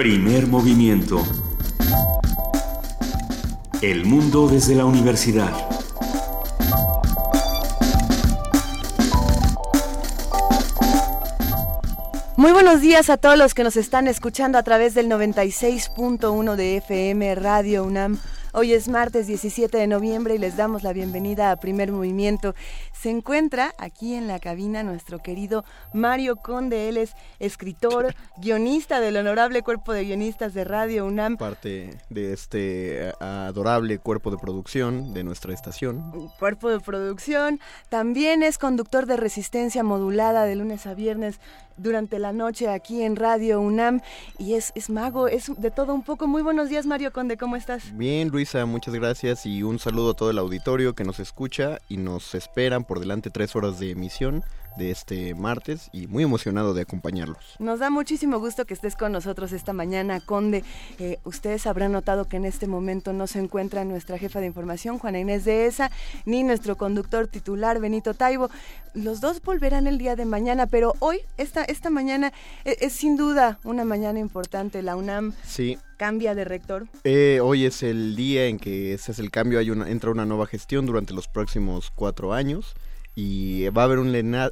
[0.00, 1.22] Primer movimiento.
[3.82, 5.52] El mundo desde la universidad.
[12.38, 16.78] Muy buenos días a todos los que nos están escuchando a través del 96.1 de
[16.78, 18.18] FM Radio UNAM.
[18.52, 22.56] Hoy es martes 17 de noviembre y les damos la bienvenida a Primer Movimiento.
[23.00, 26.90] Se encuentra aquí en la cabina nuestro querido Mario Conde.
[26.90, 31.38] Él es escritor, guionista del honorable cuerpo de guionistas de Radio UNAM.
[31.38, 36.28] Parte de este adorable cuerpo de producción de nuestra estación.
[36.38, 37.58] Cuerpo de producción.
[37.88, 41.40] También es conductor de resistencia modulada de lunes a viernes
[41.78, 44.02] durante la noche aquí en Radio UNAM.
[44.38, 46.26] Y es, es mago, es de todo un poco.
[46.26, 47.36] Muy buenos días, Mario Conde.
[47.36, 47.96] ¿Cómo estás?
[47.96, 51.96] Bien, Luisa, muchas gracias y un saludo a todo el auditorio que nos escucha y
[51.96, 54.42] nos esperan por delante tres horas de emisión
[54.76, 57.56] de este martes y muy emocionado de acompañarlos.
[57.58, 60.64] Nos da muchísimo gusto que estés con nosotros esta mañana, Conde.
[60.98, 64.98] Eh, ustedes habrán notado que en este momento no se encuentra nuestra jefa de información,
[64.98, 65.90] Juana Inés de ESA,
[66.24, 68.50] ni nuestro conductor titular, Benito Taibo.
[68.94, 72.32] Los dos volverán el día de mañana, pero hoy, esta, esta mañana,
[72.64, 74.82] es, es sin duda una mañana importante.
[74.82, 76.86] La UNAM sí cambia de rector?
[77.04, 80.24] Eh, hoy es el día en que ese es el cambio, hay una, entra una
[80.24, 82.74] nueva gestión durante los próximos cuatro años
[83.14, 84.08] y va a haber un,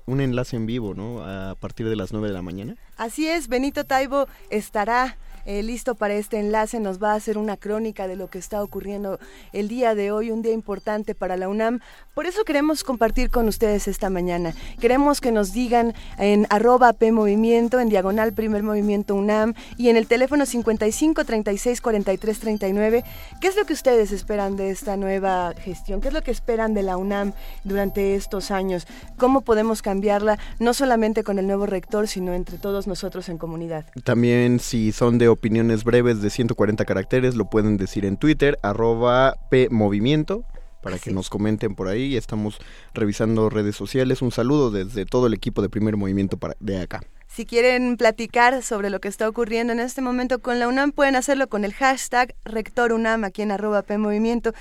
[0.06, 1.24] un enlace en vivo, ¿no?
[1.24, 2.76] A partir de las 9 de la mañana.
[2.96, 7.56] Así es, Benito Taibo estará eh, listo para este enlace, nos va a hacer una
[7.56, 9.18] crónica de lo que está ocurriendo
[9.52, 11.80] el día de hoy, un día importante para la UNAM.
[12.14, 14.54] Por eso queremos compartir con ustedes esta mañana.
[14.80, 19.96] Queremos que nos digan en arroba P Movimiento, en diagonal Primer Movimiento UNAM y en
[19.96, 23.04] el teléfono 55 36 43 39,
[23.40, 26.00] ¿qué es lo que ustedes esperan de esta nueva gestión?
[26.00, 27.32] ¿Qué es lo que esperan de la UNAM
[27.64, 28.86] durante estos años?
[29.16, 33.84] ¿Cómo podemos cambiarla, no solamente con el nuevo rector, sino entre todos nosotros en comunidad?
[34.04, 39.36] También si son de opiniones breves de 140 caracteres, lo pueden decir en Twitter, arroba
[39.50, 40.44] PMovimiento,
[40.82, 42.16] para que nos comenten por ahí.
[42.16, 42.58] Estamos
[42.92, 44.20] revisando redes sociales.
[44.20, 47.00] Un saludo desde todo el equipo de Primer Movimiento para, de acá.
[47.28, 51.14] Si quieren platicar sobre lo que está ocurriendo en este momento con la UNAM, pueden
[51.14, 54.52] hacerlo con el hashtag RectorUNAM aquí en arroba PMovimiento.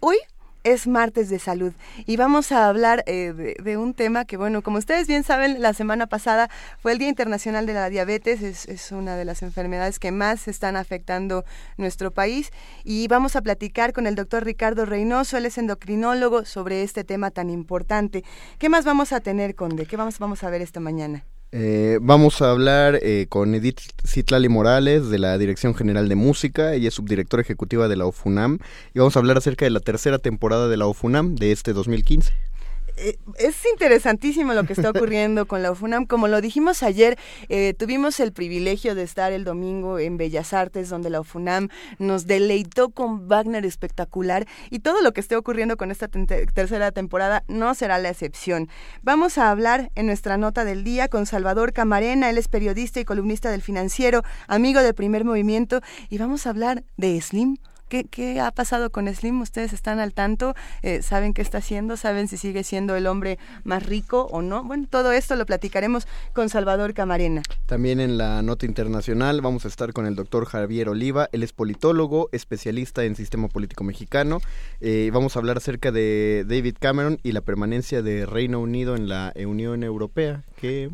[0.00, 0.16] Hoy
[0.64, 1.72] es martes de salud
[2.06, 5.72] y vamos a hablar eh, de, un tema que, bueno, como ustedes bien saben, la
[5.72, 6.50] semana pasada
[6.80, 10.48] fue el Día Internacional de la Diabetes, es, es, una de las enfermedades que más
[10.48, 11.44] están afectando
[11.76, 12.50] nuestro país
[12.84, 17.30] y vamos a platicar con el doctor Ricardo Reynoso, él es endocrinólogo, sobre este tema
[17.30, 18.24] tan importante.
[18.58, 19.86] ¿Qué más vamos a tener, Conde?
[19.86, 21.24] ¿Qué vamos, vamos a ver esta mañana?
[21.52, 26.74] Eh, vamos a hablar eh, con Edith Citlali Morales de la Dirección General de Música,
[26.74, 28.60] ella es subdirectora ejecutiva de la OFUNAM
[28.94, 32.32] y vamos a hablar acerca de la tercera temporada de la OFUNAM de este 2015.
[33.02, 36.04] Eh, es interesantísimo lo que está ocurriendo con la UFUNAM.
[36.04, 37.18] Como lo dijimos ayer,
[37.48, 41.68] eh, tuvimos el privilegio de estar el domingo en Bellas Artes, donde la UFUNAM
[41.98, 47.42] nos deleitó con Wagner espectacular y todo lo que esté ocurriendo con esta tercera temporada
[47.48, 48.68] no será la excepción.
[49.02, 53.04] Vamos a hablar en nuestra nota del día con Salvador Camarena, él es periodista y
[53.04, 55.80] columnista del financiero, amigo del primer movimiento,
[56.10, 57.56] y vamos a hablar de Slim
[57.90, 59.40] ¿Qué, ha pasado con Slim?
[59.40, 60.54] ¿Ustedes están al tanto?
[60.82, 61.96] Eh, ¿Saben qué está haciendo?
[61.96, 64.62] ¿Saben si sigue siendo el hombre más rico o no?
[64.62, 67.42] Bueno, todo esto lo platicaremos con Salvador Camarena.
[67.66, 71.28] También en la nota internacional vamos a estar con el doctor Javier Oliva.
[71.32, 74.40] Él es politólogo, especialista en sistema político mexicano.
[74.80, 79.08] Eh, vamos a hablar acerca de David Cameron y la permanencia de Reino Unido en
[79.08, 80.90] la Unión Europea, que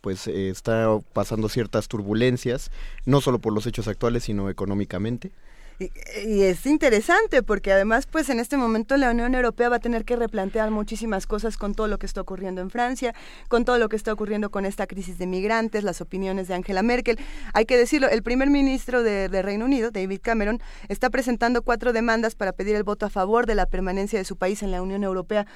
[0.00, 2.70] pues eh, está pasando ciertas turbulencias,
[3.04, 5.32] no solo por los hechos actuales, sino económicamente.
[5.78, 10.04] Y, es interesante porque además pues en este momento la Unión Europea va a tener
[10.04, 13.14] que replantear muchísimas cosas con todo lo que está ocurriendo en Francia,
[13.48, 16.82] con todo lo que está ocurriendo con esta crisis de migrantes, las opiniones de Angela
[16.82, 17.18] Merkel.
[17.52, 22.34] Hay que decirlo, el primer ministro de, Reino Unido, David Cameron, está presentando cuatro demandas
[22.34, 25.04] para pedir el voto a favor de la permanencia de su país en la Unión
[25.04, 25.46] Europea.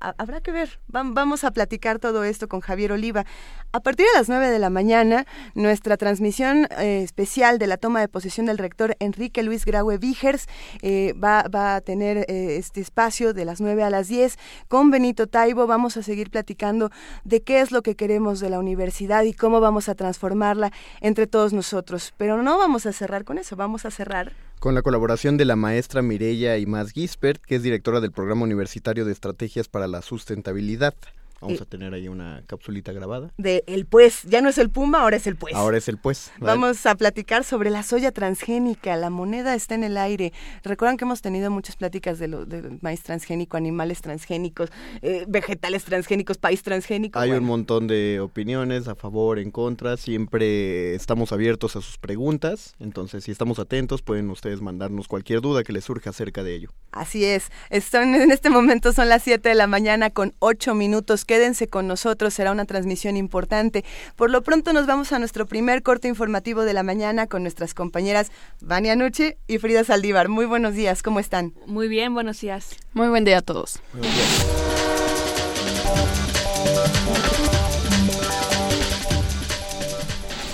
[0.00, 3.24] Habrá que ver, vamos a platicar todo esto con Javier Oliva.
[3.72, 8.00] A partir de las nueve de la mañana, nuestra transmisión eh, especial de la toma
[8.00, 10.46] de posesión del rector Enrique Luis Graue Vigers
[10.80, 11.44] eh, va,
[11.76, 15.66] a tener eh, este espacio de las 9 a las 10 con Benito Taibo.
[15.66, 16.90] Vamos a seguir platicando
[17.24, 20.72] de qué es lo que queremos de la universidad y cómo vamos a transformarla
[21.02, 22.14] entre todos nosotros.
[22.16, 25.54] Pero no vamos a cerrar con eso, vamos a cerrar con la colaboración de la
[25.54, 30.94] maestra Mireya Imaz Gispert, que es directora del Programa Universitario de Estrategias para la Sustentabilidad.
[31.40, 33.30] Vamos a tener ahí una capsulita grabada.
[33.36, 35.54] De el pues, ya no es el Puma, ahora es el pues.
[35.54, 36.32] Ahora es el pues.
[36.38, 40.32] Vamos a platicar sobre la soya transgénica, la moneda está en el aire.
[40.64, 44.70] Recuerdan que hemos tenido muchas pláticas de lo del maíz transgénico, animales transgénicos,
[45.02, 47.18] eh, vegetales transgénicos, país transgénico.
[47.18, 52.74] Hay un montón de opiniones a favor, en contra, siempre estamos abiertos a sus preguntas,
[52.80, 56.70] entonces si estamos atentos pueden ustedes mandarnos cualquier duda que les surja acerca de ello.
[56.90, 61.24] Así es, Están, en este momento son las 7 de la mañana con 8 minutos
[61.28, 63.84] Quédense con nosotros, será una transmisión importante.
[64.16, 67.74] Por lo pronto nos vamos a nuestro primer corte informativo de la mañana con nuestras
[67.74, 68.32] compañeras
[68.62, 70.30] Vania Nuche y Frida Saldívar.
[70.30, 71.52] Muy buenos días, ¿cómo están?
[71.66, 72.70] Muy bien, buenos días.
[72.94, 73.78] Muy buen día a todos.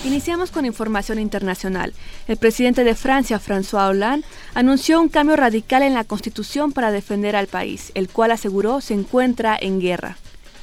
[0.04, 1.94] Iniciamos con información internacional.
[2.26, 7.36] El presidente de Francia, François Hollande, anunció un cambio radical en la constitución para defender
[7.36, 10.18] al país, el cual aseguró se encuentra en guerra.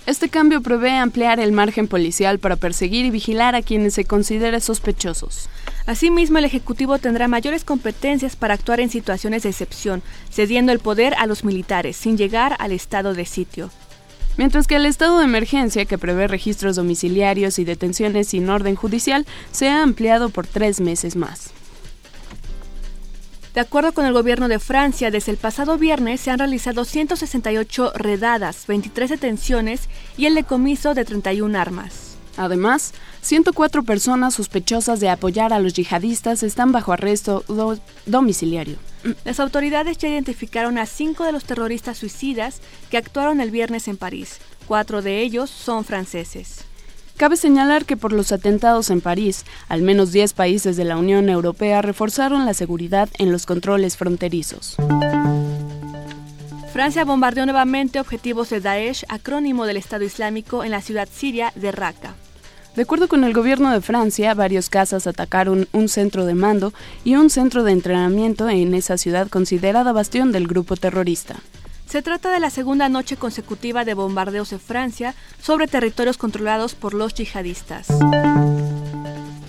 [0.08, 4.60] Este cambio prevé ampliar el margen policial para perseguir y vigilar a quienes se consideren
[4.60, 5.48] sospechosos.
[5.86, 10.02] Asimismo, el Ejecutivo tendrá mayores competencias para actuar en situaciones de excepción,
[10.32, 13.70] cediendo el poder a los militares, sin llegar al estado de sitio.
[14.38, 19.28] Mientras que el estado de emergencia, que prevé registros domiciliarios y detenciones sin orden judicial,
[19.52, 21.52] se ha ampliado por tres meses más.
[23.54, 27.92] De acuerdo con el gobierno de Francia, desde el pasado viernes se han realizado 168
[27.96, 32.16] redadas, 23 detenciones y el decomiso de 31 armas.
[32.38, 37.44] Además, 104 personas sospechosas de apoyar a los yihadistas están bajo arresto
[38.06, 38.78] domiciliario.
[39.26, 43.98] Las autoridades ya identificaron a cinco de los terroristas suicidas que actuaron el viernes en
[43.98, 44.40] París.
[44.66, 46.71] Cuatro de ellos son franceses.
[47.22, 51.30] Cabe señalar que por los atentados en París, al menos 10 países de la Unión
[51.30, 54.76] Europea reforzaron la seguridad en los controles fronterizos.
[56.74, 61.72] Francia bombardeó nuevamente objetivos de Daesh, acrónimo del Estado Islámico, en la ciudad siria de
[61.72, 62.16] Raqqa.
[62.76, 67.18] De acuerdo con el gobierno de Francia, varios casas atacaron un centro de mando y
[67.18, 71.36] un centro de entrenamiento en esa ciudad considerada bastión del grupo terrorista.
[71.92, 76.94] Se trata de la segunda noche consecutiva de bombardeos en Francia sobre territorios controlados por
[76.94, 77.88] los yihadistas.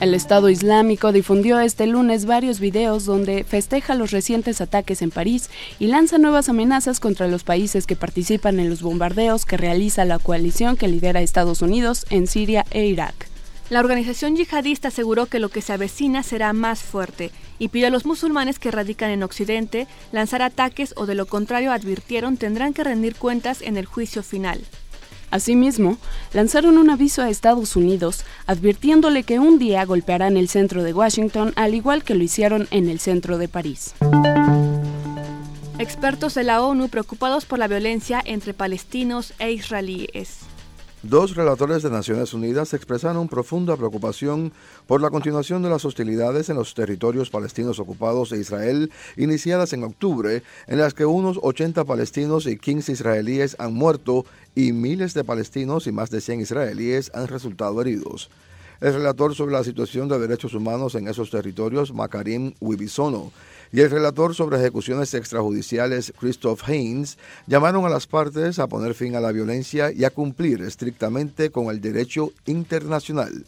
[0.00, 5.50] El Estado Islámico difundió este lunes varios videos donde festeja los recientes ataques en París
[5.78, 10.18] y lanza nuevas amenazas contra los países que participan en los bombardeos que realiza la
[10.18, 13.28] coalición que lidera Estados Unidos en Siria e Irak.
[13.70, 17.30] La organización yihadista aseguró que lo que se avecina será más fuerte
[17.62, 21.70] y pidió a los musulmanes que radican en Occidente lanzar ataques o de lo contrario
[21.70, 24.60] advirtieron tendrán que rendir cuentas en el juicio final.
[25.30, 25.96] Asimismo,
[26.32, 31.52] lanzaron un aviso a Estados Unidos advirtiéndole que un día golpearán el centro de Washington
[31.54, 33.94] al igual que lo hicieron en el centro de París.
[35.78, 40.51] Expertos de la ONU preocupados por la violencia entre palestinos e israelíes.
[41.02, 44.52] Dos relatores de Naciones Unidas expresaron profunda preocupación
[44.86, 49.82] por la continuación de las hostilidades en los territorios palestinos ocupados de Israel iniciadas en
[49.82, 55.24] octubre, en las que unos 80 palestinos y 15 israelíes han muerto y miles de
[55.24, 58.30] palestinos y más de 100 israelíes han resultado heridos.
[58.80, 63.32] El relator sobre la situación de derechos humanos en esos territorios, Makarim Wibisono,
[63.72, 67.16] y el relator sobre ejecuciones extrajudiciales, Christoph Haynes,
[67.46, 71.66] llamaron a las partes a poner fin a la violencia y a cumplir estrictamente con
[71.70, 73.44] el derecho internacional.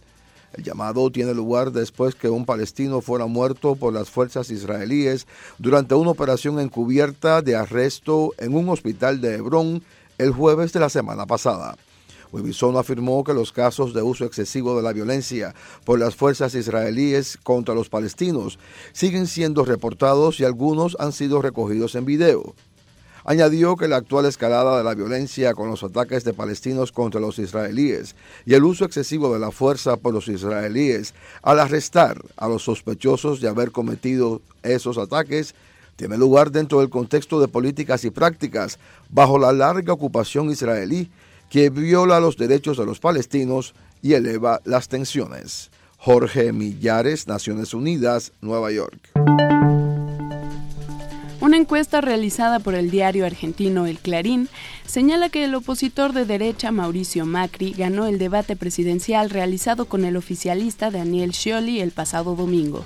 [0.54, 5.26] El llamado tiene lugar después que un palestino fuera muerto por las fuerzas israelíes
[5.58, 9.82] durante una operación encubierta de arresto en un hospital de Hebrón
[10.16, 11.76] el jueves de la semana pasada.
[12.34, 17.38] Webisono afirmó que los casos de uso excesivo de la violencia por las fuerzas israelíes
[17.44, 18.58] contra los palestinos
[18.92, 22.54] siguen siendo reportados y algunos han sido recogidos en video.
[23.24, 27.38] Añadió que la actual escalada de la violencia con los ataques de palestinos contra los
[27.38, 32.64] israelíes y el uso excesivo de la fuerza por los israelíes al arrestar a los
[32.64, 35.54] sospechosos de haber cometido esos ataques
[35.96, 41.08] tiene lugar dentro del contexto de políticas y prácticas bajo la larga ocupación israelí
[41.54, 45.70] que viola los derechos de los palestinos y eleva las tensiones.
[45.98, 49.12] Jorge Millares, Naciones Unidas, Nueva York.
[51.40, 54.48] Una encuesta realizada por el diario argentino El Clarín
[54.84, 60.16] señala que el opositor de derecha Mauricio Macri ganó el debate presidencial realizado con el
[60.16, 62.84] oficialista Daniel Scioli el pasado domingo.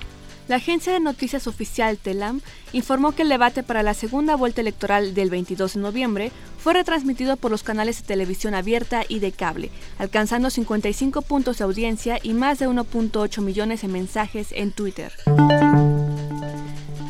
[0.49, 2.41] La agencia de noticias oficial TELAM
[2.73, 7.37] informó que el debate para la segunda vuelta electoral del 22 de noviembre fue retransmitido
[7.37, 12.33] por los canales de televisión abierta y de cable, alcanzando 55 puntos de audiencia y
[12.33, 15.13] más de 1.8 millones de mensajes en Twitter.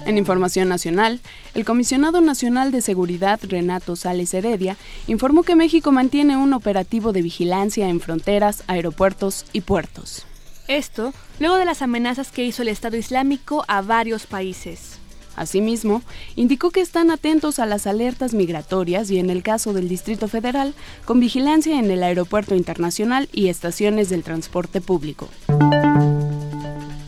[0.06, 1.22] En información nacional,
[1.54, 4.76] el comisionado nacional de seguridad, Renato Sales Heredia,
[5.08, 10.26] informó que México mantiene un operativo de vigilancia en fronteras, aeropuertos y puertos.
[10.70, 15.00] Esto luego de las amenazas que hizo el Estado Islámico a varios países.
[15.36, 16.04] Asimismo,
[16.36, 20.76] indicó que están atentos a las alertas migratorias y en el caso del Distrito Federal,
[21.06, 25.28] con vigilancia en el Aeropuerto Internacional y estaciones del transporte público.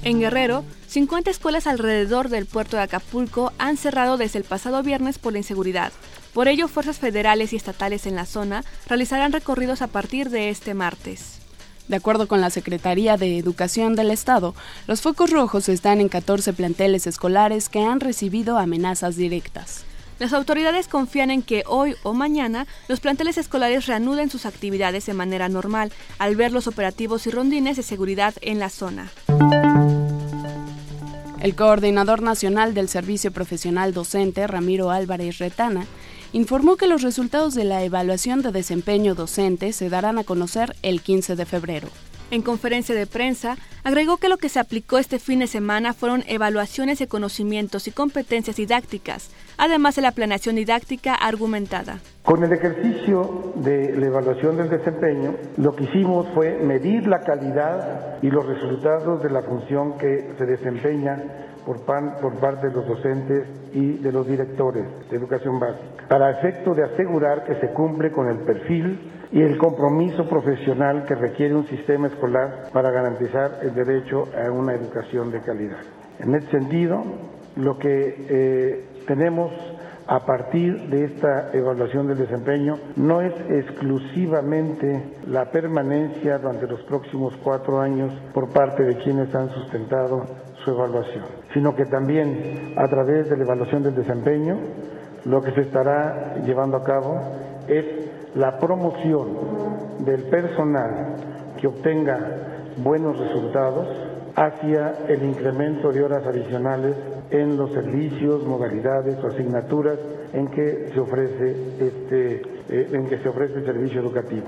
[0.03, 5.19] En Guerrero, 50 escuelas alrededor del puerto de Acapulco han cerrado desde el pasado viernes
[5.19, 5.91] por la inseguridad.
[6.33, 10.73] Por ello, fuerzas federales y estatales en la zona realizarán recorridos a partir de este
[10.73, 11.40] martes.
[11.87, 14.55] De acuerdo con la Secretaría de Educación del Estado,
[14.87, 19.83] los focos rojos están en 14 planteles escolares que han recibido amenazas directas.
[20.19, 25.15] Las autoridades confían en que hoy o mañana los planteles escolares reanuden sus actividades de
[25.15, 29.09] manera normal al ver los operativos y rondines de seguridad en la zona.
[31.41, 35.87] El coordinador nacional del Servicio Profesional Docente, Ramiro Álvarez Retana,
[36.33, 41.01] informó que los resultados de la evaluación de desempeño docente se darán a conocer el
[41.01, 41.87] 15 de febrero.
[42.31, 46.23] En conferencia de prensa, agregó que lo que se aplicó este fin de semana fueron
[46.27, 51.99] evaluaciones de conocimientos y competencias didácticas, además de la planeación didáctica argumentada.
[52.23, 58.19] Con el ejercicio de la evaluación del desempeño, lo que hicimos fue medir la calidad
[58.21, 63.47] y los resultados de la función que se desempeña por, por parte de los docentes
[63.73, 68.27] y de los directores de educación básica, para efecto de asegurar que se cumple con
[68.29, 74.27] el perfil y el compromiso profesional que requiere un sistema escolar para garantizar el derecho
[74.35, 75.79] a una educación de calidad.
[76.19, 77.03] En este sentido,
[77.55, 79.51] lo que eh, tenemos
[80.07, 87.33] a partir de esta evaluación del desempeño no es exclusivamente la permanencia durante los próximos
[87.43, 90.25] cuatro años por parte de quienes han sustentado
[90.63, 94.57] su evaluación, sino que también a través de la evaluación del desempeño
[95.25, 97.19] lo que se estará llevando a cabo
[97.67, 97.85] es
[98.35, 99.27] la promoción
[99.99, 101.15] del personal
[101.59, 102.19] que obtenga
[102.77, 103.87] buenos resultados
[104.35, 106.95] hacia el incremento de horas adicionales
[107.29, 109.97] en los servicios, modalidades o asignaturas
[110.33, 114.47] en que se ofrece este, eh, en que se ofrece el servicio educativo.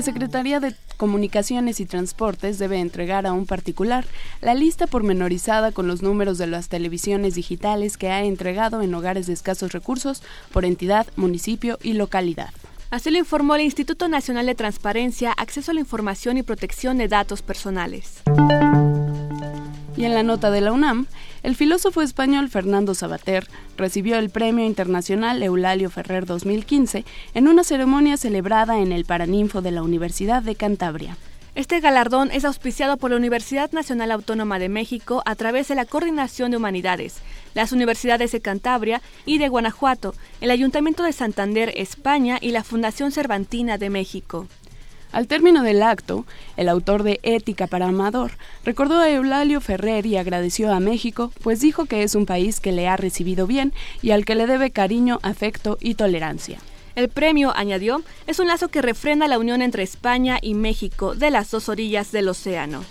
[0.00, 4.06] La Secretaría de Comunicaciones y Transportes debe entregar a un particular
[4.40, 9.26] la lista pormenorizada con los números de las televisiones digitales que ha entregado en hogares
[9.26, 12.48] de escasos recursos por entidad, municipio y localidad.
[12.88, 17.06] Así lo informó el Instituto Nacional de Transparencia, Acceso a la Información y Protección de
[17.06, 18.22] Datos Personales.
[19.96, 21.06] Y en la nota de la UNAM,
[21.42, 27.04] el filósofo español Fernando Sabater recibió el Premio Internacional Eulalio Ferrer 2015
[27.34, 31.16] en una ceremonia celebrada en el Paraninfo de la Universidad de Cantabria.
[31.56, 35.84] Este galardón es auspiciado por la Universidad Nacional Autónoma de México a través de la
[35.84, 37.16] Coordinación de Humanidades,
[37.54, 43.10] las universidades de Cantabria y de Guanajuato, el Ayuntamiento de Santander, España y la Fundación
[43.10, 44.46] Cervantina de México.
[45.12, 46.24] Al término del acto,
[46.56, 48.32] el autor de Ética para Amador
[48.64, 52.70] recordó a Eulalio Ferrer y agradeció a México, pues dijo que es un país que
[52.70, 56.58] le ha recibido bien y al que le debe cariño, afecto y tolerancia.
[56.94, 61.30] El premio, añadió, es un lazo que refrenda la unión entre España y México de
[61.30, 62.84] las dos orillas del océano.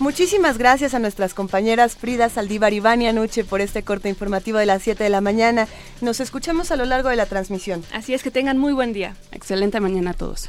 [0.00, 4.64] Muchísimas gracias a nuestras compañeras Frida Saldívar y Vania Nuche por este corte informativo de
[4.64, 5.68] las 7 de la mañana.
[6.00, 7.84] Nos escuchamos a lo largo de la transmisión.
[7.92, 9.14] Así es que tengan muy buen día.
[9.30, 10.48] Excelente mañana a todos.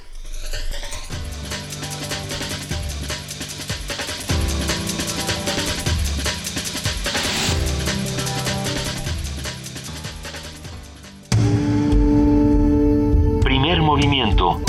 [13.43, 14.61] Primer movimiento.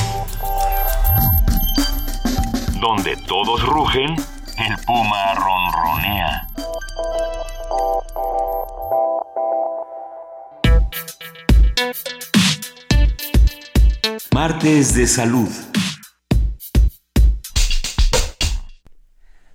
[2.80, 4.16] Donde todos rugen
[4.66, 6.46] el puma ronronea.
[14.32, 15.48] Martes de salud.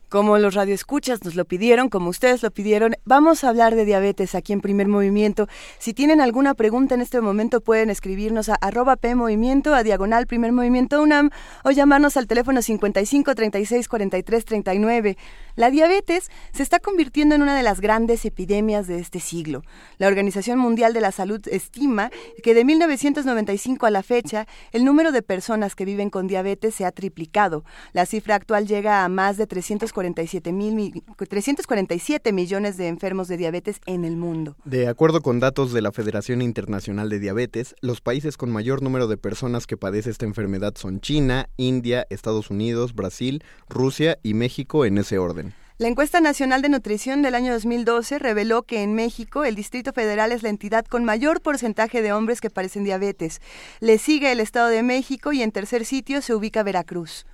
[0.09, 4.35] Como los radioescuchas nos lo pidieron, como ustedes lo pidieron, vamos a hablar de diabetes
[4.35, 5.49] aquí en Primer Movimiento.
[5.79, 10.53] Si tienen alguna pregunta en este momento pueden escribirnos a arroba PMovimiento, a diagonal Primer
[10.53, 11.31] Movimiento UNAM
[11.65, 15.17] o llamarnos al teléfono 55 36 43 39.
[15.57, 19.63] La diabetes se está convirtiendo en una de las grandes epidemias de este siglo.
[19.97, 22.11] La Organización Mundial de la Salud estima
[22.43, 26.85] que de 1995 a la fecha, el número de personas que viven con diabetes se
[26.85, 27.65] ha triplicado.
[27.91, 33.81] La cifra actual llega a más de 347, mil, 347 millones de enfermos de diabetes
[33.87, 34.57] en el mundo.
[34.63, 39.07] De acuerdo con datos de la Federación Internacional de Diabetes, los países con mayor número
[39.07, 44.85] de personas que padecen esta enfermedad son China, India, Estados Unidos, Brasil, Rusia y México
[44.85, 45.46] en ese orden.
[45.79, 50.31] La encuesta nacional de nutrición del año 2012 reveló que en México el Distrito Federal
[50.31, 53.41] es la entidad con mayor porcentaje de hombres que padecen diabetes.
[53.79, 57.27] Le sigue el Estado de México y en tercer sitio se ubica Veracruz.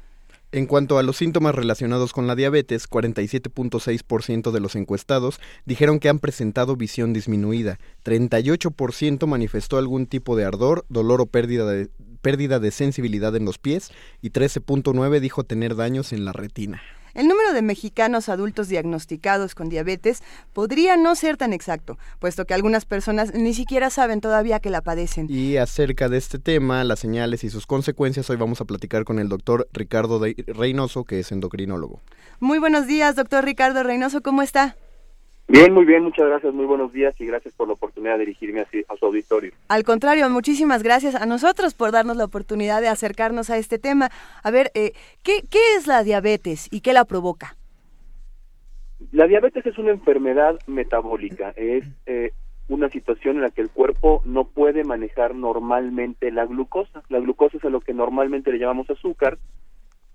[0.52, 6.10] En cuanto a los síntomas relacionados con la diabetes, 47.6% de los encuestados dijeron que
[6.10, 11.90] han presentado visión disminuida, 38% manifestó algún tipo de ardor, dolor o pérdida de,
[12.22, 16.82] pérdida de sensibilidad en los pies y 13.9 dijo tener daños en la retina.
[17.13, 22.55] El número de mexicanos adultos diagnosticados con diabetes podría no ser tan exacto, puesto que
[22.55, 25.27] algunas personas ni siquiera saben todavía que la padecen.
[25.29, 29.20] Y acerca de este tema, las señales y sus consecuencias, hoy vamos a platicar con
[29.20, 32.01] el doctor Ricardo Reynoso, que es endocrinólogo.
[32.39, 34.75] Muy buenos días, doctor Ricardo Reynoso, ¿cómo está?
[35.48, 38.62] Bien, muy bien, muchas gracias, muy buenos días y gracias por la oportunidad de dirigirme
[38.62, 39.52] a, su auditorio.
[39.68, 44.10] Al contrario, muchísimas gracias a nosotros por darnos la oportunidad de acercarnos a este tema.
[44.42, 47.58] A ver, eh, ¿qué, ¿qué es la diabetes y qué la provoca?
[49.12, 52.32] La diabetes es una enfermedad metabólica, es eh,
[52.70, 57.04] una situación en la que el cuerpo no puede manejar normalmente la glucosa.
[57.10, 59.38] La glucosa es a lo que normalmente le llamamos azúcar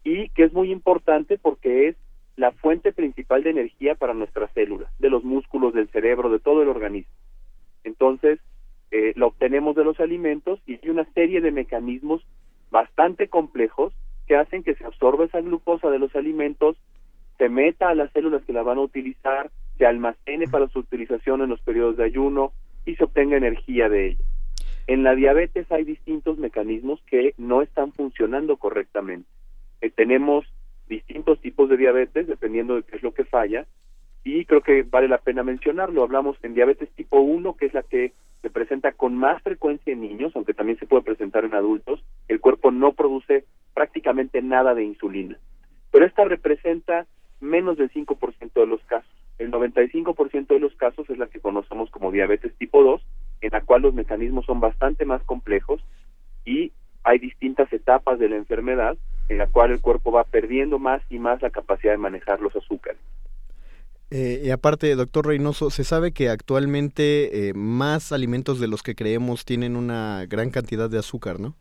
[0.05, 1.97] y que es muy importante porque es
[2.39, 6.63] la fuente principal de energía para nuestras células, de los músculos, del cerebro, de todo
[6.63, 7.13] el organismo.
[7.83, 8.39] Entonces,
[8.93, 12.25] eh, lo obtenemos de los alimentos y hay una serie de mecanismos
[12.71, 13.93] bastante complejos
[14.29, 16.77] que hacen que se absorba esa glucosa de los alimentos,
[17.39, 21.43] se meta a las células que la van a utilizar, se almacene para su utilización
[21.43, 22.53] en los periodos de ayuno
[22.87, 24.25] y se obtenga energía de ella.
[24.87, 29.29] En la diabetes hay distintos mecanismos que no están funcionando correctamente.
[29.81, 30.47] Eh, tenemos
[30.89, 33.67] distintos tipos de diabetes dependiendo de qué es lo que falla
[34.25, 36.03] y creo que vale la pena mencionarlo.
[36.03, 40.01] Hablamos en diabetes tipo 1, que es la que se presenta con más frecuencia en
[40.01, 42.05] niños, aunque también se puede presentar en adultos.
[42.29, 45.39] El cuerpo no produce prácticamente nada de insulina,
[45.91, 47.07] pero esta representa
[47.41, 49.11] menos del 5% de los casos.
[49.39, 53.01] El 95% de los casos es la que conocemos como diabetes tipo 2,
[53.41, 55.81] en la cual los mecanismos son bastante más complejos
[56.45, 56.73] y
[57.05, 61.19] hay distintas etapas de la enfermedad en la cual el cuerpo va perdiendo más y
[61.19, 63.01] más la capacidad de manejar los azúcares.
[64.11, 68.95] Eh, y aparte, doctor Reynoso, se sabe que actualmente eh, más alimentos de los que
[68.95, 71.55] creemos tienen una gran cantidad de azúcar, ¿no?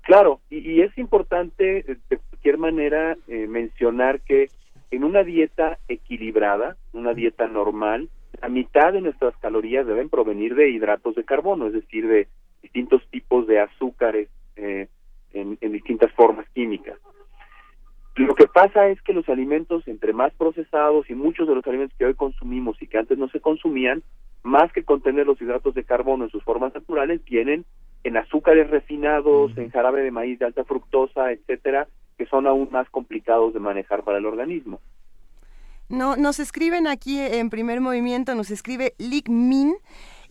[0.00, 4.48] Claro, y, es importante eh, de cualquier manera mencionar que
[4.90, 8.08] en una dieta equilibrada, una dieta normal,
[8.40, 12.28] la mitad de nuestras calorías deben provenir de hidratos de carbono, es decir, de
[12.62, 14.28] distintos tipos de azúcares
[15.34, 16.98] en, distintas formas químicas.
[18.16, 21.96] Lo que pasa es que los alimentos, entre más procesados y muchos de los alimentos
[21.96, 24.02] que hoy consumimos y que antes no se consumían,
[24.42, 27.64] más que contener los hidratos de carbono en sus formas naturales, vienen
[28.04, 32.88] en azúcares refinados, en jarabe de maíz de alta fructosa, etcétera, que son aún más
[32.90, 34.80] complicados de manejar para el organismo.
[35.88, 38.94] No, nos escriben aquí en primer movimiento, nos escribe
[39.28, 39.74] Min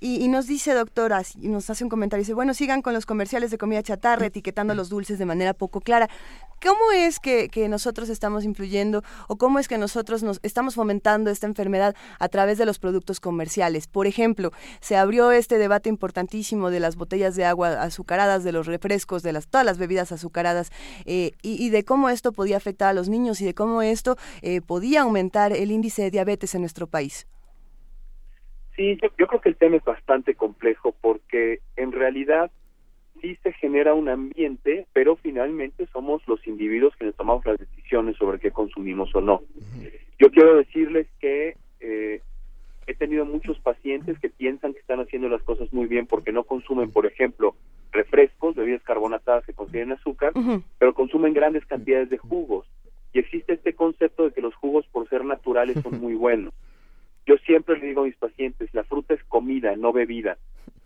[0.04, 3.52] y, nos dice, doctora, y nos hace un comentario, dice, bueno, sigan con los comerciales
[3.52, 6.10] de comida chatarra, etiquetando los dulces de manera poco clara.
[6.60, 11.46] ¿Cómo es que, nosotros estamos influyendo o cómo es que nosotros nos estamos fomentando esta
[11.46, 13.86] enfermedad a través de los productos comerciales?
[13.86, 18.66] Por ejemplo, se abrió este debate importantísimo de las botellas de agua azucaradas, de los
[18.66, 20.72] refrescos, de las, todas las bebidas azucaradas
[21.06, 24.62] eh, y, de cómo esto podía afectar a los niños y de cómo esto eh,
[24.62, 27.28] podía aumentar el índice de diabetes en nuestro país.
[28.82, 32.50] Sí, yo, creo que el tema es bastante complejo porque en realidad
[33.22, 38.40] sí se genera un ambiente, pero finalmente somos los individuos quienes tomamos las decisiones sobre
[38.40, 39.44] qué consumimos o no.
[40.18, 42.22] Yo quiero decirles que eh,
[42.88, 46.44] he tenido muchos pacientes que piensan que están haciendo las cosas muy bien porque no
[46.44, 47.54] consumen, por ejemplo,
[47.92, 50.34] refrescos, bebidas carbonatadas que contienen azúcar,
[50.80, 52.66] pero consumen grandes cantidades de jugos.
[53.14, 56.52] Y existe este concepto de que los jugos, por ser naturales, son muy buenos.
[57.26, 60.38] Yo siempre le digo a mis pacientes, la fruta es comida, no bebida,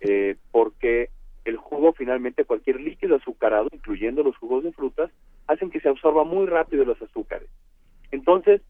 [0.01, 1.09] eh, porque
[1.45, 5.11] el jugo finalmente, cualquier líquido azucarado, incluyendo los jugos de frutas,
[5.47, 7.49] hacen que se absorba muy rápido los azúcares.
[8.11, 8.61] Entonces,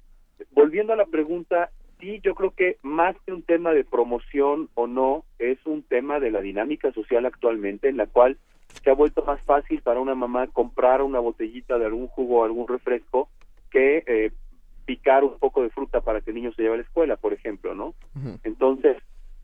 [0.51, 4.87] volviendo a la pregunta, sí, yo creo que más que un tema de promoción o
[4.87, 8.37] no, es un tema de la dinámica social actualmente, en la cual
[8.83, 12.43] se ha vuelto más fácil para una mamá comprar una botellita de algún jugo o
[12.43, 13.29] algún refresco
[13.71, 14.31] que eh,
[14.85, 17.33] picar un poco de fruta para que el niño se lleve a la escuela, por
[17.33, 17.95] ejemplo, ¿no?
[18.43, 18.97] Entonces,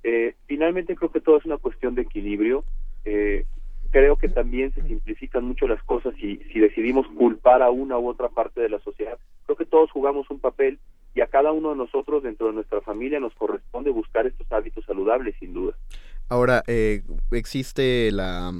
[0.03, 2.63] eh, finalmente creo que todo es una cuestión de equilibrio.
[3.05, 3.45] Eh,
[3.91, 8.07] creo que también se simplifican mucho las cosas y si decidimos culpar a una u
[8.07, 10.79] otra parte de la sociedad, creo que todos jugamos un papel
[11.13, 14.85] y a cada uno de nosotros dentro de nuestra familia nos corresponde buscar estos hábitos
[14.85, 15.75] saludables, sin duda.
[16.31, 18.53] Ahora, eh, existe la,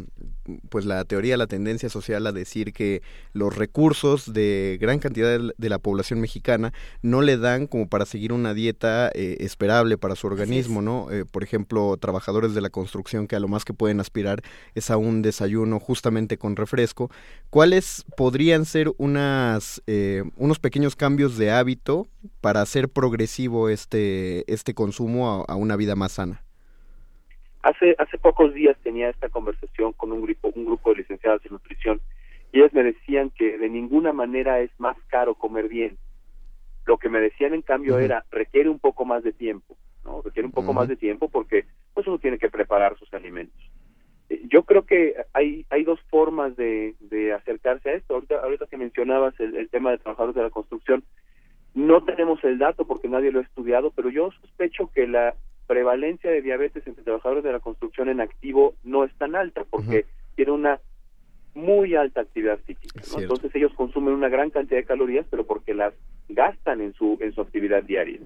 [0.67, 5.69] pues la teoría, la tendencia social a decir que los recursos de gran cantidad de
[5.69, 10.27] la población mexicana no le dan como para seguir una dieta eh, esperable para su
[10.27, 11.10] organismo, ¿no?
[11.12, 14.41] Eh, por ejemplo, trabajadores de la construcción que a lo más que pueden aspirar
[14.75, 17.10] es a un desayuno justamente con refresco.
[17.49, 19.81] ¿Cuáles podrían ser unas,
[20.36, 22.10] unos pequeños cambios de hábito
[22.41, 26.43] para hacer progresivo este, este consumo a una vida más sana?
[27.63, 31.54] Hace, hace pocos días tenía esta conversación con un grupo, un grupo de licenciadas en
[31.54, 32.02] nutrición
[32.52, 35.97] y ellas me decían que de ninguna manera es más caro comer bien.
[36.86, 40.21] Lo que me decían en cambio era requiere un poco más de tiempo, ¿no?
[40.21, 43.62] Requiere un poco más de tiempo porque pues uno tiene que preparar sus alimentos.
[44.30, 48.15] Eh, yo creo que hay, hay dos formas de, de acercarse a esto.
[48.15, 51.04] Ahorita, ahorita que mencionabas el, el tema de trabajadores de la construcción,
[51.74, 55.36] no tenemos el dato porque nadie lo ha estudiado, pero yo sospecho que la
[55.71, 60.05] prevalencia de diabetes entre trabajadores de la construcción en activo no es tan alta porque
[60.36, 60.81] tiene una
[61.53, 62.99] muy alta actividad física.
[63.17, 65.93] Entonces ellos consumen una gran cantidad de calorías, pero porque las
[66.27, 68.19] gastan en su en su actividad diaria.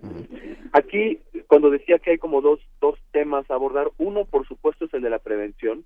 [0.71, 4.93] Aquí, cuando decía que hay como dos, dos temas a abordar, uno, por supuesto, es
[4.95, 5.85] el de la prevención.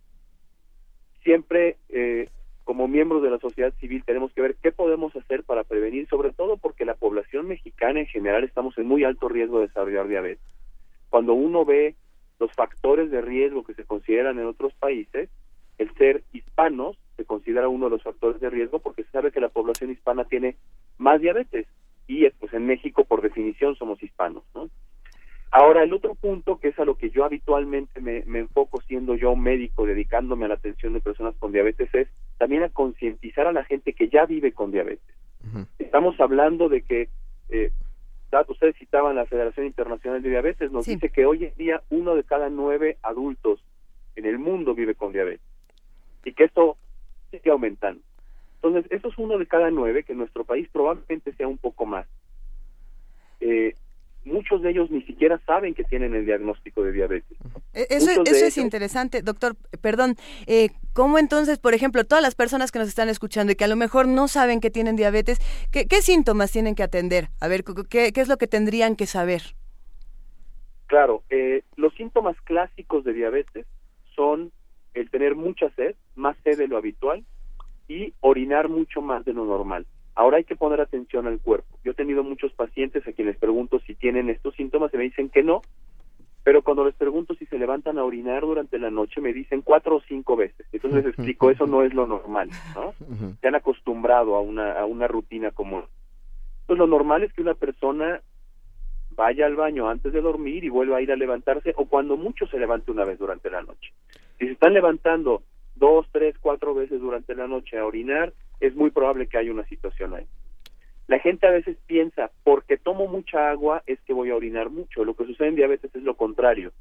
[1.26, 2.30] Siempre, eh,
[2.64, 6.32] como miembros de la sociedad civil, tenemos que ver qué podemos hacer para prevenir, sobre
[6.32, 10.59] todo porque la población mexicana en general estamos en muy alto riesgo de desarrollar diabetes
[11.10, 11.96] cuando uno ve
[12.40, 15.30] los factores de riesgo que se consideran en otros países,
[15.78, 19.42] el ser hispanos se considera uno de los factores de riesgo porque se sabe que
[19.42, 20.56] la población hispana tiene
[20.98, 21.68] más diabetes
[22.08, 24.70] y pues en México por definición somos hispanos, ¿no?
[25.52, 29.36] Ahora, el otro punto, que es a lo que yo habitualmente me, enfoco siendo yo
[29.36, 33.64] médico, dedicándome a la atención de personas con diabetes, es también a concientizar a la
[33.64, 35.16] gente que ya vive con diabetes.
[35.80, 37.10] Estamos hablando de que
[37.50, 37.72] eh,
[38.48, 42.24] ustedes citaban la Federación Internacional de Diabetes, nos dice que hoy en día uno de
[42.24, 43.64] cada nueve adultos
[44.16, 45.46] en el mundo vive con diabetes
[46.24, 46.78] y que esto
[47.32, 48.02] sigue aumentando.
[48.62, 51.86] Entonces, eso es uno de cada nueve, que en nuestro país probablemente sea un poco
[51.86, 52.06] más.
[53.40, 53.76] Eh,
[54.26, 57.38] muchos de ellos ni siquiera saben que tienen el diagnóstico de diabetes.
[57.74, 59.56] E-, eso, eso es interesante, doctor.
[59.82, 60.16] Perdón,
[60.48, 63.70] eh, ¿cómo entonces, por ejemplo, todas las personas que nos están escuchando y que a
[63.70, 65.40] lo mejor no saben que tienen diabetes,
[65.72, 67.30] qué, síntomas tienen que atender?
[67.40, 69.42] A ver, ¿qué, ¿qué, es lo que tendrían que saber?
[70.88, 73.66] Claro, eh, los síntomas clásicos de diabetes
[74.16, 74.52] son
[74.94, 77.24] el tener mucha sed, más sed de lo habitual,
[77.88, 79.86] y orinar mucho más de lo normal.
[80.20, 81.80] Ahora hay que poner atención al cuerpo.
[81.82, 85.30] Yo he tenido muchos pacientes a quienes pregunto si tienen estos síntomas y me dicen
[85.30, 85.62] que no,
[86.44, 89.96] pero cuando les pregunto si se levantan a orinar durante la noche me dicen cuatro
[89.96, 90.68] o cinco veces.
[90.74, 92.94] Entonces les explico, eso no es lo normal, ¿no?
[93.40, 95.86] Se han acostumbrado a una, a una rutina común.
[96.64, 98.22] Entonces lo normal es que una persona
[99.12, 102.46] vaya al baño antes de dormir y vuelva a ir a levantarse o cuando mucho
[102.48, 103.94] se levante una vez durante la noche.
[104.38, 105.44] Si se están levantando
[105.76, 109.66] dos, tres, cuatro veces durante la noche a orinar, es muy probable que haya una
[109.66, 110.26] situación ahí.
[111.08, 115.04] La gente a veces piensa, porque tomo mucha agua es que voy a orinar mucho.
[115.04, 116.72] Lo que sucede en diabetes es lo contrario.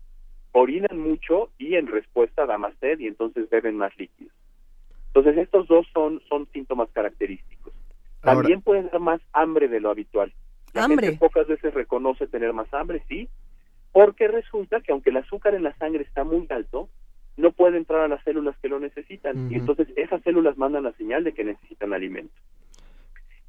[0.52, 4.32] Orinan mucho y en respuesta da más sed y entonces beben más líquidos.
[5.08, 7.72] Entonces estos dos son, son síntomas característicos.
[8.20, 10.32] También pueden dar más hambre de lo habitual.
[10.74, 11.06] La hambre.
[11.06, 13.28] gente pocas veces reconoce tener más hambre, sí,
[13.92, 16.90] porque resulta que aunque el azúcar en la sangre está muy alto,
[17.38, 20.92] no puede entrar a las células que lo necesitan y entonces esas células mandan la
[20.94, 22.34] señal de que necesitan alimento.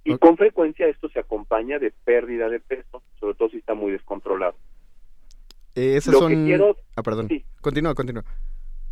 [0.04, 3.92] Y con frecuencia esto se acompaña de pérdida de peso, sobre todo si está muy
[3.92, 4.56] descontrolado.
[5.76, 6.78] Eh, lo que quiero...
[6.96, 7.30] Ah, perdón.
[7.62, 8.24] Continúa, continúa.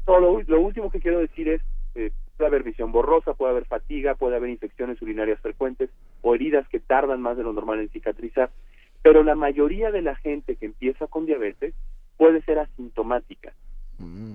[0.07, 1.61] lo, último que quiero decir es,
[1.95, 6.67] eh, puede haber visión borrosa, puede haber fatiga, puede haber infecciones urinarias frecuentes o heridas
[6.69, 8.49] que tardan más de lo normal en cicatrizar,
[9.03, 11.75] pero la mayoría de la gente que empieza con diabetes
[12.17, 13.53] puede ser asintomática.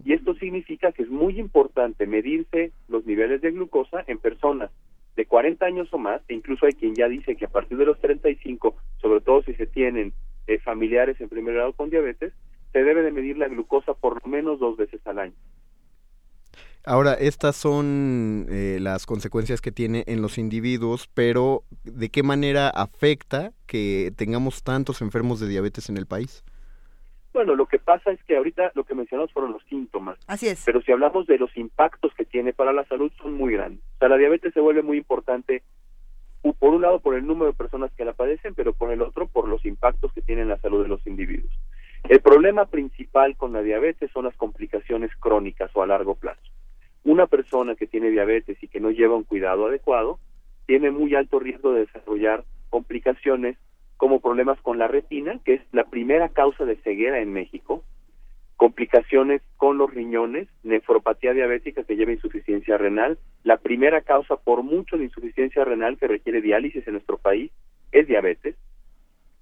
[0.05, 4.71] Y esto significa que es muy importante medirse los niveles de glucosa en personas
[5.17, 7.87] de 40 años o más, e incluso hay quien ya dice que a partir de
[7.87, 10.13] los 35, sobre todo si se tienen
[10.47, 12.33] eh, familiares en primer grado con diabetes,
[12.73, 15.35] se debe de medir la glucosa por lo menos dos veces al año.
[16.85, 22.69] Ahora, estas son eh, las consecuencias que tiene en los individuos, pero ¿de qué manera
[22.69, 26.43] afecta que tengamos tantos enfermos de diabetes en el país?
[27.33, 30.19] Bueno, lo que pasa es que ahorita lo que mencionamos fueron los síntomas.
[30.27, 30.63] Así es.
[30.67, 33.83] Pero si hablamos de los impactos que tiene para la salud, son muy grandes.
[33.97, 35.63] O sea, la diabetes se vuelve muy importante
[36.59, 39.29] por un lado por el número de personas que la padecen, pero por el otro
[39.29, 41.53] por los impactos que tiene en la salud de los individuos.
[42.09, 46.43] El problema principal con la diabetes son las complicaciones crónicas o a largo plazo.
[47.05, 50.19] Una persona que tiene diabetes y que no lleva un cuidado adecuado
[50.67, 53.57] tiene muy alto riesgo de desarrollar complicaciones
[54.03, 57.85] como problemas con la retina, que es la primera causa de ceguera en México,
[58.57, 63.21] complicaciones con los riñones, nefropatía diabética que lleva insuficiencia renal.
[63.45, 67.53] La primera causa por mucho de insuficiencia renal que requiere diálisis en nuestro país
[67.93, 68.57] es diabetes.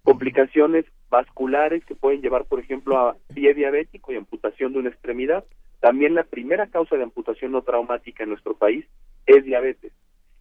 [0.03, 5.43] Complicaciones vasculares que pueden llevar, por ejemplo, a pie diabético y amputación de una extremidad.
[5.81, 8.85] También la primera causa de amputación no traumática en nuestro país
[9.25, 9.93] es diabetes.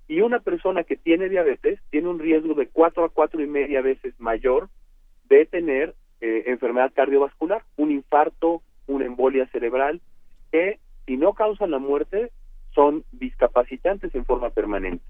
[0.09, 3.81] Y una persona que tiene diabetes tiene un riesgo de cuatro a cuatro y media
[3.81, 4.67] veces mayor
[5.29, 10.01] de tener eh, enfermedad cardiovascular, un infarto, una embolia cerebral,
[10.51, 12.31] que si no causan la muerte
[12.73, 15.05] son discapacitantes en forma permanente.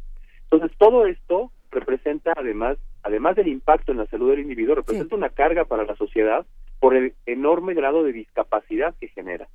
[0.51, 5.29] Entonces, todo esto representa, además, además del impacto en la salud del individuo, representa una
[5.29, 6.45] carga para la sociedad
[6.81, 9.47] por el enorme grado de discapacidad que genera.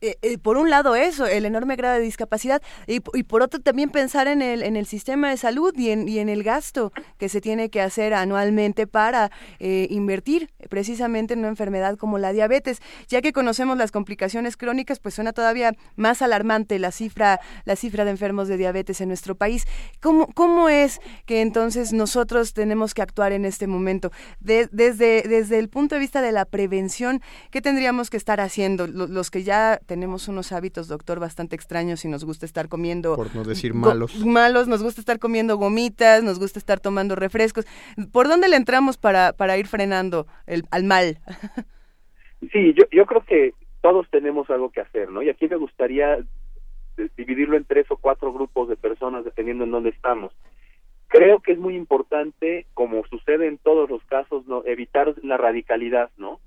[0.00, 3.90] Eh, eh, por un lado eso, el enorme grado de discapacidad, y, por otro también
[3.90, 7.28] pensar en el, en el sistema de salud y en, y en el gasto que
[7.28, 12.80] se tiene que hacer anualmente para eh, invertir precisamente en una enfermedad como la diabetes.
[13.08, 18.04] Ya que conocemos las complicaciones crónicas, pues suena todavía más alarmante la cifra, la cifra
[18.04, 19.66] de enfermos de diabetes en nuestro país.
[20.00, 24.10] ¿Cómo, cómo es que entonces nosotros tenemos que actuar en este momento?
[24.40, 27.20] desde, desde el punto de vista de la prevención,
[27.50, 28.86] ¿qué tendríamos que estar haciendo?
[28.86, 33.16] los que ya tenemos unos hábitos, doctor, bastante extraños y nos gusta estar comiendo...
[33.16, 34.24] Por no decir malos.
[34.24, 37.66] Malos, nos gusta estar comiendo gomitas, nos gusta estar tomando refrescos.
[38.12, 41.18] ¿Por dónde le entramos para, para ir frenando el, al mal?
[42.52, 45.22] Sí, yo, yo creo que todos tenemos algo que hacer, ¿no?
[45.22, 46.18] Y aquí me gustaría
[47.16, 50.32] dividirlo en tres o cuatro grupos de personas dependiendo en dónde estamos.
[51.08, 56.10] Creo que es muy importante, como sucede en todos los casos, no evitar la radicalidad,
[56.16, 56.40] ¿no?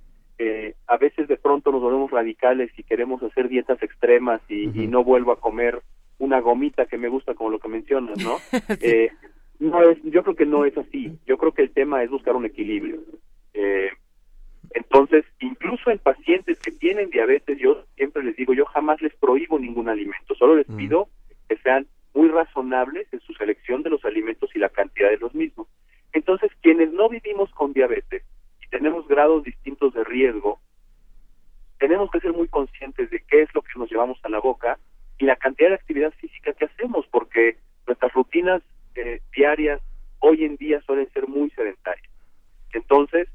[0.88, 5.32] A veces de pronto nos volvemos radicales y queremos hacer dietas extremas y, no vuelvo
[5.32, 5.82] a comer
[6.17, 8.38] una gomita que me gusta como lo que mencionas, ¿no?
[8.82, 9.12] eh,
[9.60, 11.17] no es, yo creo que no es así.
[11.25, 12.99] Yo creo que el tema es buscar un equilibrio.
[13.54, 13.89] Eh,
[14.71, 19.58] entonces, incluso en pacientes que tienen diabetes, yo siempre les digo, yo jamás les prohíbo
[19.60, 21.10] ningún alimento, solo les pido
[21.47, 25.34] que sean muy razonables en su selección de los alimentos y la cantidad de los
[25.34, 25.67] mismos.
[26.13, 28.23] Entonces, quienes no vivimos con diabetes,
[28.70, 30.60] tenemos grados distintos de riesgo,
[31.80, 34.78] tenemos que ser muy conscientes de qué es lo que nos llevamos a la boca
[35.18, 38.62] y la cantidad de actividad física que hacemos, porque nuestras rutinas
[38.96, 39.82] eh, diarias
[40.20, 42.12] hoy en día suelen ser muy sedentarias.
[42.74, 43.28] Entonces,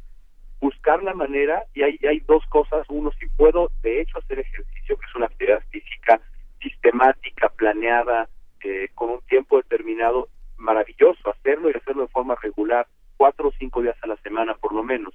[0.60, 4.96] buscar la manera, y hay, hay dos cosas, uno, si puedo de hecho hacer ejercicio,
[4.96, 6.20] que es una actividad física
[6.60, 8.28] sistemática, planeada,
[8.62, 13.82] eh, con un tiempo determinado, maravilloso, hacerlo y hacerlo de forma regular, cuatro o cinco
[13.82, 15.14] días a la semana por lo menos.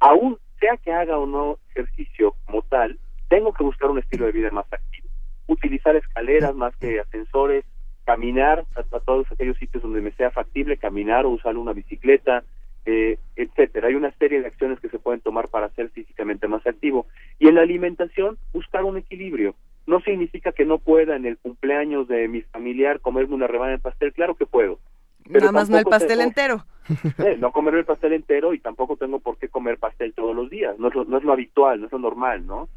[0.00, 4.32] Aún sea que haga o no ejercicio como tal, tengo que buscar un estilo de
[4.32, 5.08] vida más activo.
[5.46, 7.64] Utilizar escaleras más que ascensores,
[8.04, 12.42] caminar a, todos aquellos sitios donde me sea factible caminar o usar una bicicleta,
[12.86, 13.88] eh, etcétera.
[13.88, 17.06] Hay una serie de acciones que se pueden tomar para ser físicamente más activo.
[17.38, 19.54] Y en la alimentación, buscar un equilibrio.
[19.86, 23.82] No significa que no pueda en el cumpleaños de mi familiar comerme una rebanada de
[23.82, 24.78] pastel, claro que puedo
[25.28, 26.64] Nada más no el pastel entero.
[27.18, 30.48] Eh, no comer el pastel entero y tampoco tengo por qué comer pastel todos los
[30.48, 30.78] días.
[30.78, 32.70] No es, lo, no es lo habitual, no es lo normal, ¿no?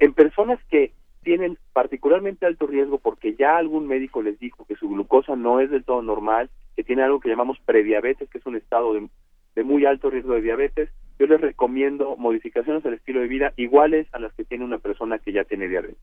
[0.00, 4.88] En personas que tienen particularmente alto riesgo porque ya algún médico les dijo que su
[4.88, 8.56] glucosa no es del todo normal, que tiene algo que llamamos prediabetes, que es un
[8.56, 9.08] estado de,
[9.54, 14.06] de muy alto riesgo de diabetes, yo les recomiendo modificaciones al estilo de vida iguales
[14.12, 15.98] a las que tiene una persona que ya tiene diabetes.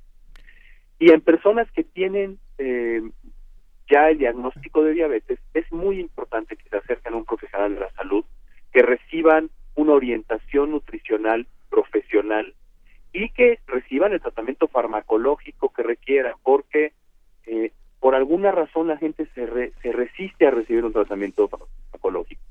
[1.00, 3.02] Y en personas que tienen eh,
[3.89, 7.82] ya el diagnóstico de diabetes, es muy importante que se acerquen a un profesional de
[7.82, 8.24] la salud,
[8.72, 12.54] que reciban una orientación nutricional profesional
[13.13, 16.94] y que reciban el tratamiento farmacológico que requieran, porque
[17.46, 22.41] eh, por alguna razón la gente se, se resiste a recibir un tratamiento farmacológico.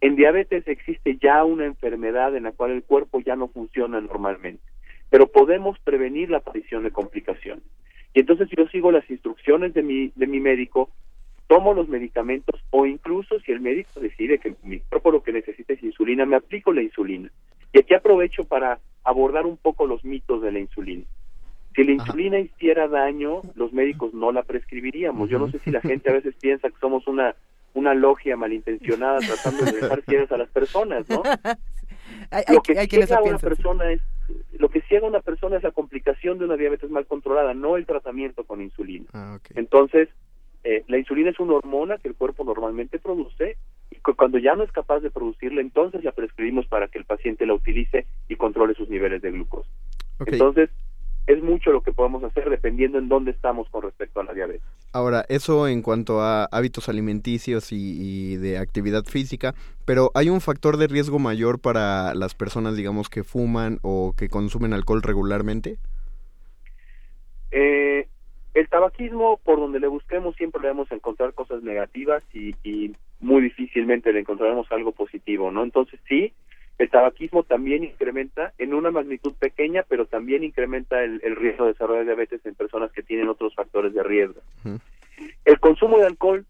[0.00, 4.62] En diabetes existe ya una enfermedad en la cual el cuerpo ya no funciona normalmente,
[5.10, 7.64] pero podemos prevenir la aparición de complicaciones.
[8.16, 10.88] Y entonces yo sigo las instrucciones de mi, de mi médico,
[11.48, 15.74] tomo los medicamentos o incluso si el médico decide que mi cuerpo lo que necesita
[15.74, 17.30] es insulina, me aplico la insulina.
[17.74, 21.04] Y aquí aprovecho para abordar un poco los mitos de la insulina.
[21.74, 25.28] Si la insulina hiciera daño, los médicos no la prescribiríamos.
[25.28, 27.36] Yo no sé si la gente a veces piensa que somos una
[27.74, 31.22] una logia malintencionada tratando de dejar ciegas a las personas, ¿no?
[32.48, 34.00] lo que hay, ciega a una persona es
[34.58, 37.76] lo que ciega a una persona es la complicación de una diabetes mal controlada, no
[37.76, 39.06] el tratamiento con insulina.
[39.12, 40.08] Ah, Entonces,
[40.68, 43.56] Eh, la insulina es una hormona que el cuerpo normalmente produce
[43.88, 47.46] y cuando ya no es capaz de producirla, entonces la prescribimos para que el paciente
[47.46, 49.70] la utilice y controle sus niveles de glucosa.
[50.26, 50.70] Entonces,
[51.26, 54.62] es mucho lo que podemos hacer dependiendo en dónde estamos con respecto a la diabetes.
[54.92, 60.76] Ahora, eso en cuanto a hábitos alimenticios y, de actividad física, pero hay un factor
[60.76, 65.78] de riesgo mayor para las personas, digamos, que fuman o que consumen alcohol regularmente.
[67.50, 68.06] Eh,
[68.54, 72.94] el tabaquismo, por donde le busquemos, siempre le vamos a encontrar cosas negativas y, y
[73.20, 75.64] muy difícilmente le encontraremos algo positivo, ¿no?
[75.64, 76.32] Entonces sí,
[76.78, 82.04] el tabaquismo también incrementa en una magnitud pequeña, pero también incrementa el, riesgo de desarrollar
[82.04, 84.40] diabetes en personas que tienen otros factores de riesgo.
[85.44, 86.44] El consumo de alcohol,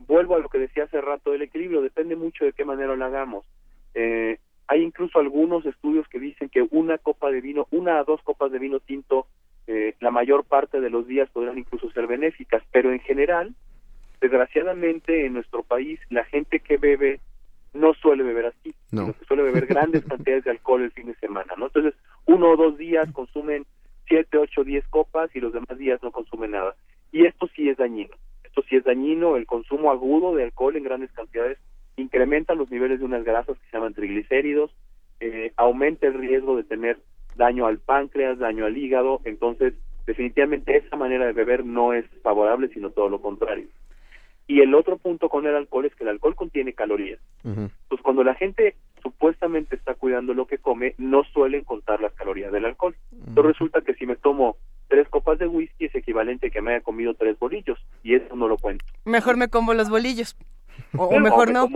[0.00, 3.04] vuelvo a lo que decía hace rato, el equilibrio depende mucho de qué manera lo
[3.04, 3.46] hagamos.
[3.94, 8.20] Eh, hay incluso algunos estudios que dicen que una copa de vino, una a dos
[8.22, 9.26] copas de vino tinto,
[9.66, 13.54] eh, la mayor parte de los días podrán incluso ser benéficas, pero en general,
[14.20, 17.20] desgraciadamente en nuestro país, la gente que bebe
[17.74, 21.14] no suele beber así, sino que suele beber grandes cantidades de alcohol el fin de
[21.16, 21.66] semana, ¿no?
[21.66, 21.94] Entonces,
[22.26, 23.66] uno o dos días consumen
[24.06, 26.74] siete, ocho, diez copas y los demás días no consumen nada.
[27.12, 28.14] Y esto sí es dañino.
[28.44, 29.36] Esto sí es dañino.
[29.36, 31.58] El consumo agudo de alcohol en grandes cantidades
[31.96, 34.70] incrementa los niveles de unas grasas que se llaman triglicéridos,
[35.20, 36.98] eh, aumenta el riesgo de tener
[37.36, 39.20] daño al páncreas, daño al hígado.
[39.24, 39.74] Entonces,
[40.06, 43.66] definitivamente esa manera de beber no es favorable, sino todo lo contrario.
[44.48, 47.20] Y el otro punto con el alcohol es que el alcohol contiene calorías.
[47.42, 52.50] Pues cuando la gente supuestamente está cuidando lo que come, no suelen contar las calorías
[52.50, 52.96] del alcohol.
[53.12, 54.56] Entonces resulta que si me tomo
[54.88, 58.34] tres copas de whisky es equivalente a que me haya comido tres bolillos y eso
[58.34, 58.86] no lo cuento.
[59.04, 60.34] Mejor me como los bolillos.
[60.96, 61.68] O, mejor no.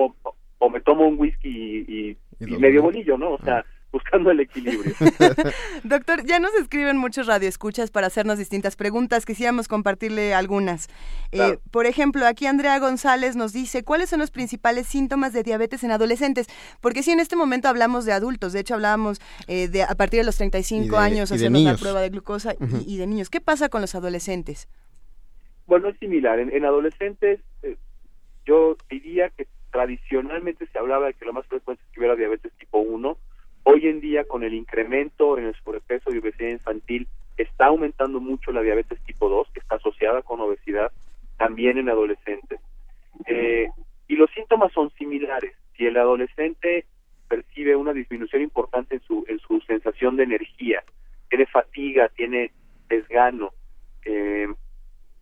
[0.59, 3.33] o me tomo un whisky y, medio bolillo, ¿no?
[3.33, 4.95] O sea, buscando el equilibrio.
[5.85, 9.27] Doctor, ya nos escriben muchos radioescuchas para hacernos distintas preguntas.
[9.27, 10.89] Quisiéramos compartirle algunas.
[11.31, 15.85] Eh, por ejemplo, aquí Andrea González nos dice, ¿cuáles son los principales síntomas de diabetes
[15.85, 16.49] en adolescentes?
[16.81, 20.21] Porque si en este momento hablamos de adultos, de hecho hablábamos eh, de a partir
[20.21, 22.55] de los 35 años haciendo la prueba de glucosa
[22.87, 23.29] y, de niños.
[23.29, 24.69] ¿Qué pasa con los adolescentes?
[25.67, 26.39] Bueno, es similar.
[26.39, 27.77] En, adolescentes, eh,
[28.47, 32.53] yo diría que tradicionalmente se hablaba de que lo más frecuente es que hubiera diabetes
[32.59, 33.17] tipo 1,
[33.65, 38.53] Hoy en día, con el incremento en el sobrepeso y obesidad infantil, está aumentando mucho
[38.53, 40.91] la diabetes tipo 2, que está asociada con obesidad,
[41.39, 42.61] también en adolescentes.
[43.27, 43.69] Eh,
[44.09, 45.55] y los síntomas son similares.
[45.77, 46.87] Si el adolescente
[47.29, 50.83] percibe una disminución importante en su, en su sensación de energía,
[51.31, 52.51] tiene fatiga, tiene
[52.89, 53.53] desgano,
[54.05, 54.49] eh,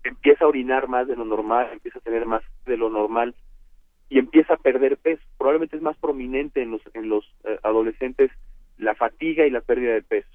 [0.03, 3.35] empieza a orinar más de lo normal, empieza a tener más de lo normal,
[4.11, 5.23] y empieza a perder peso.
[5.39, 8.31] Probablemente es más prominente en los, en los eh, adolescentes
[8.77, 10.29] la fatiga y la pérdida de peso.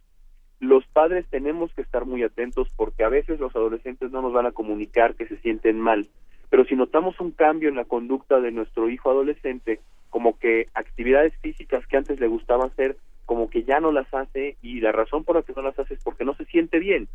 [0.59, 4.45] Los padres tenemos que estar muy atentos porque a veces los adolescentes no nos van
[4.45, 6.07] a comunicar que se sienten mal,
[6.49, 11.33] pero si notamos un cambio en la conducta de nuestro hijo adolescente, como que actividades
[11.41, 15.25] físicas que antes le gustaba hacer, como que ya no las hace y la razón
[15.25, 17.09] por la que no las hace es porque no se siente bien.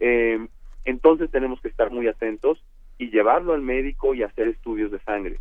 [0.00, 0.44] Eh,
[0.84, 2.64] entonces tenemos que estar muy atentos
[2.98, 5.38] y llevarlo al médico y hacer estudios de sangre.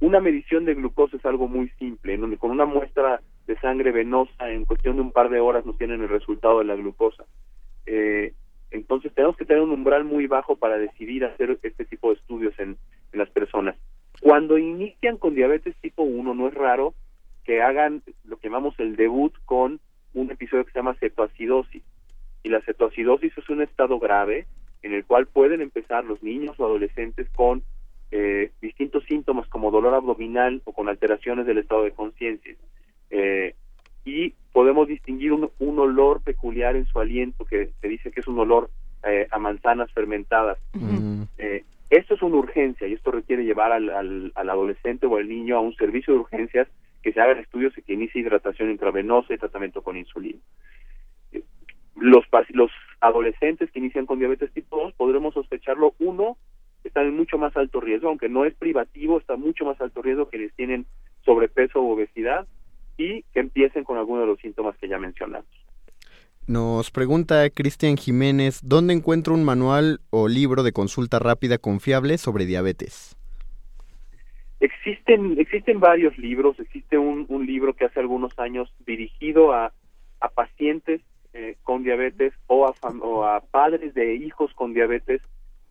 [0.00, 4.50] Una medición de glucosa es algo muy simple, donde con una muestra de sangre venosa
[4.50, 7.24] en cuestión de un par de horas nos tienen el resultado de la glucosa.
[7.86, 8.32] Eh,
[8.70, 12.54] entonces tenemos que tener un umbral muy bajo para decidir hacer este tipo de estudios
[12.58, 12.76] en,
[13.12, 13.74] las personas.
[14.20, 16.94] Cuando inician con diabetes tipo 1 no es raro
[17.44, 19.80] que hagan lo que llamamos el debut con
[20.12, 21.82] un episodio que se llama cetoacidosis.
[22.42, 24.46] Y la cetoacidosis es un estado grave
[24.82, 27.62] en el cual pueden empezar los niños o adolescentes con
[28.10, 32.54] eh, distintos síntomas como dolor abdominal o con alteraciones del estado de conciencia.
[33.10, 33.54] Eh,
[34.04, 38.38] y podemos distinguir un, olor peculiar en su aliento que se dice que es un
[38.38, 38.70] olor
[39.04, 40.58] eh, a manzanas fermentadas.
[41.90, 45.60] esto es una urgencia y esto requiere llevar al, al, adolescente o al niño a
[45.60, 46.68] un servicio de urgencias
[47.02, 50.38] que se hagan estudios y que inicie hidratación intravenosa y tratamiento con insulina.
[51.96, 56.36] Los, los adolescentes que inician con diabetes tipo 2 podremos sospecharlo uno
[56.98, 60.28] están en mucho más alto riesgo, aunque no es privativo, está mucho más alto riesgo
[60.28, 60.84] que les tienen
[61.24, 62.46] sobrepeso o obesidad
[62.96, 65.48] y que empiecen con alguno de los síntomas que ya mencionamos.
[66.48, 72.46] Nos pregunta Cristian Jiménez, ¿dónde encuentro un manual o libro de consulta rápida confiable sobre
[72.46, 73.16] diabetes?
[74.58, 79.72] Existen, existen varios libros, existe un, libro que hace algunos años dirigido a,
[80.20, 81.00] a pacientes
[81.32, 85.22] eh, con diabetes o a, o a padres de hijos con diabetes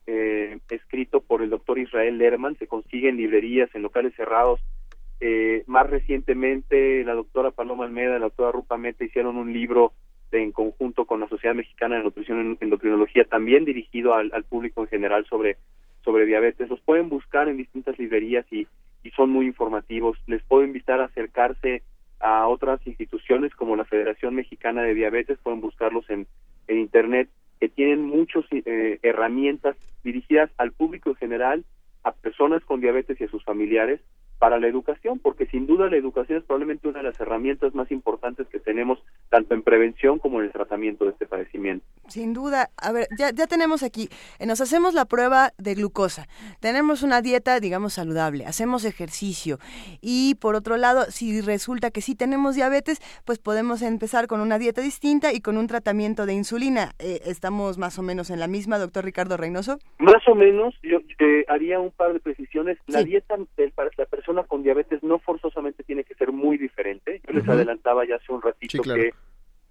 [0.08, 4.62] eh, escrito por el doctor Israel Lerman, se consigue en librerías, en locales cerrados.
[5.20, 9.94] Eh, más recientemente, la doctora Paloma Almeda y la doctora Rupa Meta hicieron un libro
[10.32, 15.26] en conjunto con la Sociedad Mexicana de Nutrición Endocrinología, también dirigido al, público en general
[15.26, 15.58] sobre
[16.04, 16.70] sobre diabetes.
[16.70, 18.66] Los pueden buscar en distintas librerías y,
[19.04, 20.18] y son muy informativos.
[20.26, 21.84] Les puedo invitar a acercarse
[22.20, 26.28] a otras instituciones como la Federación Mexicana de Diabetes, pueden buscarlos en,
[26.68, 27.30] en Internet,
[27.60, 31.66] que tienen muchas eh, herramientas dirigidas al público en general,
[32.04, 34.00] a personas con diabetes y a sus familiares,
[34.40, 37.92] para la educación, porque sin duda la educación es probablemente una de las herramientas más
[37.92, 41.86] importantes que tenemos tanto en prevención como en el tratamiento de este padecimiento.
[42.08, 44.10] Sin duda, a ver, ya, ya tenemos aquí,
[44.40, 46.28] eh, nos hacemos la prueba de glucosa,
[46.60, 49.60] tenemos una dieta, digamos, saludable, hacemos ejercicio
[50.02, 54.60] y por otro lado, si resulta que sí tenemos diabetes, pues podemos empezar con una
[54.60, 56.94] dieta distinta y con un tratamiento de insulina.
[57.00, 59.80] Eh, ¿Estamos más o menos en la misma, doctor Ricardo Reynoso?
[60.00, 62.78] Más o menos, yo eh, haría un par de precisiones.
[62.88, 67.22] La dieta del, para la persona con diabetes no forzosamente tiene que ser muy diferente.
[67.28, 69.02] Yo les adelantaba ya hace un ratito Sí, claro.
[69.02, 69.12] que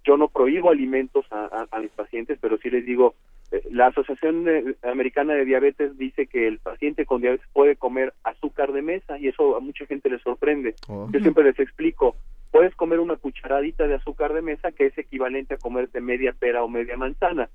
[0.05, 3.15] yo no prohíbo alimentos a, a- a mis pacientes, pero sí les digo,
[3.51, 8.13] eh, la Asociación eh, Americana de Diabetes dice que el paciente con diabetes puede comer
[8.25, 10.75] azúcar de mesa y eso a mucha gente le sorprende.
[10.89, 11.09] Oh.
[11.13, 12.15] Yo siempre les explico,
[12.53, 16.63] puedes comer una cucharadita de azúcar de mesa que es equivalente a comerte media pera
[16.63, 17.49] o media manzana.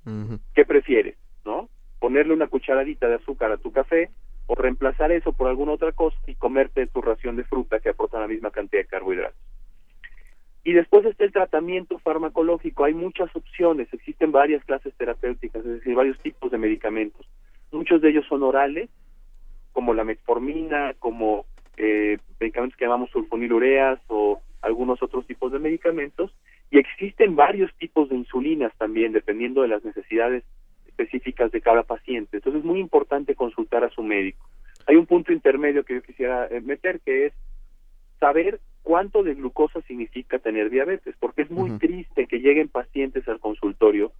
[0.54, 1.16] ¿Qué prefieres?
[1.44, 1.68] ¿No?
[2.00, 4.10] Ponerle una cucharadita de azúcar a tu café
[4.52, 8.20] o reemplazar eso por alguna otra cosa y comerte tu ración de fruta que aporta
[8.20, 9.40] la misma cantidad de carbohidratos.
[10.62, 12.84] Y después está el tratamiento farmacológico.
[12.84, 17.26] Hay muchas opciones, existen varias clases terapéuticas, es decir, varios tipos de medicamentos.
[17.72, 18.90] Muchos de ellos son orales,
[19.72, 21.46] como la metformina, como
[21.78, 26.30] eh, medicamentos que llamamos sulfonilureas o algunos otros tipos de medicamentos.
[26.70, 30.44] Y existen varios tipos de insulinas también, dependiendo de las necesidades
[31.02, 32.38] específicas de cada paciente.
[32.38, 34.48] Entonces es muy importante consultar a su médico.
[34.86, 37.32] Hay un punto intermedio que yo quisiera eh, meter, que es
[38.18, 43.40] saber cuánto de glucosa significa tener diabetes, porque es muy triste que lleguen pacientes al
[43.40, 44.12] consultorio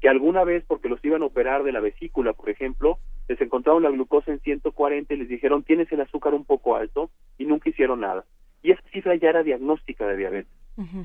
[0.00, 3.82] que alguna vez, porque los iban a operar de la vesícula, por ejemplo, les encontraron
[3.82, 7.68] la glucosa en 140 y les dijeron tienes el azúcar un poco alto y nunca
[7.68, 8.24] hicieron nada.
[8.62, 10.52] Y esa cifra ya era diagnóstica de diabetes.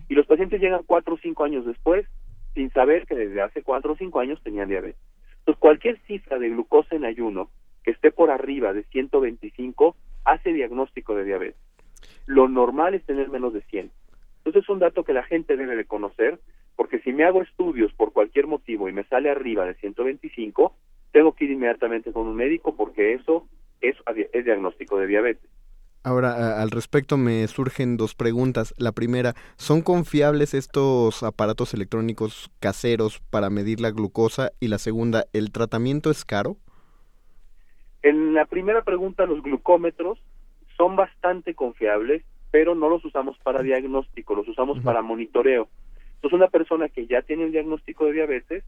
[0.08, 2.06] Y los pacientes llegan cuatro o cinco años después
[2.54, 5.02] sin saber que desde hace cuatro o cinco años tenían diabetes.
[5.46, 7.52] Entonces, cualquier cifra de glucosa en ayuno
[7.84, 11.62] que esté por arriba de 125 hace diagnóstico de diabetes.
[12.26, 13.92] Lo normal es tener menos de 100.
[14.38, 16.40] Entonces, es un dato que la gente debe de conocer,
[16.76, 20.76] porque si me hago estudios por cualquier motivo y me sale arriba de 125,
[21.12, 23.48] tengo que ir inmediatamente con un médico porque eso
[23.82, 23.96] es,
[24.34, 25.50] es diagnóstico de diabetes.
[26.06, 28.76] Ahora, al respecto me surgen dos preguntas.
[28.78, 34.52] La primera, ¿son confiables estos aparatos electrónicos caseros para medir la glucosa?
[34.60, 36.58] Y la segunda, ¿el tratamiento es caro?
[38.04, 40.20] En la primera pregunta, los glucómetros
[40.78, 45.70] son bastante confiables, pero no los usamos para diagnóstico, los usamos para monitoreo.
[46.18, 48.64] Entonces, una persona que ya tiene un diagnóstico de diabetes,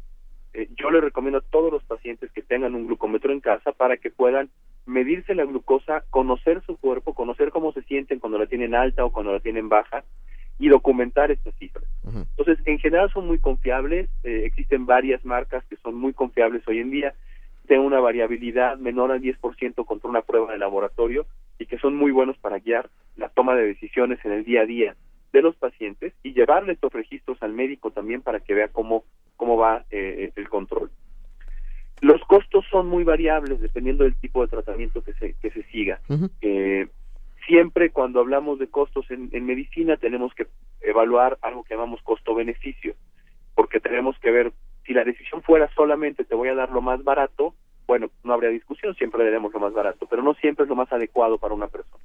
[0.55, 3.97] eh, yo le recomiendo a todos los pacientes que tengan un glucómetro en casa para
[3.97, 4.49] que puedan
[4.88, 9.11] medirse la glucosa, conocer su cuerpo, conocer cómo se sienten cuando la tienen alta o
[9.11, 10.03] cuando la tienen baja
[10.57, 11.85] y documentar estas cifras.
[12.05, 16.79] Entonces, en general son muy confiables, eh, existen varias marcas que son muy confiables hoy
[16.79, 17.13] en día,
[17.67, 21.25] tienen una variabilidad menor al 10% contra una prueba de laboratorio
[21.59, 24.65] y que son muy buenos para guiar la toma de decisiones en el día a
[24.65, 24.95] día
[25.33, 29.03] de los pacientes y llevarle estos registros al médico también para que vea cómo,
[29.35, 30.89] cómo va eh, el control.
[32.02, 36.00] Los costos son muy variables dependiendo del tipo de tratamiento que se, que se siga.
[36.41, 36.88] Eh,
[37.48, 40.48] siempre cuando hablamos de costos en, en medicina tenemos que
[40.82, 42.93] evaluar algo que llamamos costo-beneficio,
[43.56, 44.54] porque tenemos que ver
[44.86, 47.56] si la decisión fuera solamente te voy a dar lo más barato,
[47.88, 50.76] bueno, no habría discusión, siempre le demos lo más barato, pero no siempre es lo
[50.76, 52.04] más adecuado para una persona.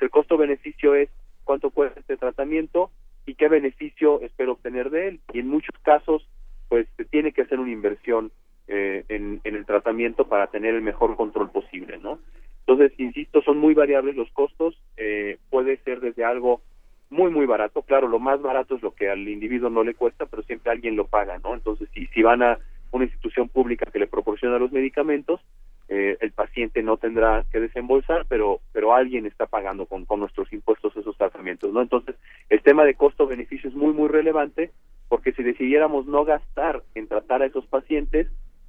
[0.00, 1.10] El costo-beneficio es
[1.42, 2.90] cuánto cuesta este tratamiento
[3.26, 5.20] y qué beneficio espero obtener de él.
[5.32, 6.28] Y en muchos casos,
[6.68, 8.30] pues se tiene que hacer una inversión
[8.68, 12.18] eh, en, el tratamiento para tener el mejor control posible, ¿no?
[12.66, 14.80] Entonces, insisto, son muy variables los costos.
[14.96, 16.62] eh, puede ser desde algo
[17.10, 17.82] muy, muy barato.
[17.82, 20.96] Claro, lo más barato es lo que al individuo no le cuesta, pero siempre alguien
[20.96, 21.54] lo paga, ¿no?
[21.54, 22.58] Entonces, si, si van a
[22.90, 25.40] una institución pública que le proporciona los medicamentos,
[25.88, 30.50] eh, el paciente no tendrá que desembolsar, pero pero alguien está pagando con, con nuestros
[30.52, 31.82] impuestos esos tratamientos, ¿no?
[31.82, 32.16] Entonces,
[32.48, 34.70] el tema de costo-beneficio es muy, muy relevante,
[35.08, 38.28] porque si decidiéramos no gastar en tratar a esos pacientes,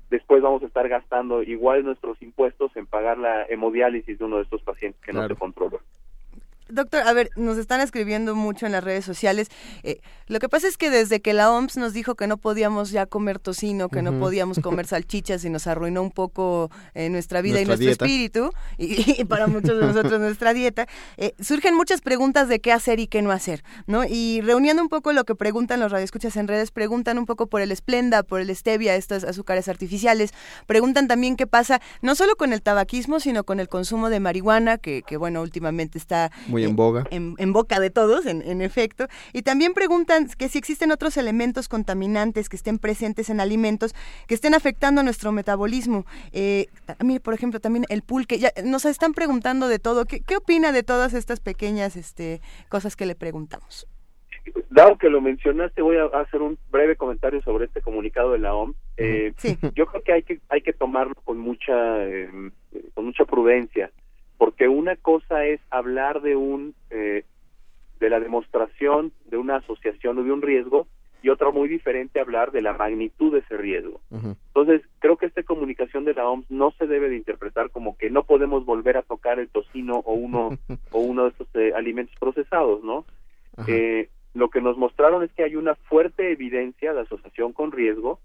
[0.10, 4.44] después vamos a estar gastando igual nuestros impuestos en pagar la hemodiálisis de uno de
[4.44, 5.80] estos pacientes que no se controla.
[6.70, 9.50] Doctor, a ver, nos están escribiendo mucho en las redes sociales.
[9.84, 12.92] Eh, lo que pasa es que desde que la OMS nos dijo que no podíamos
[12.92, 17.42] ya comer tocino, que no podíamos comer salchichas y nos arruinó un poco eh, nuestra
[17.42, 20.88] vida y nuestro espíritu, y, para muchos de nosotros nuestra dieta,
[21.18, 24.04] eh, surgen muchas preguntas de qué hacer y qué no hacer, ¿no?
[24.04, 27.62] Y reuniendo un poco lo que preguntan los radioescuchas en redes, preguntan un poco por
[27.62, 30.34] el esplenda, por el stevia, estos azúcares artificiales,
[30.66, 34.78] preguntan también qué pasa no solo con el tabaquismo, sino con el consumo de marihuana,
[34.78, 36.32] que, que bueno, últimamente está...
[36.48, 37.04] Muy en boga.
[37.12, 39.08] En, boca de todos, en, en, efecto.
[39.34, 43.94] Y también preguntan que si existen otros elementos contaminantes que estén presentes en alimentos
[44.28, 46.06] que estén afectando a nuestro metabolismo.
[46.32, 46.68] Eh,
[47.04, 48.40] mire, por ejemplo, también el pulque.
[48.40, 50.06] Ya, nos están preguntando de todo.
[50.06, 53.88] ¿Qué, qué opina de todas estas pequeñas este, cosas que le preguntamos?
[54.70, 58.54] Dado que lo mencionaste, voy a hacer un breve comentario sobre este comunicado de la
[58.54, 58.76] OMS.
[58.98, 59.34] Eh,
[59.74, 62.30] Yo creo que hay que hay que tomarlo con mucha eh,
[62.94, 63.92] con mucha prudencia
[64.38, 67.24] porque una cosa es hablar de un eh,
[68.00, 70.88] de la demostración de una asociación o de un riesgo
[71.26, 74.00] y otra muy diferente hablar de la magnitud de ese riesgo.
[74.12, 78.12] Entonces, creo que esta comunicación de la OMS no se debe de interpretar como que
[78.12, 80.50] no podemos volver a tocar el tocino o uno
[80.92, 83.06] o uno de estos eh, alimentos procesados, ¿no?
[83.66, 88.20] Eh, lo que nos mostraron es que hay una fuerte evidencia de asociación con riesgo,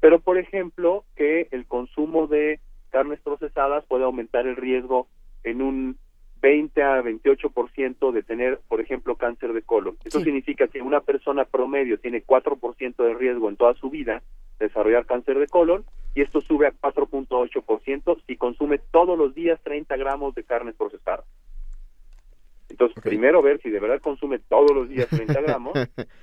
[0.00, 5.06] pero por ejemplo que el consumo de carnes procesadas puede aumentar el riesgo
[5.44, 5.98] en un
[6.40, 9.96] 20 a 28% de tener, por ejemplo, cáncer de colon.
[10.04, 14.22] Eso significa que una persona promedio tiene 4% de riesgo en toda su vida
[14.58, 15.84] de desarrollar cáncer de colon
[16.14, 21.24] y esto sube a 4.8% si consume todos los días 30 gramos de carne procesada.
[22.68, 25.72] Entonces, primero ver si de verdad consume todos los días 30 gramos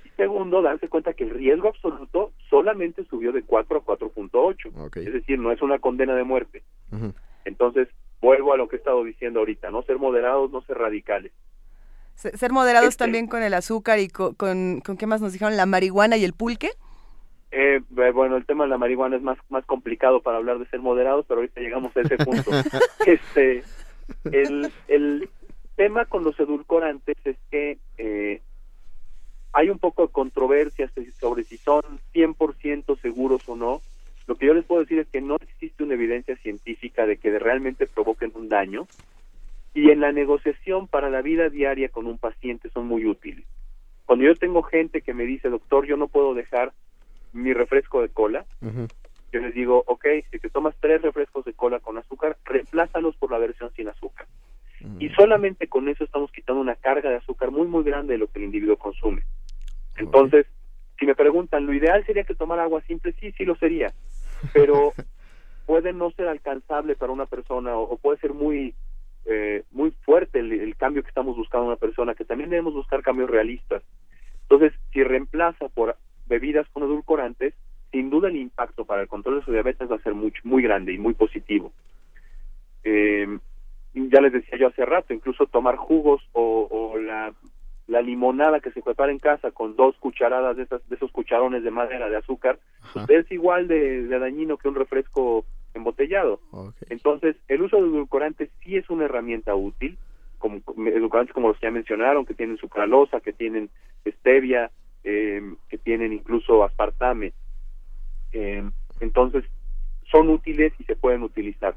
[0.06, 4.98] y segundo, darse cuenta que el riesgo absoluto solamente subió de 4 a 4.8.
[4.98, 6.62] Es decir, no es una condena de muerte.
[7.46, 7.88] Entonces,
[8.22, 11.32] vuelvo a lo que he estado diciendo ahorita, no ser moderados, no ser radicales.
[12.16, 15.66] Ser moderados este también con el azúcar y con, con, qué más nos dijeron, la
[15.66, 16.72] marihuana y el pulque.
[17.50, 20.80] Eh, bueno, el tema de la marihuana es más más complicado para hablar de ser
[20.80, 22.52] moderados, pero ahorita llegamos a ese punto.
[23.08, 23.64] este,
[24.32, 25.30] el, el
[25.76, 28.42] tema con los edulcorantes es que eh,
[29.54, 31.82] hay un poco de controversia sobre si son
[32.14, 33.82] 100% seguros o no,
[34.28, 37.38] lo que yo les puedo decir es que no existe una evidencia científica de que
[37.40, 38.88] realmente provoquen un daño
[39.74, 43.46] y en la negociación para la vida diaria con un paciente son muy útiles.
[44.06, 46.74] Cuando yo tengo gente que me dice, doctor, yo no puedo dejar
[47.34, 48.46] mi refresco de cola,
[49.32, 53.32] yo les digo, ok, si te tomas tres refrescos de cola con azúcar, reemplázalos por
[53.32, 54.28] la versión sin azúcar.
[55.00, 58.28] Y solamente con eso estamos quitando una carga de azúcar muy, muy grande de lo
[58.28, 59.22] que el individuo consume.
[59.96, 60.48] Entonces,
[61.00, 63.14] si me preguntan, ¿lo ideal sería que tomara agua simple?
[63.20, 63.94] Sí, sí lo sería
[64.54, 64.94] pero
[65.66, 68.74] puede no ser alcanzable para una persona o, puede ser muy
[69.26, 73.04] eh, muy fuerte el, cambio que estamos buscando en una persona, que también debemos buscar
[73.04, 73.84] cambios realistas.
[74.44, 77.54] Entonces, si reemplaza por bebidas con edulcorantes,
[77.92, 80.64] sin duda el impacto para el control de su diabetes va a ser muy, muy
[80.64, 81.72] grande y muy positivo.
[82.84, 83.28] Eh,
[83.94, 87.34] ya les decía yo hace rato, incluso tomar jugos o, o la
[87.88, 91.64] la limonada que se prepara en casa con dos cucharadas de, esas, de esos cucharones
[91.64, 92.60] de madera de azúcar,
[92.94, 96.40] pues, es igual de, dañino que un refresco embotellado.
[96.90, 99.98] Entonces, el uso de edulcorantes sí es una herramienta útil,
[100.38, 103.70] como edulcorantes como los que ya mencionaron, que tienen sucralosa, que tienen
[104.06, 104.72] stevia,
[105.04, 107.34] em, que tienen incluso aspartame.
[108.32, 109.44] Em, entonces,
[110.12, 111.76] son útiles y se pueden utilizar.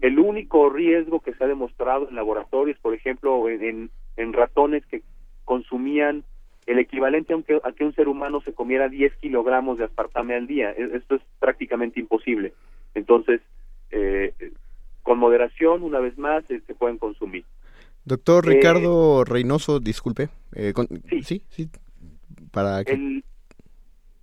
[0.00, 5.02] El único riesgo que se ha demostrado en laboratorios, por ejemplo, en, en ratones que
[5.48, 6.24] consumían
[6.66, 7.34] el equivalente
[7.64, 10.70] a, que un ser humano se comiera 10 kilogramos de aspartame al día.
[10.72, 12.52] E, esto es prácticamente imposible.
[12.94, 13.40] Entonces,
[13.90, 14.34] eh,
[15.02, 17.46] con moderación, una vez más, se pueden consumir.
[18.04, 20.28] Doctor eh, Ricardo Reynoso, disculpe.
[20.54, 20.74] Eh,
[21.22, 21.42] sí.
[21.48, 21.70] sí,
[22.52, 23.24] para el,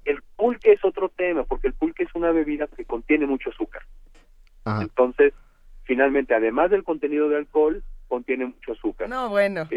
[0.05, 3.81] el pulque es otro tema, porque el pulque es una bebida que contiene mucho azúcar.
[4.79, 5.33] Entonces,
[5.85, 9.09] finalmente, además del contenido de alcohol, contiene mucho azúcar.
[9.09, 9.67] No, bueno.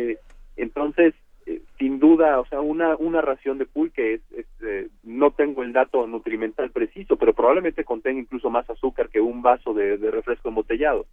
[0.57, 1.15] entonces,
[1.49, 5.73] eh, sin duda, o sea, una, una ración de pulque es, eh, no tengo el
[5.73, 11.07] dato nutrimental preciso, pero probablemente contenga incluso más azúcar que un vaso de, refresco embotellado,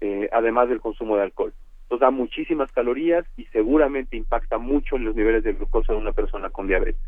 [0.00, 1.52] eh, además del consumo de alcohol.
[1.82, 6.12] Entonces da muchísimas calorías y seguramente impacta mucho en los niveles de glucosa de una
[6.12, 7.02] persona con diabetes.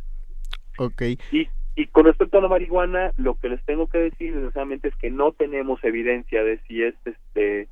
[0.79, 1.03] Ok.
[1.31, 1.47] Y,
[1.77, 5.11] y con respecto a la marihuana, lo que les tengo que decir, desgraciadamente, es que
[5.11, 7.69] no tenemos evidencia de si es este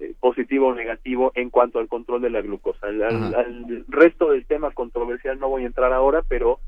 [0.00, 2.86] eh, positivo o negativo en cuanto al control de la glucosa.
[2.86, 6.58] Al, resto del tema controversial no voy a entrar ahora, pero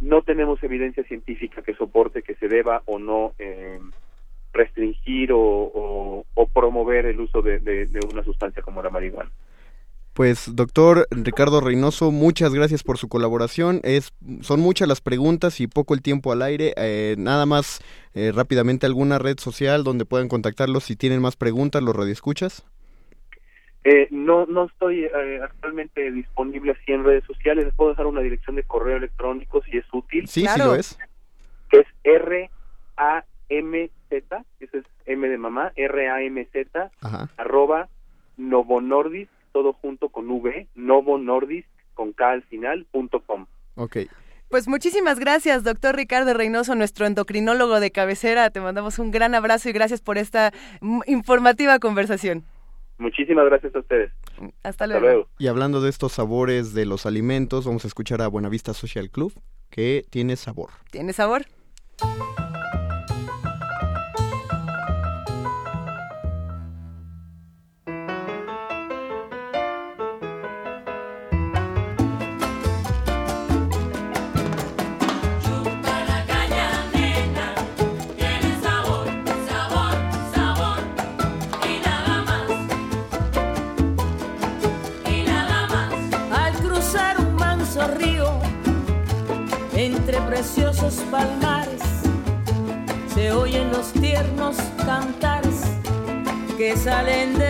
[0.00, 3.78] no tenemos evidencia científica que soporte que se deba o no eh,
[4.52, 9.30] restringir o, promover el uso de, una sustancia como la marihuana.
[10.14, 13.80] Pues doctor Ricardo Reynoso, muchas gracias por su colaboración.
[13.82, 16.74] Es, son muchas las preguntas y poco el tiempo al aire.
[16.76, 17.80] Eh, nada más
[18.12, 22.64] eh, rápidamente alguna red social donde puedan contactarlos si tienen más preguntas, los radioescuchas.
[23.84, 27.64] Eh, no, no estoy eh, actualmente disponible así en redes sociales.
[27.64, 30.28] Les puedo dejar una dirección de correo electrónico si es útil.
[30.28, 30.98] Sí, sí lo es.
[31.70, 32.50] Que es R
[32.98, 37.30] A M Z, eso es M de mamá, R A M Z, Ajá.
[37.38, 37.88] arroba
[38.36, 43.46] novonordis, todo junto con V, novonordis con K al final, punto com.
[43.76, 43.98] Ok.
[44.48, 48.50] Pues muchísimas gracias, doctor Ricardo Reynoso, nuestro endocrinólogo de cabecera.
[48.50, 50.52] Te mandamos un gran abrazo y gracias por esta
[51.06, 52.44] informativa conversación.
[52.98, 54.12] Muchísimas gracias a ustedes.
[54.62, 55.00] Hasta Hasta luego.
[55.00, 55.28] luego.
[55.38, 59.32] Y hablando de estos sabores de los alimentos, vamos a escuchar a Buenavista Social Club,
[59.70, 60.68] que tiene sabor.
[60.90, 61.46] ¿Tiene sabor?
[97.04, 97.41] Que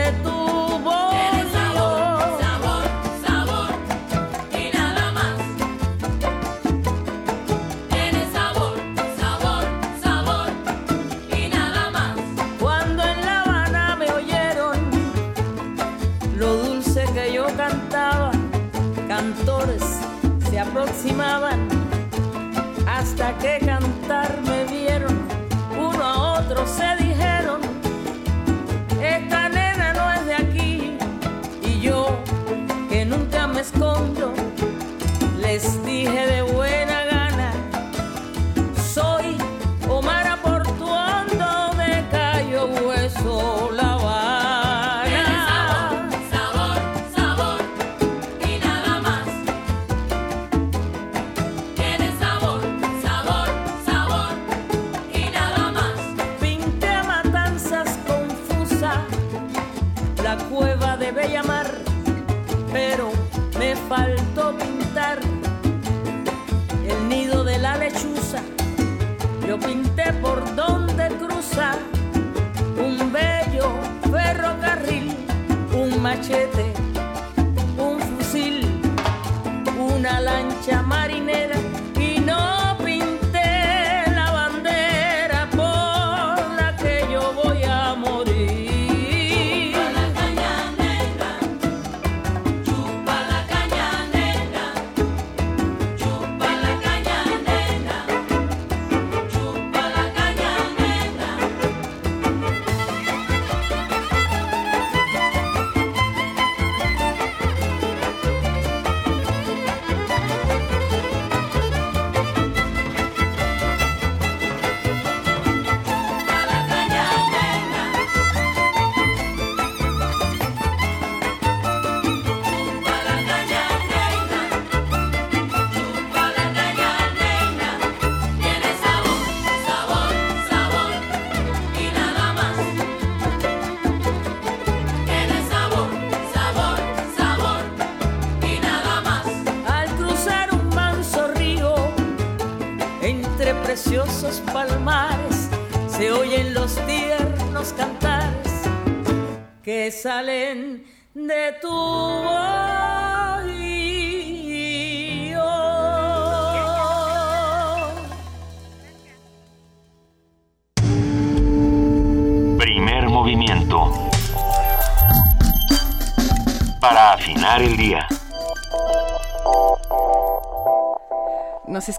[151.60, 151.91] tu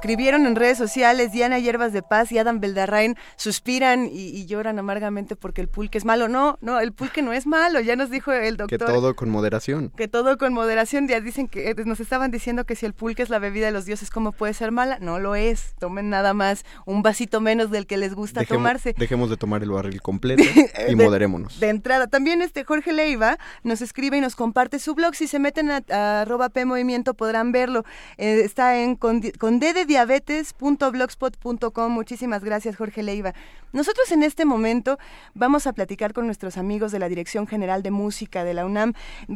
[0.04, 4.78] escribieron en redes sociales, Diana Hierbas de Paz y Adam Beldarrain suspiran y, y lloran
[4.78, 6.28] amargamente porque el pulque es malo.
[6.28, 8.88] No, no, el pulque no es malo, ya nos dijo el Que doctor.
[8.90, 9.92] todo con moderación.
[9.96, 13.24] que todo con moderación, ya dicen que eh, nos estaban diciendo que si el pulque
[13.24, 14.98] es la bebida de los dioses, ¿cómo puede ser mala?
[15.00, 18.94] No lo es, tomen nada más un vasito menos del que les gusta tomarse.
[18.98, 21.62] dejemos de tomar el barril completo y De- moderémonos.
[21.62, 25.16] De entrada, también este Jorge Leiva nos escribe y nos comparte su blog.
[25.16, 27.86] Si se meten a, a arroba P Movimiento podrán verlo.
[28.18, 29.32] Eh, está en condi-
[29.94, 31.92] dddiabetes.blogspot.com.
[31.92, 33.34] Muchísimas gracias, Jorge Leiva.
[33.72, 34.98] Nosotros en este momento
[35.36, 38.94] vamos a platicar con nuestros amigos de la Dirección General de Música de la UNAM.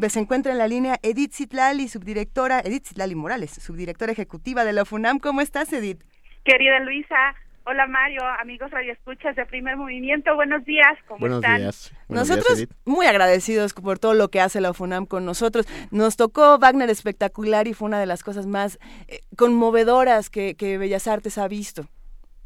[0.10, 4.84] Se encuentra en la línea Edith Zitlali, subdirectora, Edith Zitlali Morales, subdirectora ejecutiva de la
[4.86, 5.20] FUNAM.
[5.20, 6.04] ¿Cómo estás, Edith?
[6.44, 7.36] Querida Luisa,
[7.68, 11.58] hola Mario, amigos radioescuchas de Primer Movimiento, buenos días, ¿cómo Buenos están?
[11.58, 11.94] días.
[12.08, 15.68] Buenos Nosotros días, muy agradecidos por todo lo que hace la FUNAM con nosotros.
[15.92, 20.78] Nos tocó Wagner espectacular y fue una de las cosas más eh, conmovedoras que, que
[20.78, 21.84] Bellas Artes ha visto.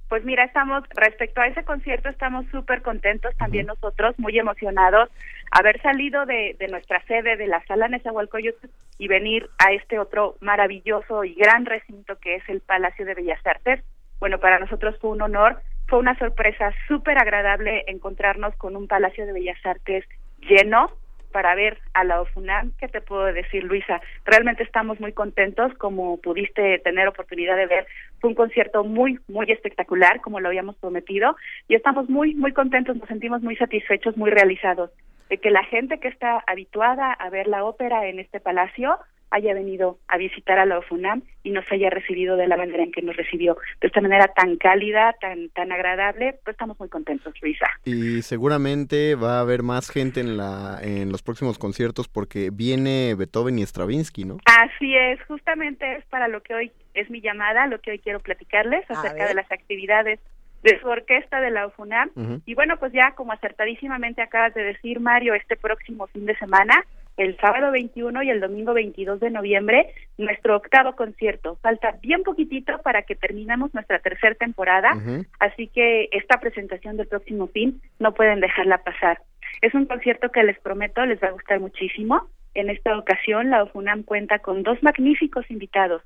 [0.10, 5.10] Pues mira, estamos, respecto a ese concierto, estamos súper contentos también nosotros, muy emocionados,
[5.52, 8.68] haber salido de, de nuestra sede de la sala Nezahualcóyotl
[8.98, 13.46] y venir a este otro maravilloso y gran recinto que es el Palacio de Bellas
[13.46, 13.84] Artes.
[14.22, 15.58] Bueno, para nosotros fue un honor,
[15.88, 20.06] fue una sorpresa súper agradable encontrarnos con un Palacio de Bellas Artes
[20.42, 20.92] lleno
[21.32, 22.72] para ver a la OFUNAM.
[22.78, 24.00] ¿Qué te puedo decir, Luisa?
[24.24, 27.88] Realmente estamos muy contentos, como pudiste tener oportunidad de ver.
[28.20, 31.36] Fue un concierto muy, muy espectacular, como lo habíamos prometido,
[31.68, 34.92] y estamos muy, muy contentos, nos sentimos muy satisfechos, muy realizados
[35.32, 39.00] de que la gente que está habituada a ver la ópera en este palacio
[39.32, 42.92] haya venido a visitar a la OFUNAM y nos haya recibido de la manera en
[42.92, 47.34] que nos recibió, de esta manera tan cálida, tan tan agradable, pues estamos muy contentos,
[47.42, 47.66] Luisa.
[47.86, 53.16] Y seguramente va a haber más gente en la en los próximos conciertos porque viene
[53.18, 54.38] Beethoven y Stravinsky, ¿no?
[54.44, 58.20] Así es, justamente es para lo que hoy es mi llamada, lo que hoy quiero
[58.20, 60.20] platicarles acerca de las actividades
[60.64, 62.10] de su orquesta de la UFUNAM.
[62.46, 66.86] Y bueno, pues ya como acertadísimamente acabas de decir, Mario, este próximo fin de semana,
[67.18, 71.58] el sábado 21 y el domingo 22 de noviembre, nuestro octavo concierto.
[71.62, 74.94] Falta bien poquitito para que terminemos nuestra tercera temporada,
[75.40, 79.22] así que esta presentación del próximo fin no pueden dejarla pasar.
[79.62, 82.28] Es un concierto que les prometo les va a gustar muchísimo.
[82.54, 86.02] En esta ocasión, la OFUNAM cuenta con dos magníficos invitados.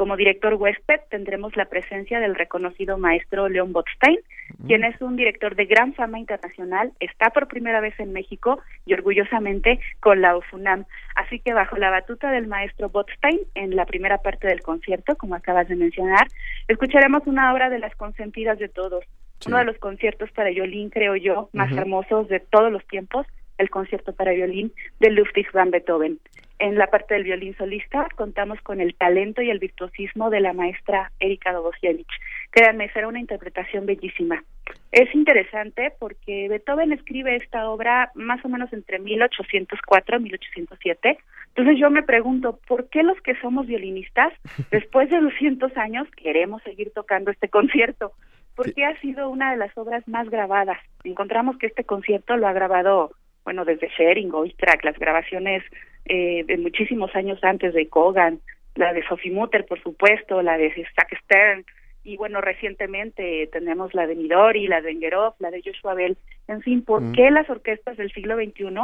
[0.00, 4.18] Como director huésped tendremos la presencia del reconocido maestro León Botstein,
[4.66, 8.94] quien es un director de gran fama internacional, está por primera vez en México y
[8.94, 10.86] orgullosamente con la UFUNAM.
[11.16, 15.34] Así que bajo la batuta del maestro Botstein, en la primera parte del concierto, como
[15.34, 16.28] acabas de mencionar,
[16.66, 19.04] escucharemos una obra de las consentidas de todos,
[19.46, 23.26] uno de los conciertos para violín, creo yo, más hermosos de todos los tiempos,
[23.58, 26.18] el concierto para violín de Ludwig van Beethoven.
[26.60, 30.52] En la parte del violín solista contamos con el talento y el virtuosismo de la
[30.52, 32.12] maestra Erika Dobosiewicz.
[32.50, 34.44] Créanme, será una interpretación bellísima.
[34.92, 41.18] Es interesante porque Beethoven escribe esta obra más o menos entre 1804 y 1807.
[41.48, 44.34] Entonces yo me pregunto, ¿por qué los que somos violinistas,
[44.70, 48.12] después de 200 años, queremos seguir tocando este concierto?
[48.54, 50.78] Porque ha sido una de las obras más grabadas.
[51.04, 53.12] Encontramos que este concierto lo ha grabado,
[53.44, 55.64] bueno, desde Schering, Oistrakh, las grabaciones
[56.06, 58.40] eh, de muchísimos años antes de Kogan,
[58.76, 61.64] la de Sophie Mutter, por supuesto, la de Zach Stern,
[62.02, 66.16] y bueno, recientemente tenemos la de Midori, la de Engerov, la de Joshua Bell.
[66.48, 67.12] En fin, ¿por Mm.
[67.12, 68.74] qué las orquestas del siglo XXI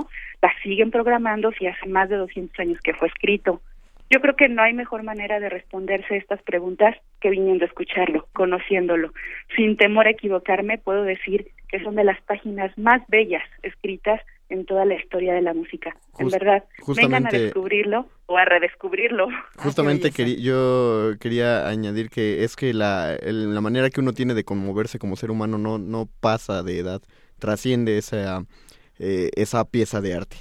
[0.43, 3.63] las siguen programando si hace más de 200 años que fue escrito?
[4.11, 8.29] Yo creo que no hay mejor manera de responderse estas preguntas que viniendo a escucharlo,
[8.35, 9.13] conociéndolo.
[9.57, 14.65] Sin temor a equivocarme, puedo decir que son de las páginas más bellas escritas en
[14.65, 15.97] toda la historia de la música.
[16.19, 16.65] en verdad,
[16.97, 19.29] vengan a descubrirlo o a redescubrirlo.
[19.57, 24.35] Justamente querí- yo quería añadir que es que la, el- la manera que uno tiene
[24.35, 27.03] de conmoverse como ser humano no, no pasa de edad,
[27.39, 28.45] trasciende esa,
[28.99, 30.37] eh, esa pieza de arte.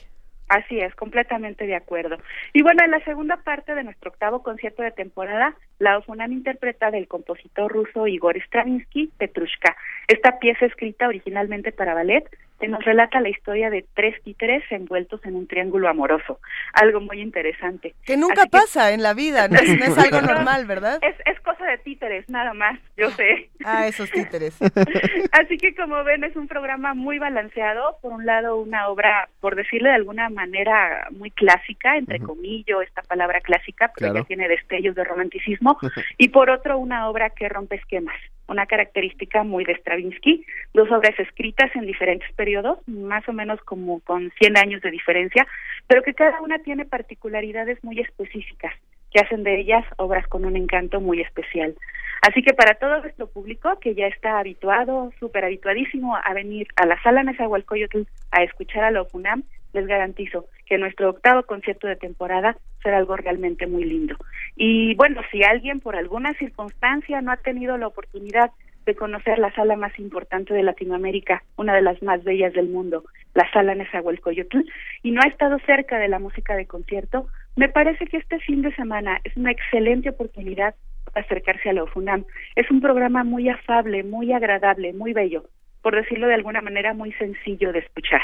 [0.47, 2.17] Así es, completamente de acuerdo.
[2.53, 6.91] Y bueno, en la segunda parte de nuestro octavo concierto de temporada, la OFUNAM interpreta
[6.91, 9.75] del compositor ruso Igor Stravinsky, Petrushka.
[10.07, 12.25] Esta pieza escrita originalmente para ballet
[12.59, 16.39] que nos relata la historia de tres títeres envueltos en un triángulo amoroso.
[16.73, 17.93] Algo muy interesante.
[18.05, 20.99] Que nunca Así pasa en la vida, no es, no es algo normal, ¿verdad?
[21.01, 23.49] Es, es cosa de títeres, nada más, yo sé.
[23.63, 24.57] Ah, esos títeres.
[25.31, 29.55] Así que como ven es un programa muy balanceado, por un lado una obra, por
[29.55, 34.23] decirle de alguna manera, muy clásica, entre comillas, esta palabra clásica, pero Claro.
[34.25, 35.77] que tiene destellos de romanticismo,
[36.17, 38.15] y por otro una obra que rompe esquemas,
[38.47, 43.99] una característica muy de Stravinsky, dos obras escritas en diferentes periodos, más o menos como
[44.01, 45.47] con 100 años de diferencia,
[45.87, 48.73] pero que cada una tiene particularidades muy específicas
[49.11, 51.75] que hacen de ellas obras con un encanto muy especial.
[52.21, 56.85] Así que para todo nuestro público que ya está habituado, súper habituadísimo a venir a
[56.85, 59.43] la sala Nezahualcóyotl a escuchar a la OFUNAM,
[59.75, 64.15] les garantizo que nuestro octavo concierto de temporada será algo realmente muy lindo.
[64.55, 68.51] Y bueno, si alguien por alguna circunstancia no ha tenido la oportunidad
[68.85, 73.03] de conocer la sala más importante de Latinoamérica, una de las más bellas del mundo,
[73.33, 74.59] la sala Nezahualcóyotl,
[75.03, 78.61] y no ha estado cerca de la música de concierto, me parece que este fin
[78.61, 80.75] de semana es una excelente oportunidad
[81.15, 82.25] acercarse a la UFUNAM.
[82.55, 85.45] Es un programa muy afable, muy agradable, muy bello,
[85.85, 88.21] por decirlo de alguna manera, muy sencillo de escuchar.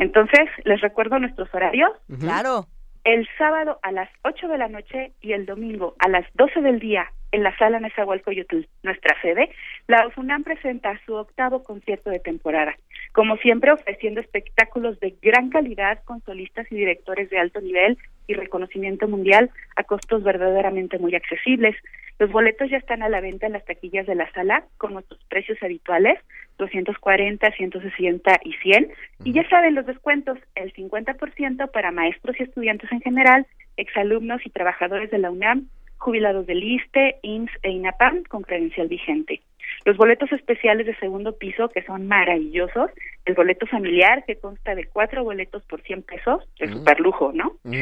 [0.00, 1.92] Entonces, les recuerdo nuestros horarios.
[2.18, 2.66] Claro.
[3.04, 6.80] El sábado a las 8 de la noche y el domingo a las 12 del
[6.80, 9.50] día en la sala Nezahualcóyotl, nuestra sede,
[9.86, 12.74] la UFUNAM presenta su octavo concierto de temporada.
[13.12, 18.34] Como siempre, ofreciendo espectáculos de gran calidad con solistas y directores de alto nivel y
[18.34, 21.76] reconocimiento mundial a costos verdaderamente muy accesibles.
[22.18, 25.22] Los boletos ya están a la venta en las taquillas de la sala con nuestros
[25.24, 26.18] precios habituales,
[26.58, 28.88] 240, 160 y 100.
[29.24, 33.46] Y ya saben los descuentos, el 50% para maestros y estudiantes en general,
[33.76, 39.40] exalumnos y trabajadores de la UNAM, jubilados del ISTE, IMSS e INAPAM con credencial vigente.
[39.84, 42.90] Los boletos especiales de segundo piso, que son maravillosos.
[43.24, 47.56] El boleto familiar, que consta de cuatro boletos por 100 pesos, de super lujo, ¿no?
[47.64, 47.76] Y,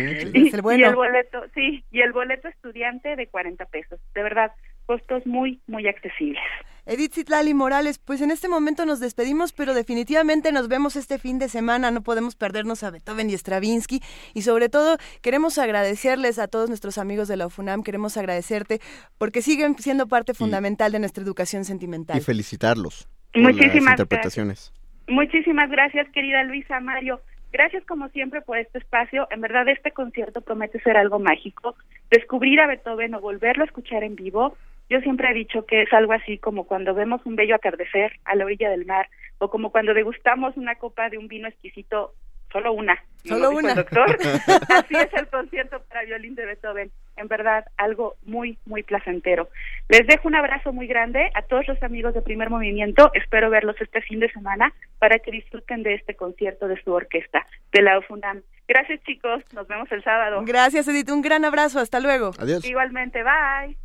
[0.49, 0.81] Es el bueno.
[0.81, 4.01] y el boleto, sí, y el boleto estudiante de 40 pesos.
[4.15, 4.53] De verdad,
[4.87, 6.43] costos muy, muy accesibles.
[6.87, 11.39] Edith Zitlali Morales, pues en este momento nos despedimos, pero definitivamente nos vemos este fin
[11.39, 11.91] de semana.
[11.91, 14.03] No podemos perdernos a Beethoven y Stravinsky.
[14.35, 17.83] Y sobre todo, queremos agradecerles a todos nuestros amigos de la UFUNAM.
[17.83, 18.81] Queremos agradecerte
[19.17, 22.19] porque siguen siendo parte fundamental de nuestra educación sentimental.
[22.19, 23.09] Y felicitarlos.
[23.33, 24.73] por Muchísimas las interpretaciones.
[25.09, 27.21] Muchísimas gracias, querida Luisa Mario.
[27.53, 29.29] Gracias como siempre por este espacio.
[29.31, 31.77] En verdad este concierto promete ser algo mágico.
[32.11, 34.57] Descubrir a Beethoven o volverlo a escuchar en vivo.
[34.89, 38.35] Yo siempre he dicho que es algo así como cuando vemos un bello atardecer a
[38.35, 39.09] la orilla del mar
[39.39, 42.15] o como cuando degustamos una copa de un vino exquisito,
[42.53, 42.95] solo una.
[43.25, 43.71] ¿no Solo una.
[43.71, 44.17] el doctor.
[44.69, 46.91] así es el concierto para violín de Beethoven.
[47.17, 49.49] En verdad, algo muy, muy placentero.
[49.89, 53.11] Les dejo un abrazo muy grande a todos los amigos de Primer Movimiento.
[53.15, 57.47] Espero verlos este fin de semana para que disfruten de este concierto de su orquesta,
[57.73, 58.43] de la UFUNAM.
[58.69, 59.43] Gracias, chicos.
[59.53, 60.43] Nos vemos el sábado.
[60.45, 61.11] Gracias, Edith.
[61.11, 61.81] Un gran abrazo.
[61.81, 62.33] Hasta luego.
[62.39, 62.65] Adiós.
[62.65, 63.77] Igualmente, bye.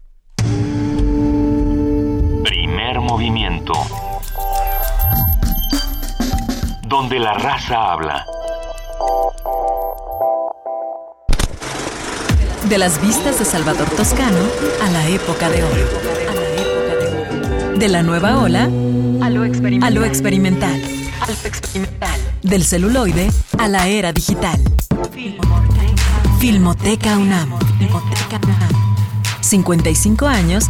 [2.43, 3.73] Primer movimiento.
[6.87, 8.25] Donde la raza habla.
[12.69, 14.37] De las vistas de Salvador Toscano
[14.83, 15.87] a la época de oro.
[17.77, 18.69] De la nueva ola
[19.21, 19.43] a lo
[20.05, 20.81] experimental.
[22.43, 24.59] Del celuloide a la era digital.
[26.39, 27.59] Filmoteca UNAM.
[29.41, 30.69] 55 años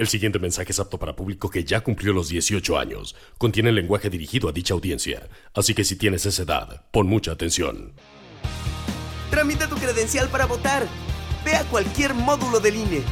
[0.00, 3.14] El siguiente mensaje es apto para público que ya cumplió los 18 años.
[3.36, 5.28] Contiene lenguaje dirigido a dicha audiencia.
[5.52, 7.92] Así que si tienes esa edad, pon mucha atención.
[9.30, 10.86] Tramita tu credencial para votar.
[11.44, 13.02] Ve a cualquier módulo del INE.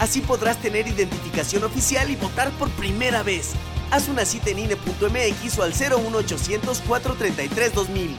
[0.00, 3.54] Así podrás tener identificación oficial y votar por primera vez.
[3.90, 8.14] Haz una cita en INE.mx o al 01800 433 2000.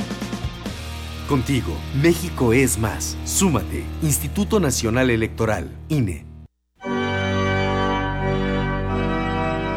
[1.28, 3.16] Contigo, México es más.
[3.24, 3.84] Súmate.
[4.02, 6.29] Instituto Nacional Electoral, INE.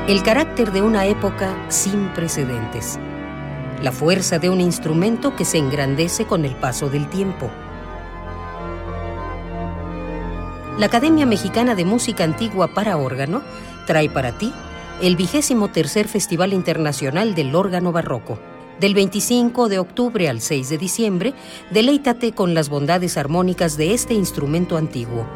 [0.09, 2.99] El carácter de una época sin precedentes.
[3.83, 7.49] La fuerza de un instrumento que se engrandece con el paso del tiempo.
[10.77, 13.43] La Academia Mexicana de Música Antigua para órgano
[13.87, 14.53] trae para ti
[15.01, 18.41] el vigésimo tercer Festival Internacional del Órgano Barroco.
[18.81, 21.35] Del 25 de octubre al 6 de diciembre,
[21.71, 25.29] deleítate con las bondades armónicas de este instrumento antiguo.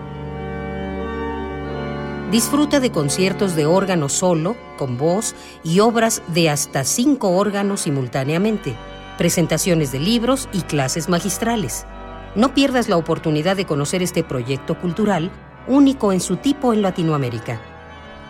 [2.30, 8.74] Disfruta de conciertos de órgano solo, con voz y obras de hasta cinco órganos simultáneamente,
[9.16, 11.86] presentaciones de libros y clases magistrales.
[12.34, 15.30] No pierdas la oportunidad de conocer este proyecto cultural
[15.68, 17.60] único en su tipo en Latinoamérica.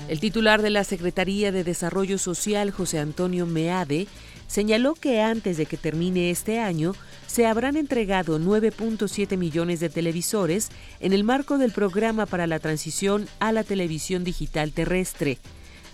[0.10, 4.08] El titular de la Secretaría de Desarrollo Social, José Antonio Meade,
[4.54, 6.94] señaló que antes de que termine este año
[7.26, 13.28] se habrán entregado 9.7 millones de televisores en el marco del programa para la transición
[13.40, 15.40] a la televisión digital terrestre.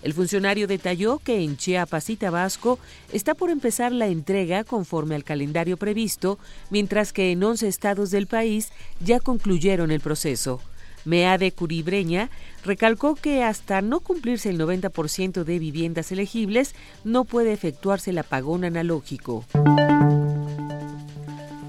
[0.04, 2.80] El funcionario detalló que en Chiapas y Tabasco
[3.14, 6.38] está por empezar la entrega conforme al calendario previsto,
[6.70, 10.60] mientras que en 11 estados del país ya concluyeron el proceso.
[11.06, 12.30] Meade Curibreña
[12.64, 16.74] recalcó que hasta no cumplirse el 90% de viviendas elegibles
[17.04, 19.46] no puede efectuarse el apagón analógico.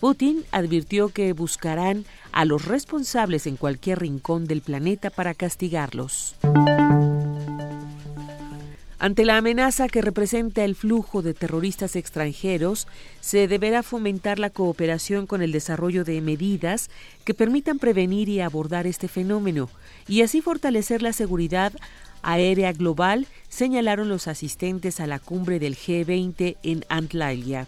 [0.01, 6.37] Putin advirtió que buscarán a los responsables en cualquier rincón del planeta para castigarlos.
[8.99, 12.89] Ante la amenaza que representa el flujo de terroristas extranjeros,
[13.21, 16.89] se deberá fomentar la cooperación con el desarrollo de medidas
[17.25, 19.69] que permitan prevenir y abordar este fenómeno
[20.09, 21.75] y así fortalecer la seguridad
[22.23, 27.67] aérea global, señalaron los asistentes a la cumbre del G20 en Antalya.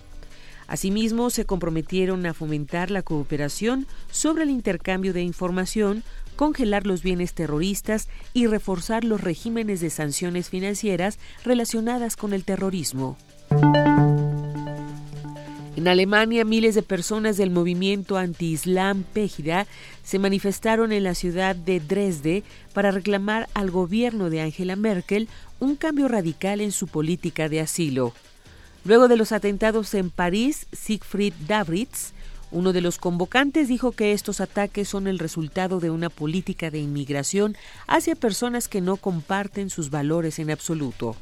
[0.66, 6.02] Asimismo, se comprometieron a fomentar la cooperación sobre el intercambio de información,
[6.39, 13.18] congelar los bienes terroristas y reforzar los regímenes de sanciones financieras relacionadas con el terrorismo.
[15.74, 19.66] En Alemania, miles de personas del movimiento anti-islam Pejida
[20.05, 25.28] se manifestaron en la ciudad de Dresde para reclamar al gobierno de Angela Merkel
[25.59, 28.12] un cambio radical en su política de asilo.
[28.84, 32.12] Luego de los atentados en París, Siegfried Davritz,
[32.51, 36.78] uno de los convocantes dijo que estos ataques son el resultado de una política de
[36.78, 41.16] inmigración hacia personas que no comparten sus valores en absoluto.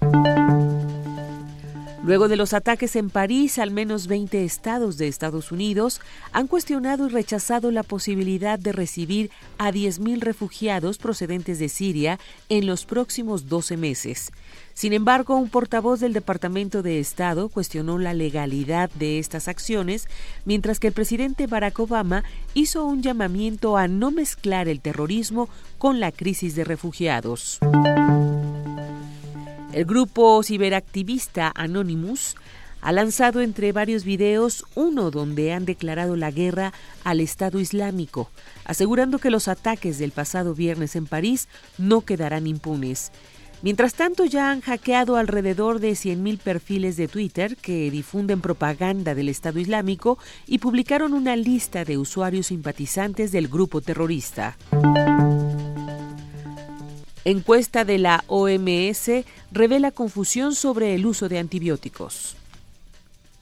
[2.07, 6.01] Luego de los ataques en París, al menos 20 estados de Estados Unidos
[6.31, 12.65] han cuestionado y rechazado la posibilidad de recibir a 10.000 refugiados procedentes de Siria en
[12.69, 14.31] los próximos 12 meses.
[14.73, 20.07] Sin embargo, un portavoz del Departamento de Estado cuestionó la legalidad de estas acciones,
[20.45, 22.23] mientras que el presidente Barack Obama
[22.55, 27.59] hizo un llamamiento a no mezclar el terrorismo con la crisis de refugiados.
[29.73, 32.37] El grupo ciberactivista Anonymous
[32.81, 36.73] ha lanzado entre varios videos uno donde han declarado la guerra
[37.05, 38.31] al Estado Islámico,
[38.65, 41.49] asegurando que los ataques del pasado viernes en París
[41.79, 43.11] no quedarán impunes.
[43.63, 49.29] Mientras tanto, ya han hackeado alrededor de 100.000 perfiles de Twitter que difunden propaganda del
[49.29, 54.57] Estado Islámico y publicaron una lista de usuarios simpatizantes del grupo terrorista.
[57.27, 59.11] Encuesta de la OMS
[59.51, 62.37] revela confusión sobre el uso de antibióticos.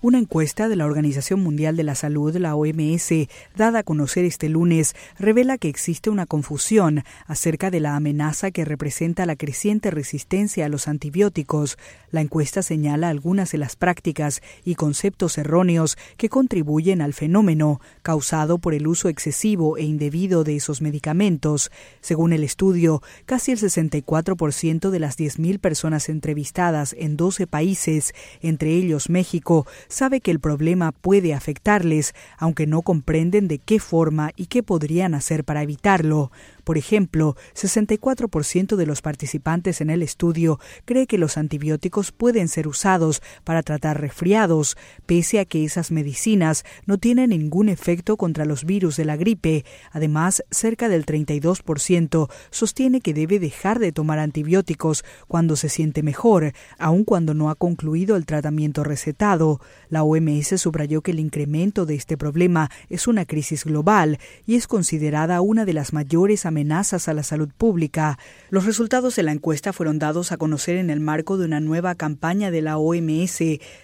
[0.00, 4.48] Una encuesta de la Organización Mundial de la Salud, la OMS, dada a conocer este
[4.48, 10.64] lunes, revela que existe una confusión acerca de la amenaza que representa la creciente resistencia
[10.64, 11.76] a los antibióticos.
[12.14, 18.58] La encuesta señala algunas de las prácticas y conceptos erróneos que contribuyen al fenómeno causado
[18.58, 21.72] por el uso excesivo e indebido de esos medicamentos.
[22.02, 28.70] Según el estudio, casi el 64% de las 10.000 personas entrevistadas en 12 países, entre
[28.74, 34.46] ellos México, sabe que el problema puede afectarles, aunque no comprenden de qué forma y
[34.46, 36.30] qué podrían hacer para evitarlo.
[36.64, 42.66] Por ejemplo, 64% de los participantes en el estudio cree que los antibióticos pueden ser
[42.66, 48.64] usados para tratar resfriados, pese a que esas medicinas no tienen ningún efecto contra los
[48.64, 49.66] virus de la gripe.
[49.92, 56.54] Además, cerca del 32% sostiene que debe dejar de tomar antibióticos cuando se siente mejor,
[56.78, 59.60] aun cuando no ha concluido el tratamiento recetado.
[59.90, 64.66] La OMS subrayó que el incremento de este problema es una crisis global y es
[64.66, 68.18] considerada una de las mayores amenazas a la salud pública.
[68.48, 71.96] Los resultados de la encuesta fueron dados a conocer en el marco de una nueva
[71.96, 73.40] campaña de la OMS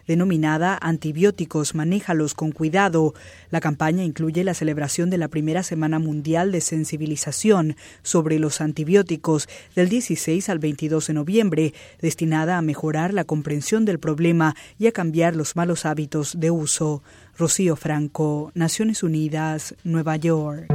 [0.07, 3.15] denominada Antibióticos, manéjalos con cuidado.
[3.51, 9.49] La campaña incluye la celebración de la primera Semana Mundial de Sensibilización sobre los antibióticos
[9.75, 14.93] del 16 al 22 de noviembre, destinada a mejorar la comprensión del problema y a
[14.93, 17.03] cambiar los malos hábitos de uso.
[17.37, 20.69] Rocío Franco, Naciones Unidas, Nueva York.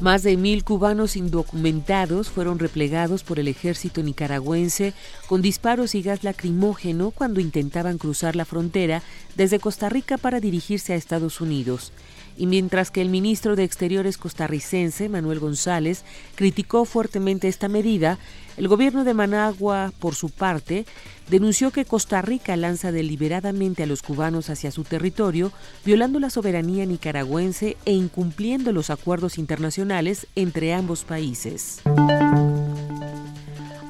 [0.00, 4.92] Más de mil cubanos indocumentados fueron replegados por el ejército nicaragüense
[5.28, 9.02] con disparos y gas lacrimógeno cuando intentaban cruzar la frontera
[9.36, 11.92] desde Costa Rica para dirigirse a Estados Unidos.
[12.36, 16.04] Y mientras que el ministro de Exteriores costarricense, Manuel González,
[16.34, 18.18] criticó fuertemente esta medida,
[18.56, 20.86] el gobierno de Managua, por su parte,
[21.28, 25.52] denunció que Costa Rica lanza deliberadamente a los cubanos hacia su territorio,
[25.84, 31.82] violando la soberanía nicaragüense e incumpliendo los acuerdos internacionales entre ambos países.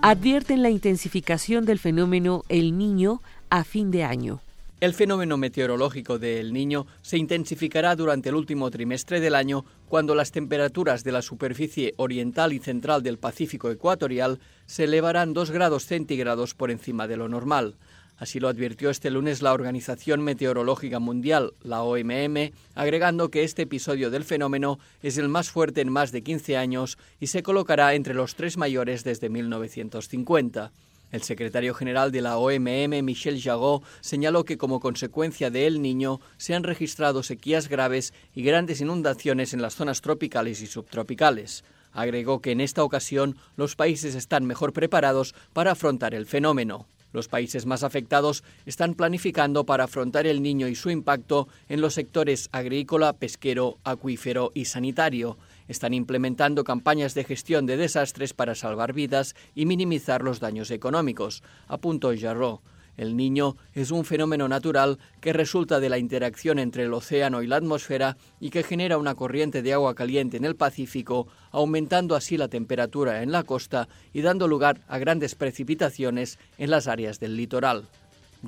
[0.02, 4.43] Advierten la intensificación del fenómeno El Niño a fin de año.
[4.84, 10.14] El fenómeno meteorológico de El Niño se intensificará durante el último trimestre del año cuando
[10.14, 15.86] las temperaturas de la superficie oriental y central del Pacífico ecuatorial se elevarán 2 grados
[15.86, 17.76] centígrados por encima de lo normal.
[18.18, 24.10] Así lo advirtió este lunes la Organización Meteorológica Mundial, la OMM, agregando que este episodio
[24.10, 28.12] del fenómeno es el más fuerte en más de 15 años y se colocará entre
[28.12, 30.72] los tres mayores desde 1950.
[31.14, 36.20] El secretario general de la OMM, Michel Jagot, señaló que como consecuencia de El Niño
[36.38, 41.62] se han registrado sequías graves y grandes inundaciones en las zonas tropicales y subtropicales.
[41.92, 46.88] Agregó que en esta ocasión los países están mejor preparados para afrontar el fenómeno.
[47.12, 51.94] Los países más afectados están planificando para afrontar el niño y su impacto en los
[51.94, 55.38] sectores agrícola, pesquero, acuífero y sanitario.
[55.68, 61.42] Están implementando campañas de gestión de desastres para salvar vidas y minimizar los daños económicos,
[61.68, 62.60] apuntó Jarrot.
[62.96, 67.46] El niño es un fenómeno natural que resulta de la interacción entre el océano y
[67.46, 72.36] la atmósfera y que genera una corriente de agua caliente en el Pacífico, aumentando así
[72.36, 77.36] la temperatura en la costa y dando lugar a grandes precipitaciones en las áreas del
[77.36, 77.84] litoral.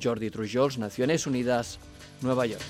[0.01, 1.81] Jordi Trujols, Naciones Unidas,
[2.23, 2.63] Nueva York.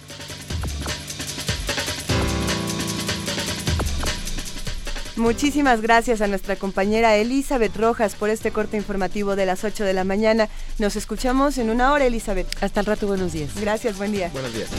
[5.17, 9.93] Muchísimas gracias a nuestra compañera Elizabeth Rojas por este corte informativo de las 8 de
[9.95, 10.49] la mañana.
[10.79, 12.49] Nos escuchamos en una hora, Elizabeth.
[12.61, 13.51] Hasta el rato, buenos días.
[13.61, 14.31] Gracias, buen día.
[14.33, 14.71] Buenos días.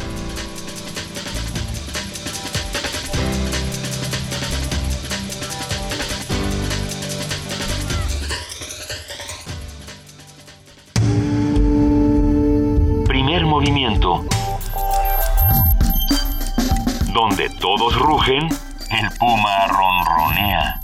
[13.57, 14.23] movimiento.
[17.11, 18.47] Donde todos rugen,
[18.91, 20.79] el puma ronronea.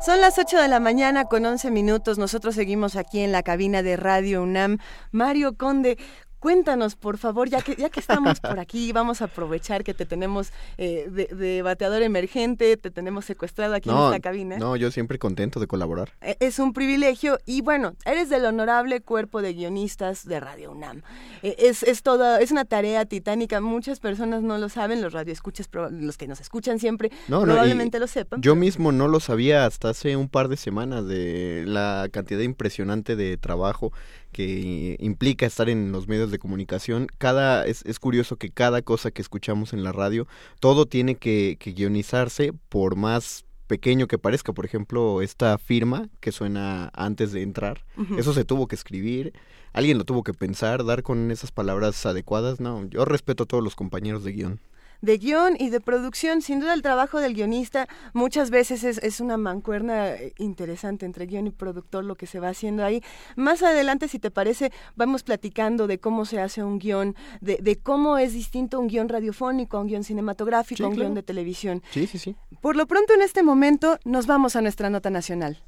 [0.00, 2.18] Son las 8 de la mañana con 11 minutos.
[2.18, 4.78] Nosotros seguimos aquí en la cabina de Radio UNAM.
[5.12, 5.96] Mario Conde,
[6.42, 10.06] Cuéntanos, por favor, ya que, ya que estamos por aquí, vamos a aprovechar que te
[10.06, 14.58] tenemos eh, de, de, bateador emergente, te tenemos secuestrado aquí no, en esta cabina.
[14.58, 16.10] No, yo siempre contento de colaborar.
[16.20, 21.02] Eh, Es un privilegio y bueno, eres del honorable cuerpo de guionistas de Radio UNAM.
[21.44, 25.68] Eh, Es, es, toda, es una tarea titánica, muchas personas no lo saben, los radioescuchas,
[25.92, 28.42] los que nos escuchan siempre, No, probablemente lo sepan.
[28.42, 33.14] Yo mismo no lo sabía hasta hace un par de semanas de la cantidad impresionante
[33.14, 33.92] de trabajo
[34.32, 37.06] que implica estar en los medios de comunicación.
[37.18, 40.26] Cada es, es curioso que cada cosa que escuchamos en la radio,
[40.60, 44.52] todo tiene que, que guionizarse por más pequeño que parezca.
[44.52, 47.84] Por ejemplo, esta firma que suena antes de entrar,
[48.18, 49.32] eso se tuvo que escribir.
[49.72, 52.60] Alguien lo tuvo que pensar, dar con esas palabras adecuadas.
[52.60, 54.60] No, yo respeto a todos los compañeros de guion.
[55.02, 56.40] De guion y de producción.
[56.40, 61.26] Sin duda el trabajo del guionista muchas veces es, es una mancuerna eh, interesante entre
[61.26, 63.02] guion y productor lo que se va haciendo ahí.
[63.36, 67.76] Más adelante, si te parece, vamos platicando de cómo se hace un guion, de, de
[67.78, 71.08] cómo es distinto un guion radiofónico a un guion cinematográfico, Sí, a un claro.
[71.08, 71.82] guion de televisión.
[71.90, 72.36] Sí, sí, sí.
[72.60, 75.62] Por lo pronto, en este momento, nos vamos a nuestra nota nacional.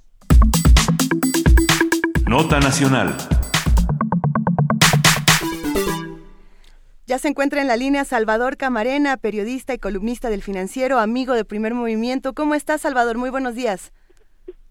[2.27, 3.15] Nota nacional.
[7.07, 11.45] Ya se encuentra en la línea Salvador Camarena, periodista y columnista del financiero, amigo de
[11.45, 12.33] Primer Movimiento.
[12.33, 13.19] ¿Cómo estás, Salvador?
[13.19, 13.93] Muy buenos días.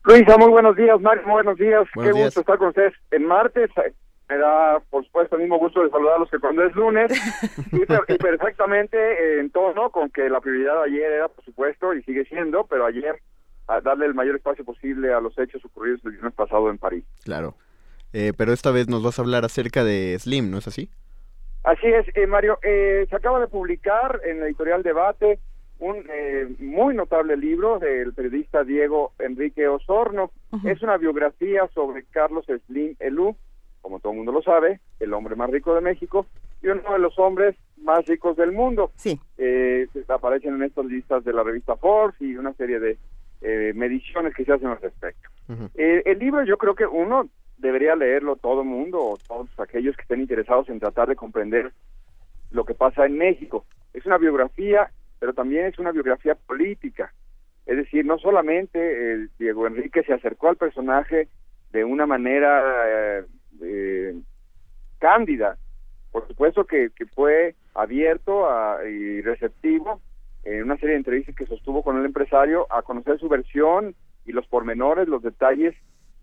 [0.04, 1.84] Luisa, muy buenos días, Mario, muy buenos días.
[1.96, 2.28] Buenos Qué días.
[2.30, 3.70] gusto estar con ustedes en martes.
[4.30, 7.12] Me da, por supuesto, el mismo gusto de saludarlos que cuando es lunes.
[7.72, 12.02] y, per- y perfectamente en tono con que la prioridad ayer era, por supuesto, y
[12.04, 13.16] sigue siendo, pero ayer
[13.68, 17.06] a darle el mayor espacio posible a los hechos ocurridos el viernes pasado en París.
[17.24, 17.56] Claro.
[18.12, 20.90] Eh, pero esta vez nos vas a hablar acerca de Slim, ¿no es así?
[21.64, 22.60] Así es, eh, Mario.
[22.62, 25.40] eh, se acaba de publicar en la editorial Debate
[25.80, 30.32] un eh, muy notable libro del periodista Diego Enrique Osorno.
[30.64, 33.36] Es una biografía sobre Carlos Slim Elú,
[33.82, 36.26] como todo el mundo lo sabe, el hombre más rico de México
[36.62, 38.92] y uno de los hombres más ricos del mundo.
[38.96, 39.20] Sí.
[39.38, 42.98] Eh, aparecen en estas listas de la revista Forbes y una serie de
[43.42, 45.30] eh, mediciones que se hacen al respecto.
[45.76, 47.28] Eh, el libro yo creo que uno
[47.58, 51.72] debería leerlo todo el mundo o todos aquellos que estén interesados en tratar de comprender
[52.52, 53.66] lo que pasa en México.
[53.94, 57.14] Es una biografía, pero también es una biografía política.
[57.66, 61.30] Es decir, no solamente eh, Diego Enrique se acercó al personaje
[61.72, 63.26] de una manera eh,
[63.62, 64.16] eh,
[65.00, 65.58] cándida,
[66.12, 70.02] por supuesto que, que fue abierto a- y receptivo
[70.44, 74.34] en una serie de entrevistas que sostuvo con el empresario a conocer su versión y
[74.34, 75.74] los pormenores, los detalles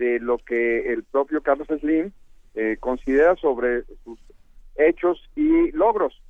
[0.01, 2.11] de lo que el propio Carlos Slim
[2.55, 4.19] eh, considera sobre sus
[4.75, 6.21] hechos y logros.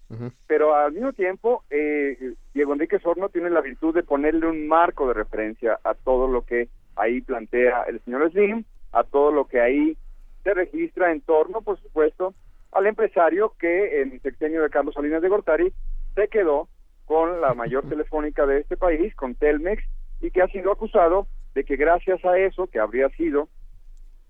[0.49, 5.07] Pero al mismo tiempo, eh, Diego Enrique Sorno tiene la virtud de ponerle un marco
[5.07, 9.61] de referencia a todo lo que ahí plantea el señor Slim, a todo lo que
[9.61, 9.97] ahí
[10.43, 12.35] se registra en torno, por supuesto,
[12.73, 15.73] al empresario que en el sexenio de Carlos Salinas de Gortari
[16.17, 16.69] se quedó
[17.05, 19.81] con la mayor telefónica de este país, con Telmex,
[20.21, 23.49] y que ha sido acusado de que gracias a eso, que habría sido,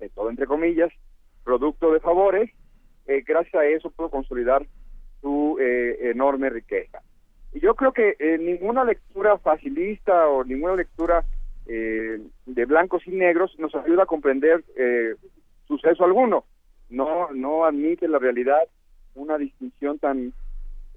[0.01, 0.93] de todo entre comillas,
[1.45, 2.51] producto de favores,
[3.07, 4.67] eh, gracias a eso pudo consolidar
[5.21, 7.03] su eh, enorme riqueza.
[7.53, 11.25] Y yo creo que eh, ninguna lectura facilista o ninguna lectura
[11.67, 15.15] eh, de blancos y negros nos ayuda a comprender eh,
[15.67, 16.45] suceso alguno.
[16.89, 18.63] No, no admite la realidad
[19.15, 20.33] una distinción tan,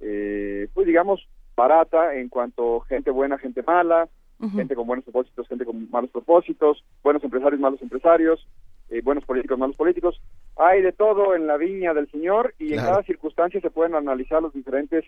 [0.02, 4.08] eh, pues digamos, barata en cuanto gente buena, gente mala,
[4.56, 8.46] gente con buenos propósitos, gente con malos propósitos, buenos empresarios, malos empresarios,
[8.94, 10.22] eh, buenos políticos, malos políticos.
[10.56, 14.40] Hay de todo en la viña del Señor y en cada circunstancia se pueden analizar
[14.40, 15.04] los diferentes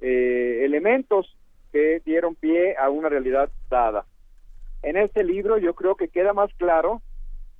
[0.00, 1.36] eh, elementos
[1.72, 4.06] que dieron pie a una realidad dada.
[4.84, 7.02] En este libro yo creo que queda más claro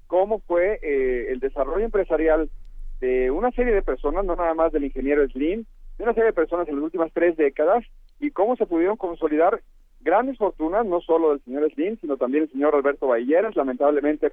[0.07, 2.49] cómo fue eh, el desarrollo empresarial
[3.01, 5.65] de una serie de personas, no nada más del ingeniero Slim,
[5.99, 7.85] de una serie de personas en las últimas tres décadas
[8.21, 9.61] y cómo se pudieron consolidar
[10.03, 14.31] grandes fortunas, no solo del señor Slim, sino también el señor Alberto Bailleras, lamentablemente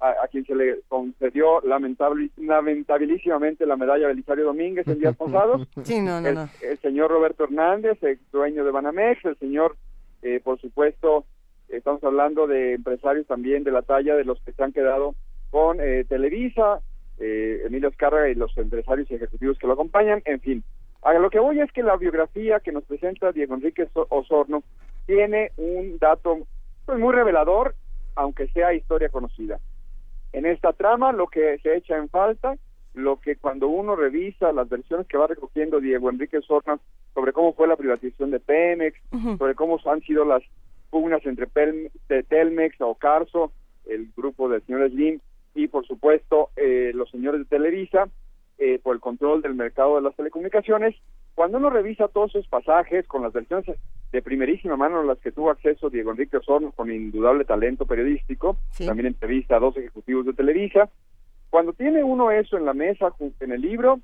[0.00, 5.66] a, a quien se le concedió lamentable, lamentabilísimamente la medalla Belisario Domínguez en días pasados.
[5.84, 6.48] Sí, no, no, el, no.
[6.62, 9.76] el señor Roberto Hernández, el dueño de Banamex, el señor,
[10.22, 11.24] eh, por supuesto,
[11.68, 15.14] estamos hablando de empresarios también de la talla de los que se han quedado
[15.50, 16.80] con eh, Televisa,
[17.18, 20.64] eh, Emilio Azcárraga y los empresarios y ejecutivos que lo acompañan, en fin.
[21.02, 24.62] A lo que voy es que la biografía que nos presenta Diego Enrique So- Osorno
[25.06, 26.38] tiene un dato
[26.84, 27.74] pues, muy revelador,
[28.16, 29.58] aunque sea historia conocida.
[30.32, 32.56] En esta trama lo que se echa en falta
[32.94, 36.78] lo que cuando uno revisa las versiones que va recogiendo Diego Enrique Sorna
[37.12, 38.98] sobre cómo fue la privatización de Pemex,
[39.36, 40.42] sobre cómo han sido las
[40.88, 43.52] pugnas entre Pel- de Telmex o Carso,
[43.86, 45.20] el grupo del señor Slim
[45.54, 48.08] y por supuesto eh, los señores de Televisa
[48.58, 50.94] eh, por el control del mercado de las telecomunicaciones.
[51.36, 53.66] Cuando uno revisa todos esos pasajes con las versiones
[54.10, 58.56] de primerísima mano a las que tuvo acceso Diego Enrique Osorno con indudable talento periodístico,
[58.70, 58.86] Sí.
[58.86, 60.88] también entrevista a dos ejecutivos de Televisa,
[61.50, 64.00] cuando tiene uno eso en la mesa en el libro,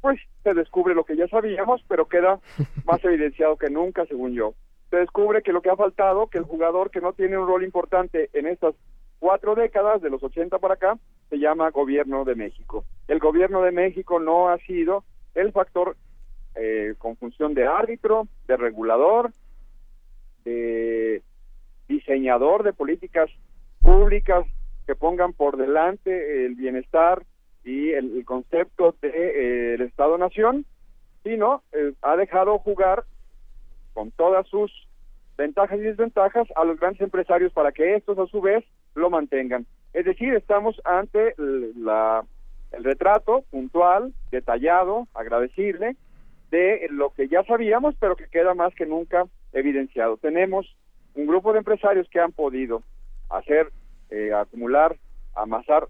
[0.00, 2.40] pues se descubre lo que ya sabíamos, pero queda
[2.86, 4.54] más evidenciado que nunca, según yo.
[4.88, 7.62] Se descubre que lo que ha faltado, que el jugador que no tiene un rol
[7.62, 8.74] importante en estas
[9.18, 10.98] cuatro décadas, de los 80 para acá,
[11.28, 12.84] se llama Gobierno de México.
[13.06, 15.04] El Gobierno de México no ha sido
[15.34, 15.94] el factor
[16.62, 19.32] eh, con función de árbitro, de regulador,
[20.44, 21.22] de
[21.88, 23.30] diseñador de políticas
[23.80, 24.44] públicas
[24.86, 27.22] que pongan por delante el bienestar
[27.64, 30.66] y el, concepto de eh, Estado-Nación,
[31.24, 33.04] sino eh, ha dejado jugar
[33.94, 34.70] con todas sus
[35.38, 39.64] ventajas y desventajas a los grandes empresarios para que estos a su vez lo mantengan.
[39.94, 42.22] Es decir, estamos ante la,
[42.72, 45.96] el retrato puntual, detallado, agradecible
[46.50, 50.16] de lo que ya sabíamos, pero que queda más que nunca evidenciado.
[50.16, 50.66] Tenemos
[51.14, 52.82] un grupo de empresarios que han podido
[53.28, 53.70] hacer,
[54.10, 54.96] eh, acumular,
[55.34, 55.86] amasar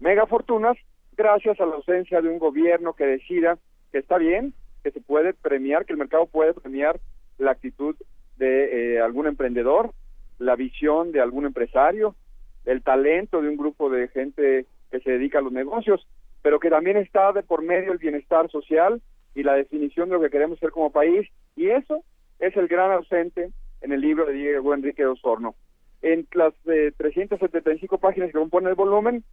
[0.00, 0.76] mega fortunas
[1.16, 3.58] gracias a la ausencia de un gobierno que decida
[3.90, 7.00] que está bien, que se puede premiar, que el mercado puede premiar
[7.38, 7.94] la actitud
[8.36, 9.92] de eh, algún emprendedor,
[10.38, 12.16] la visión de algún empresario,
[12.64, 16.06] el talento de un grupo de gente que se dedica a los negocios,
[16.42, 19.00] pero que también está de por medio el bienestar social
[19.34, 22.02] y la definición de lo que queremos ser como país, y eso
[22.38, 23.50] es el gran ausente
[23.80, 25.54] en el libro de Diego Enrique Osorno.
[26.02, 29.24] En las eh, 375 páginas que componen el volumen,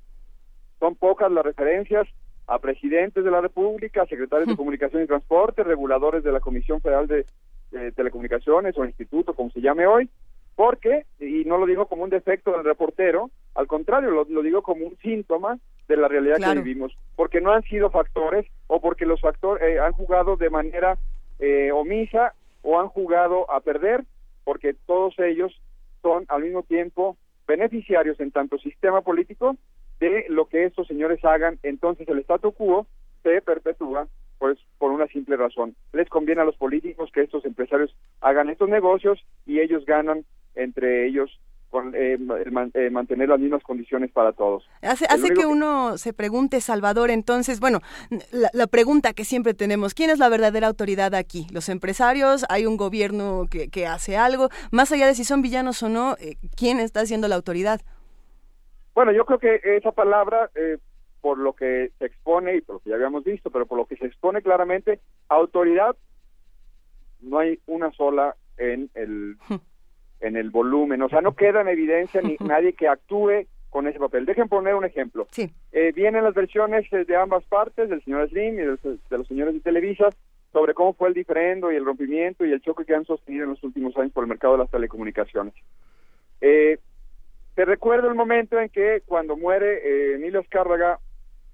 [0.79, 2.07] son pocas las referencias
[2.47, 7.07] a presidentes de la República, secretarios de Comunicación y Transporte, reguladores de la Comisión Federal
[7.07, 7.25] de
[7.95, 10.09] Telecomunicaciones o Instituto, como se llame hoy,
[10.55, 14.61] porque, y no lo digo como un defecto del reportero, al contrario, lo, lo digo
[14.61, 16.55] como un síntoma de la realidad Claro.
[16.61, 20.49] que vivimos, porque no han sido factores o porque los factores eh, han jugado de
[20.49, 20.97] manera
[21.39, 24.05] eh, omisa o han jugado a perder,
[24.43, 25.59] porque todos ellos
[26.01, 27.17] son al mismo tiempo
[27.47, 29.57] beneficiarios en tanto sistema político
[29.99, 32.85] de lo que estos señores hagan, entonces el statu quo
[33.23, 35.75] se perpetúa pues por una simple razón.
[35.91, 40.23] Les conviene a los políticos que estos empresarios hagan estos negocios y ellos ganan
[40.55, 41.39] entre ellos
[41.69, 44.67] con eh, man- eh, mantener las mismas condiciones para todos.
[44.81, 47.79] Hace, hace que uno se pregunte, Salvador, entonces, bueno,
[48.31, 51.45] la, la pregunta que siempre tenemos, ¿quién es la verdadera autoridad aquí?
[51.51, 52.45] ¿Los empresarios?
[52.49, 54.49] ¿Hay un gobierno que, que hace algo?
[54.71, 57.81] Más allá de si son villanos o no, eh, ¿quién está siendo la autoridad?
[58.95, 60.77] Bueno, yo creo que esa palabra, eh,
[61.21, 63.85] por lo que se expone y por lo que ya habíamos visto, pero por lo
[63.85, 65.95] que se expone claramente, autoridad,
[67.21, 69.37] no hay una sola en el
[70.21, 73.99] en el volumen, o sea, no queda en evidencia ni nadie que actúe con ese
[73.99, 74.25] papel.
[74.25, 75.27] Dejen poner un ejemplo.
[75.31, 75.49] Sí.
[75.71, 79.27] Eh, vienen las versiones eh, de ambas partes, del señor Slim y del- de, los
[79.27, 80.09] señores de Televisa,
[80.51, 83.51] sobre cómo fue el diferendo y el rompimiento y el choque que han sostenido en
[83.51, 85.53] los últimos años por el mercado de las telecomunicaciones.
[86.41, 86.79] Eh,
[87.55, 90.99] te recuerdo el momento en que cuando muere eh, Emilio Azcárraga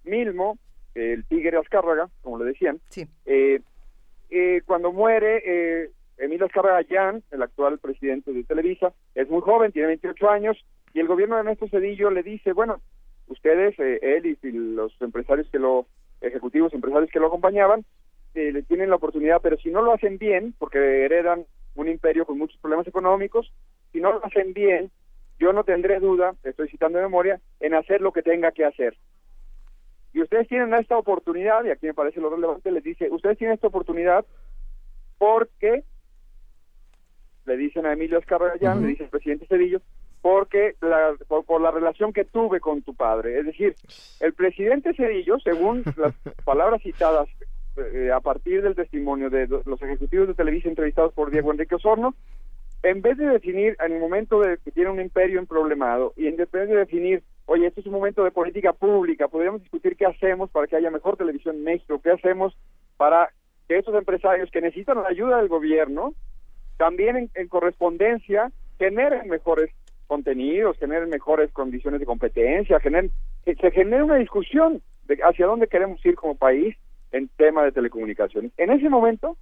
[0.05, 0.57] Milmo,
[0.93, 3.05] el tigre Azcárraga, como le decían, Sí.
[3.25, 3.59] eh,
[4.29, 9.71] eh, cuando muere eh, Emilio Azcárraga Llán, el actual presidente de Televisa, es muy joven,
[9.71, 12.81] tiene 28 años, y el gobierno de Ernesto Cedillo le dice, bueno,
[13.27, 15.87] ustedes, eh, él y, y los empresarios que lo,
[16.21, 17.85] ejecutivos empresarios que lo acompañaban,
[18.33, 22.25] eh, le tienen la oportunidad, pero si no lo hacen bien, porque heredan un imperio
[22.25, 23.51] con muchos problemas económicos,
[23.91, 24.91] si no lo hacen bien,
[25.39, 28.97] yo no tendré duda, estoy citando de memoria, en hacer lo que tenga que hacer.
[30.13, 33.55] Y ustedes tienen esta oportunidad, y aquí me parece lo relevante, les dice, ustedes tienen
[33.55, 34.25] esta oportunidad
[35.17, 35.83] porque,
[37.45, 39.81] le dicen a Emilio Azcarragallán, le dice el presidente Cedillo,
[40.21, 43.39] porque la, por, por la relación que tuve con tu padre.
[43.39, 43.75] Es decir,
[44.19, 46.13] el presidente Cedillo, según las
[46.43, 47.27] palabras citadas
[47.77, 52.15] eh, a partir del testimonio de los ejecutivos de Televisa entrevistados por Diego Enrique Osorno,
[52.83, 56.35] en vez de definir en el momento de que tiene un imperio emproblemado y en
[56.35, 60.51] vez de definir, oye, esto es un momento de política pública, podríamos discutir qué hacemos
[60.51, 62.55] para que haya mejor televisión en México, qué hacemos
[62.95, 63.31] para
[63.67, 66.13] que estos empresarios que necesitan la ayuda del gobierno
[66.77, 69.71] también en, en correspondencia generen mejores
[70.07, 73.11] contenidos, generen mejores condiciones de competencia, generen,
[73.43, 76.75] que se genere una discusión de hacia dónde queremos ir como país
[77.11, 78.51] en tema de telecomunicaciones.
[78.57, 79.37] En ese momento,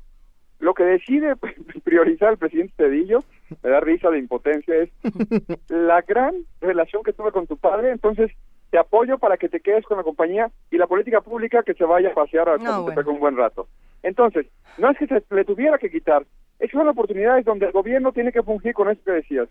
[0.59, 1.35] lo que decide
[1.83, 3.19] priorizar el presidente Cedillo,
[3.61, 4.89] me da risa de impotencia, es
[5.69, 8.31] la gran relación que tuve con tu padre, entonces
[8.69, 11.83] te apoyo para que te quedes con la compañía y la política pública que se
[11.83, 13.11] vaya a pasear a No, bueno.
[13.11, 13.67] un buen rato.
[14.01, 14.47] Entonces,
[14.77, 16.25] no es que se le tuviera que quitar,
[16.73, 19.49] son oportunidades donde el gobierno tiene que fungir con esto que decías,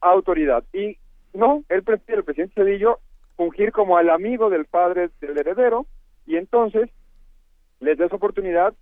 [0.00, 0.64] autoridad.
[0.72, 0.96] Y
[1.34, 3.00] no, él prefiere, el presidente Cedillo,
[3.36, 5.86] fungir como el amigo del padre del heredero,
[6.26, 6.90] y entonces
[7.80, 8.74] les da esa oportunidad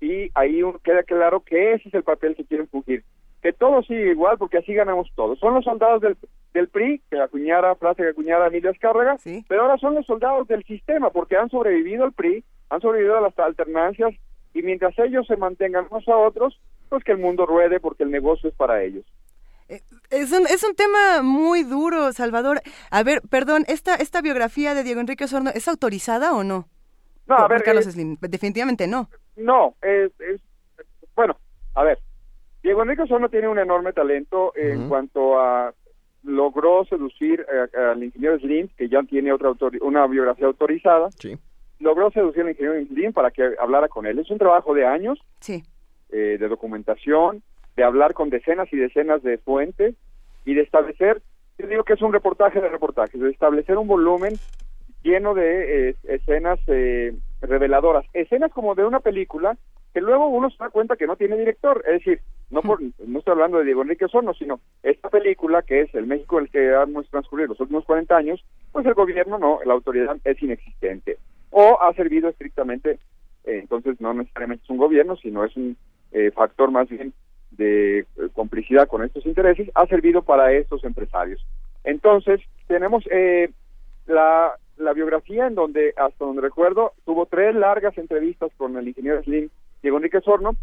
[0.00, 3.04] y ahí queda claro que ese es el papel que quieren fungir.
[3.42, 5.38] Que todo sigue igual porque así ganamos todos.
[5.38, 6.16] Son los soldados del,
[6.52, 9.16] del PRI, que acuñara, frase que acuñara Emilio Escárraga,
[9.48, 13.22] pero ahora son los soldados del sistema porque han sobrevivido al PRI, han sobrevivido a
[13.22, 14.12] las alternancias
[14.52, 16.60] y mientras ellos se mantengan unos a otros,
[16.90, 19.06] pues que el mundo ruede porque el negocio es para ellos.
[20.10, 22.60] Es un, es un tema muy duro, Salvador.
[22.90, 26.68] A ver, perdón, ¿esta, esta biografía de Diego Enrique Osorno es autorizada o no?
[27.28, 28.16] No, a ver, Carlos eh, Slim.
[28.20, 29.08] Definitivamente no.
[29.36, 30.42] No, es, es-
[31.14, 31.36] bueno,
[31.74, 31.98] a ver,
[32.64, 35.72] Diego Enrique Osorno tiene un enorme talento en cuanto a
[36.24, 41.08] logró seducir eh, al ingeniero Slim, que ya tiene otra autori- una biografía autorizada.
[41.78, 44.18] Logró seducir al ingeniero Slim para que hablara con él.
[44.18, 45.62] Es un trabajo de años Sí.
[46.12, 47.42] Eh, de documentación,
[47.76, 49.94] de hablar con decenas y decenas de fuentes
[50.44, 51.22] y de establecer,
[51.58, 54.34] yo digo que es un reportaje de reportajes, de establecer un volumen
[55.02, 59.56] lleno de eh, escenas eh, reveladoras, escenas como de una película
[59.92, 62.20] que luego uno se da cuenta que no tiene director, es decir,
[62.50, 66.06] no por, no estoy hablando de Diego Enrique Osorno, sino esta película que es el
[66.06, 69.74] México en el que hemos transcurrido los últimos 40 años, pues el gobierno no, la
[69.74, 71.18] autoridad es inexistente
[71.50, 72.98] o ha servido estrictamente,
[73.44, 75.76] eh, entonces no necesariamente es un gobierno, sino es un
[76.12, 77.12] eh, factor más bien
[77.50, 81.44] de eh, complicidad con estos intereses, ha servido para estos empresarios.
[81.84, 83.50] Entonces, tenemos eh,
[84.06, 89.22] la, la biografía en donde, hasta donde recuerdo, tuvo tres largas entrevistas con el ingeniero
[89.22, 89.48] Slim,
[89.82, 90.56] Diego Enrique Sorno.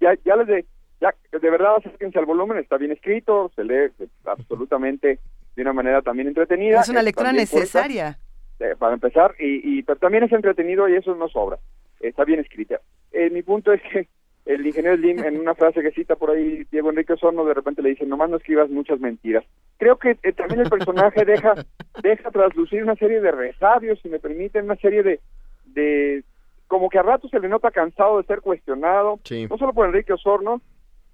[0.00, 0.64] Ya, ya les de,
[1.00, 3.90] ya, de verdad acérquense al volumen, está bien escrito, se lee
[4.24, 5.18] absolutamente
[5.56, 6.80] de una manera también entretenida.
[6.80, 8.18] Es una lectura corta, necesaria.
[8.60, 11.58] eh, para empezar, y, y pero también es entretenido y eso no sobra,
[12.00, 12.80] está bien escrita.
[13.12, 14.06] Eh, mi punto es que
[14.46, 17.82] el ingeniero Slim, en una frase que cita por ahí Diego Enrique Osorno, de repente
[17.82, 19.44] le dice, nomás no escribas muchas mentiras.
[19.78, 21.54] Creo que eh, también el personaje deja
[22.02, 25.20] deja traslucir una serie de resabios, si me permiten, una serie de,
[25.66, 26.24] de
[26.66, 29.18] como que a ratos se le nota cansado de ser cuestionado,
[29.50, 30.60] no solo por Enrique Osorno,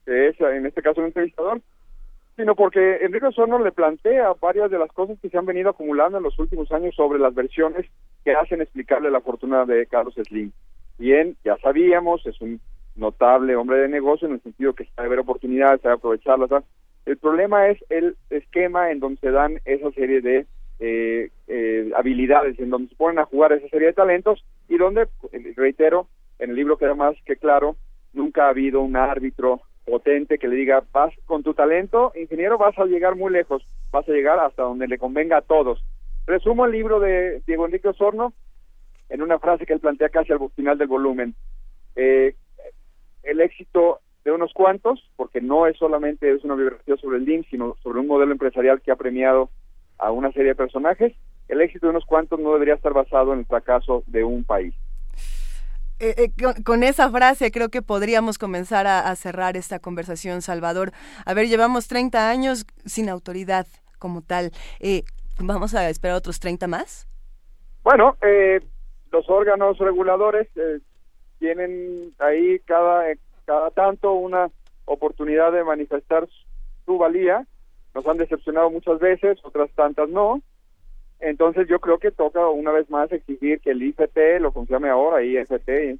[0.05, 1.61] que es en este caso un entrevistador,
[2.37, 6.19] sino porque Enrique Osorno le plantea varias de las cosas que se han venido acumulando
[6.19, 7.87] en los últimos años sobre las versiones
[8.25, 10.53] que hacen explicarle la fortuna de Carlos Slim.
[10.99, 12.61] Bien, ya sabíamos, es un
[12.97, 16.49] notable hombre de negocio en el sentido que sabe ver oportunidades, sabe aprovecharlas.
[16.49, 16.67] ¿verdad?
[17.05, 20.47] El problema es el esquema en donde se dan esa serie de
[20.79, 25.09] eh, eh, habilidades, en donde se ponen a jugar esa serie de talentos y donde,
[25.57, 26.09] reitero,
[26.39, 27.77] en el libro queda más que claro,
[28.13, 32.77] nunca ha habido un árbitro potente que le diga, vas con tu talento, ingeniero, vas
[32.79, 35.83] a llegar muy lejos, vas a llegar hasta donde le convenga a todos.
[36.27, 38.33] Resumo el libro de Diego Enrique Osorno
[39.09, 41.35] en una frase que él plantea casi al final del volumen.
[41.95, 42.35] Eh,
[43.27, 47.45] el éxito de unos cuantos, porque no es solamente es una biografía sobre el DIM,
[47.51, 49.51] sino sobre un modelo empresarial que ha premiado
[49.99, 51.13] a una serie de personajes,
[51.49, 54.75] el éxito de unos cuantos no debería estar basado en el fracaso de un país.
[55.99, 60.43] Eh, eh, con, con esa frase creo que podríamos comenzar a, a cerrar esta conversación,
[60.43, 60.93] Salvador.
[61.25, 63.67] A ver, llevamos 30 años sin autoridad
[63.99, 64.51] como tal.
[64.81, 65.05] Eh,
[65.39, 67.09] ¿Vamos a esperar otros 30 más?
[67.83, 68.61] Bueno, eh,
[69.13, 70.81] los órganos reguladores eh,
[71.39, 73.05] tienen ahí cada,
[73.45, 74.51] cada tanto una
[74.85, 76.29] oportunidad de manifestar
[76.85, 77.47] su valía.
[77.95, 80.43] Nos han decepcionado muchas veces, otras tantas no.
[81.21, 85.23] Entonces yo creo que toca una vez más exigir que el IFT, lo llame ahora,
[85.23, 85.99] IFT,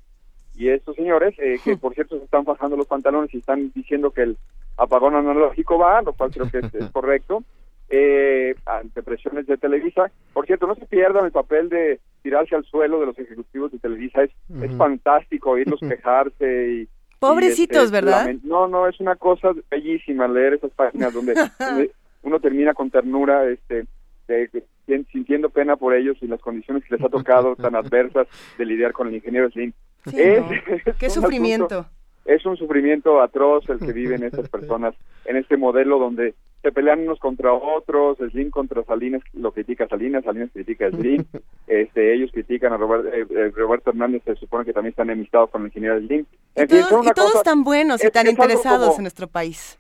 [0.57, 4.11] y estos señores, eh, que por cierto se están bajando los pantalones y están diciendo
[4.11, 4.39] que el
[4.77, 7.43] apagón analógico va, lo cual creo que es, es correcto,
[7.89, 10.11] eh, ante presiones de Televisa.
[10.33, 13.79] Por cierto, no se pierdan el papel de tirarse al suelo de los ejecutivos de
[13.79, 14.31] Televisa, es,
[14.63, 16.89] es fantástico oírlos quejarse y...
[17.19, 18.31] Pobrecitos, y, este, ¿verdad?
[18.43, 21.91] No, no, es una cosa bellísima leer esas páginas donde, donde
[22.23, 23.87] uno termina con ternura, este,
[24.29, 24.49] de-
[24.87, 28.27] de- sintiendo pena por ellos y las condiciones que les ha tocado tan adversas
[28.59, 29.73] de lidiar con el ingeniero Slim.
[30.07, 30.51] Sí, es, no.
[30.53, 31.67] es Qué sufrimiento.
[31.81, 31.91] asunto-
[32.27, 34.95] es un sufrimiento atroz el que viven estas personas
[35.25, 40.25] en este modelo donde se pelean unos contra otros, Slim contra Salinas lo critica Salinas,
[40.25, 41.25] Salinas critica a Slim,
[41.69, 45.51] este, ellos critican a Robert- eh, eh, Roberto Hernández, se supone que también están enemistados
[45.51, 46.27] con el ingeniero Slim.
[46.57, 48.87] Y En fin, todos, una y todos cosa- tan buenos y es- tan es interesados
[48.89, 49.79] como- en nuestro país.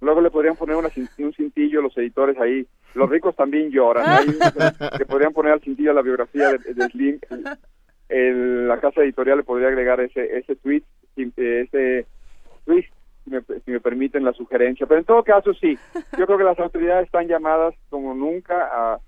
[0.00, 2.66] Luego le podrían poner una un cintillo los editores ahí.
[2.94, 4.26] Los ricos también lloran.
[4.96, 7.18] Que podrían poner al cintillo la biografía de, de Slim.
[8.08, 10.82] El- la casa editorial le podría agregar ese ese tweet,
[11.22, 12.06] ese
[12.64, 12.92] twist,
[13.24, 14.86] si me, si me permiten la sugerencia.
[14.86, 15.78] Pero en todo caso, sí.
[16.18, 19.00] Yo creo que las autoridades están llamadas como nunca a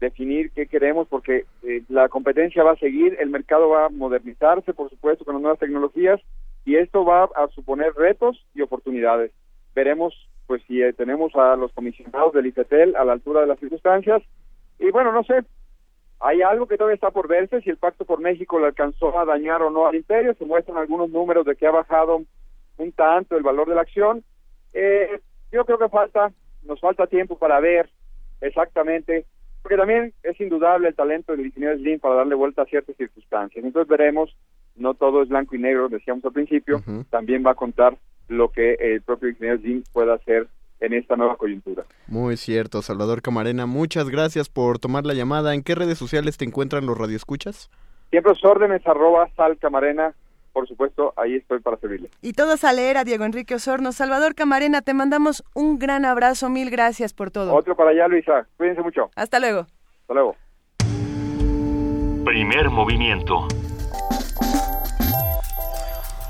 [0.00, 4.74] definir qué queremos porque eh, la competencia va a seguir, el mercado va a modernizarse,
[4.74, 6.20] por supuesto, con las nuevas tecnologías
[6.64, 9.32] y esto va a suponer retos y oportunidades.
[9.74, 10.14] Veremos
[10.46, 14.22] pues si eh, tenemos a los comisionados del ICETEL a la altura de las circunstancias
[14.78, 15.42] y bueno, no sé,
[16.20, 19.24] hay algo que todavía está por verse, si el Pacto por México le alcanzó a
[19.24, 22.22] dañar o no al imperio, se muestran algunos números de que ha bajado
[22.78, 24.24] un tanto el valor de la acción.
[24.72, 25.20] Eh,
[25.52, 26.32] yo creo que falta,
[26.64, 27.90] nos falta tiempo para ver
[28.40, 29.26] exactamente,
[29.62, 33.64] porque también es indudable el talento del ingeniero Slim para darle vuelta a ciertas circunstancias.
[33.64, 34.34] Entonces veremos,
[34.74, 37.96] no todo es blanco y negro, decíamos al principio, también va a contar
[38.28, 40.48] lo que el propio ingeniero Slim pueda hacer
[40.80, 41.84] en esta nueva coyuntura.
[42.06, 43.66] Muy cierto, Salvador Camarena.
[43.66, 45.54] Muchas gracias por tomar la llamada.
[45.54, 47.70] ¿En qué redes sociales te encuentran los radioescuchas?
[48.10, 50.14] Siempre los órdenes arroba sal camarena,
[50.52, 52.08] por supuesto, ahí estoy para servirle.
[52.22, 53.92] Y todos a leer a Diego Enrique Osorno.
[53.92, 57.52] Salvador Camarena, te mandamos un gran abrazo, mil gracias por todo.
[57.54, 58.46] Otro para allá, Luisa.
[58.56, 59.10] Cuídense mucho.
[59.16, 59.66] Hasta luego.
[60.00, 60.36] Hasta luego.
[62.24, 63.46] Primer movimiento.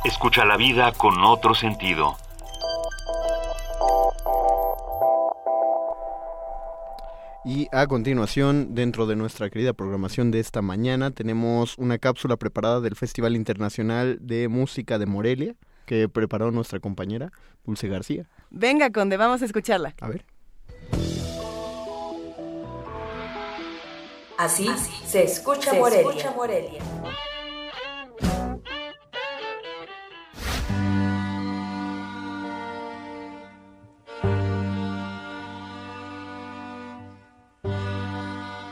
[0.04, 2.16] Escucha la vida con otro sentido.
[7.46, 12.80] Y a continuación, dentro de nuestra querida programación de esta mañana, tenemos una cápsula preparada
[12.80, 15.54] del Festival Internacional de Música de Morelia,
[15.86, 17.30] que preparó nuestra compañera
[17.64, 18.28] Dulce García.
[18.50, 19.94] Venga, Conde, vamos a escucharla.
[20.00, 20.24] A ver.
[24.38, 24.68] Así,
[25.06, 26.08] se escucha se Morelia.
[26.10, 26.82] escucha Morelia.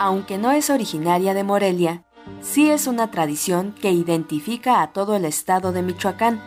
[0.05, 2.05] Aunque no es originaria de Morelia,
[2.43, 6.43] sí es una tradición que identifica a todo el estado de Michoacán.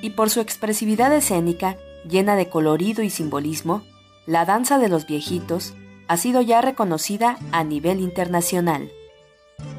[0.00, 1.76] Y por su expresividad escénica,
[2.08, 3.82] llena de colorido y simbolismo,
[4.24, 5.74] la danza de los viejitos
[6.08, 8.90] ha sido ya reconocida a nivel internacional.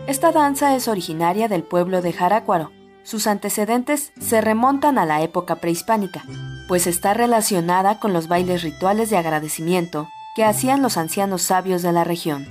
[0.05, 2.71] Esta danza es originaria del pueblo de Jarácuaro.
[3.01, 6.23] Sus antecedentes se remontan a la época prehispánica,
[6.67, 11.93] pues está relacionada con los bailes rituales de agradecimiento que hacían los ancianos sabios de
[11.93, 12.45] la región.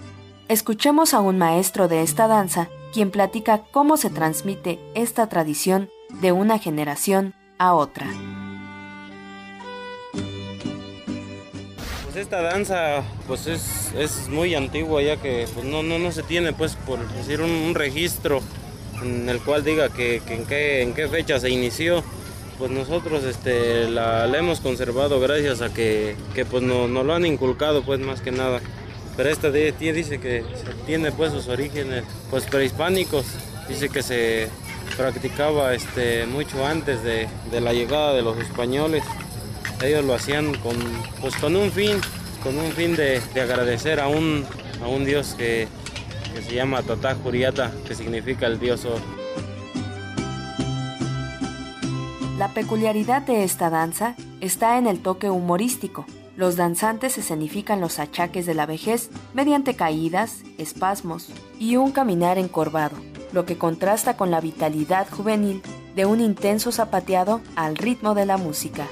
[0.48, 5.90] Escuchemos a un maestro de esta danza, quien platica cómo se transmite esta tradición
[6.22, 8.06] de una generación a otra.
[12.04, 16.22] Pues esta danza pues es, es muy antigua ya que pues no, no, no se
[16.22, 18.40] tiene pues por decir un, registro
[19.02, 22.02] en el cual diga que en, qué, en qué fecha se inició.
[22.58, 27.26] Pues nosotros este, la, hemos conservado gracias a que, que pues no, nos lo han
[27.26, 28.60] inculcado pues más que nada.
[29.16, 30.44] Pero esta de- dice que
[30.86, 33.24] tiene pues sus orígenes pues prehispánicos.
[33.68, 34.48] Dice que se
[34.96, 39.02] practicaba este, mucho antes de, de la llegada de los españoles
[39.82, 40.76] ellos lo hacían con,
[41.20, 41.96] pues con un fin,
[42.42, 44.46] con un fin de, de agradecer a un,
[44.82, 45.68] a un dios que,
[46.34, 49.02] que se llama Tatá Juriata, que significa el dios oro.
[52.44, 56.04] La peculiaridad de esta danza está en el toque humorístico.
[56.36, 62.98] Los danzantes escenifican los achaques de la vejez mediante caídas, espasmos y un caminar encorvado,
[63.32, 65.62] lo que contrasta con la vitalidad juvenil
[65.96, 68.88] de un intenso zapateado al ritmo de la música.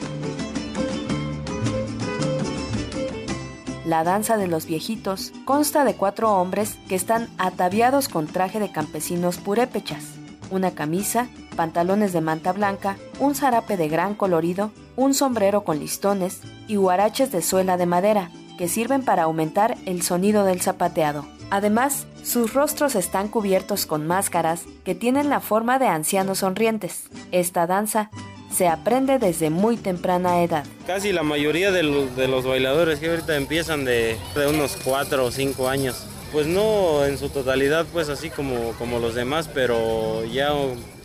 [3.84, 8.72] La danza de los viejitos consta de cuatro hombres que están ataviados con traje de
[8.72, 10.06] campesinos purépechas,
[10.50, 16.40] una camisa, pantalones de manta blanca, un zarape de gran colorido, un sombrero con listones
[16.68, 21.24] y huaraches de suela de madera, que sirven para aumentar el sonido del zapateado.
[21.50, 27.04] Además, sus rostros están cubiertos con máscaras que tienen la forma de ancianos sonrientes.
[27.30, 28.10] Esta danza
[28.52, 30.64] se aprende desde muy temprana edad.
[30.86, 35.68] Casi la mayoría de los, bailadores que ahorita empiezan de, de unos 4 o 5
[35.68, 36.06] años.
[36.32, 40.52] Pues no en su totalidad, pues así como, como los demás, pero ya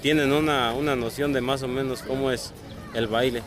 [0.02, 2.53] tienen una, una noción de más o menos cómo es
[2.94, 3.44] el baile.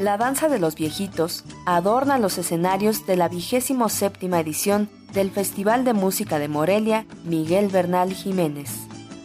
[0.00, 5.84] La danza de los viejitos adorna los escenarios de la vigésimo séptima edición del Festival
[5.84, 8.70] de Música de Morelia Miguel Bernal Jiménez.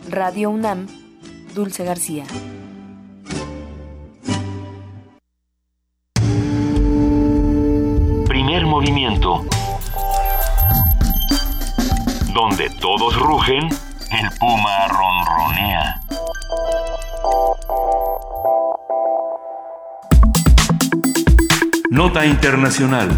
[0.09, 0.87] Radio UNAM,
[1.53, 2.25] Dulce García.
[8.27, 9.43] Primer movimiento.
[12.33, 13.67] Donde todos rugen,
[14.11, 16.01] el puma ronronea.
[21.91, 23.09] Nota Internacional.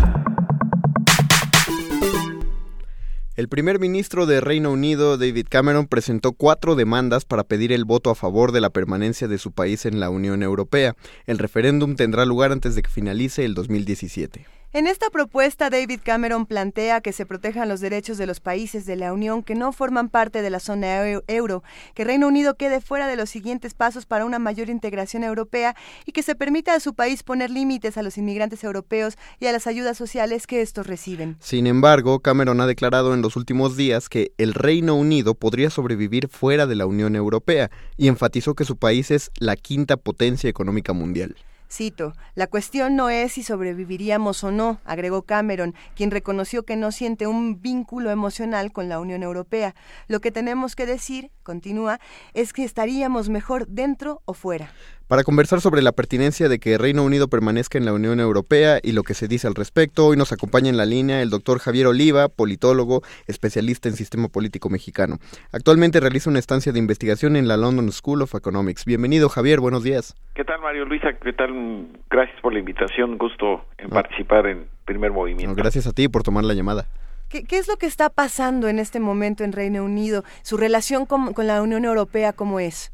[3.38, 8.10] El primer ministro de Reino Unido, David Cameron, presentó cuatro demandas para pedir el voto
[8.10, 10.96] a favor de la permanencia de su país en la Unión Europea.
[11.26, 14.46] El referéndum tendrá lugar antes de que finalice el 2017.
[14.74, 18.96] En esta propuesta, David Cameron plantea que se protejan los derechos de los países de
[18.96, 21.62] la Unión que no forman parte de la zona euro,
[21.94, 25.76] que Reino Unido quede fuera de los siguientes pasos para una mayor integración europea
[26.06, 29.52] y que se permita a su país poner límites a los inmigrantes europeos y a
[29.52, 31.36] las ayudas sociales que estos reciben.
[31.42, 36.30] Sin embargo, Cameron ha declarado en los últimos días que el Reino Unido podría sobrevivir
[36.30, 40.94] fuera de la Unión Europea y enfatizó que su país es la quinta potencia económica
[40.94, 41.36] mundial.
[41.72, 46.92] Cito, la cuestión no es si sobreviviríamos o no, agregó Cameron, quien reconoció que no
[46.92, 49.74] siente un vínculo emocional con la Unión Europea.
[50.08, 52.02] Lo que tenemos que decir, continúa,
[52.34, 54.74] es que estaríamos mejor dentro o fuera
[55.12, 58.94] para conversar sobre la pertinencia de que Reino Unido permanezca en la Unión Europea y
[58.94, 60.06] lo que se dice al respecto.
[60.06, 64.70] Hoy nos acompaña en la línea el doctor Javier Oliva, politólogo, especialista en sistema político
[64.70, 65.18] mexicano.
[65.52, 68.86] Actualmente realiza una estancia de investigación en la London School of Economics.
[68.86, 70.16] Bienvenido, Javier, buenos días.
[70.34, 71.12] ¿Qué tal, Mario Luisa?
[71.22, 71.88] ¿Qué tal?
[72.10, 73.18] Gracias por la invitación.
[73.18, 75.54] Gusto en participar en primer movimiento.
[75.56, 76.88] gracias a ti por tomar la llamada.
[77.28, 80.24] ¿Qué, es lo que está pasando en este momento en Reino Unido?
[80.42, 82.94] ¿Su relación con, con la Unión Europea cómo es?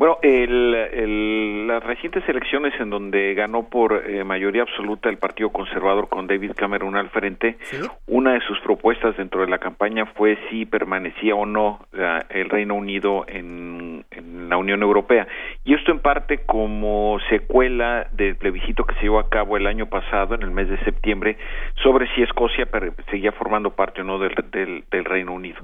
[0.00, 6.08] Bueno, el, las recientes elecciones en donde ganó por eh, mayoría absoluta el Partido Conservador
[6.08, 7.58] con David Cameron al frente,
[8.06, 11.80] una de sus propuestas dentro de la campaña fue si permanecía o no
[12.30, 14.06] el Reino Unido en,
[14.48, 15.28] la Unión Europea.
[15.64, 19.86] Y esto en parte como secuela del plebiscito que se llevó a cabo el año
[19.86, 21.36] pasado, en el mes de septiembre,
[21.82, 22.66] sobre si Escocia
[23.10, 24.34] seguía formando parte o no del,
[24.90, 25.58] del, Reino Unido.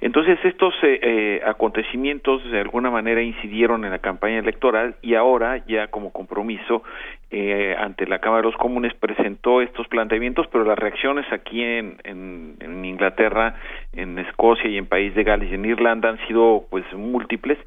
[0.00, 5.64] Entonces, estos eh, eh, acontecimientos de alguna manera incidieron en la campaña electoral y ahora
[5.66, 6.82] ya como compromiso
[7.30, 11.96] eh, ante la Cámara de los Comunes presentó estos planteamientos, pero las reacciones aquí en,
[12.04, 13.54] en, Inglaterra,
[13.92, 17.58] en Escocia y en País de Gales y en Irlanda han sido pues múltiples.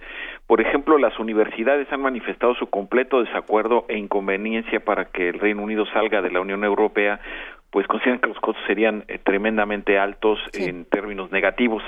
[0.48, 5.64] Por ejemplo, las universidades han manifestado su completo desacuerdo e inconveniencia para que el Reino
[5.64, 7.20] Unido salga de la Unión Europea
[7.72, 11.82] pues consideran que los costos serían eh, tremendamente altos en términos negativos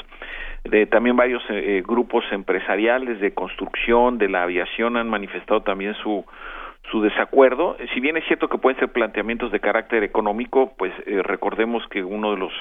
[0.66, 6.26] de también varios eh, grupos empresariales de construcción, de la aviación han manifestado también su
[6.92, 7.78] su desacuerdo.
[7.94, 12.04] Si bien es cierto que pueden ser planteamientos de carácter económico, pues eh, recordemos que
[12.04, 12.54] uno de los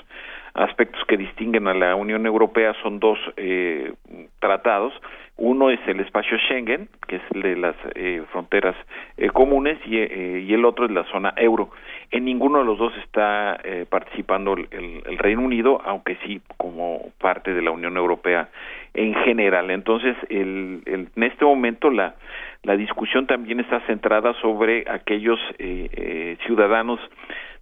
[0.54, 3.92] aspectos que distinguen a la Unión Europea son dos eh,
[4.38, 4.92] tratados.
[5.36, 8.76] Uno es el espacio Schengen, que es el de las eh, fronteras
[9.16, 11.70] eh, comunes, y, eh, y, el otro es la zona euro.
[12.12, 17.10] En ninguno de los dos está eh, participando el, el, Reino Unido, aunque sí como
[17.20, 18.48] parte de la Unión Europea
[18.94, 19.72] en general.
[19.72, 22.14] Entonces, el, el, en este momento la,
[22.64, 25.38] la discusión también está centrada sobre aquellos
[26.46, 27.00] ciudadanos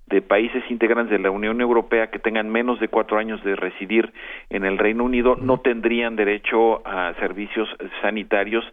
[0.07, 4.13] de países integrantes de la Unión Europea que tengan menos de cuatro años de residir
[4.51, 7.69] en el Reino Unido no tendrían derecho a servicios
[8.03, 8.65] sanitarios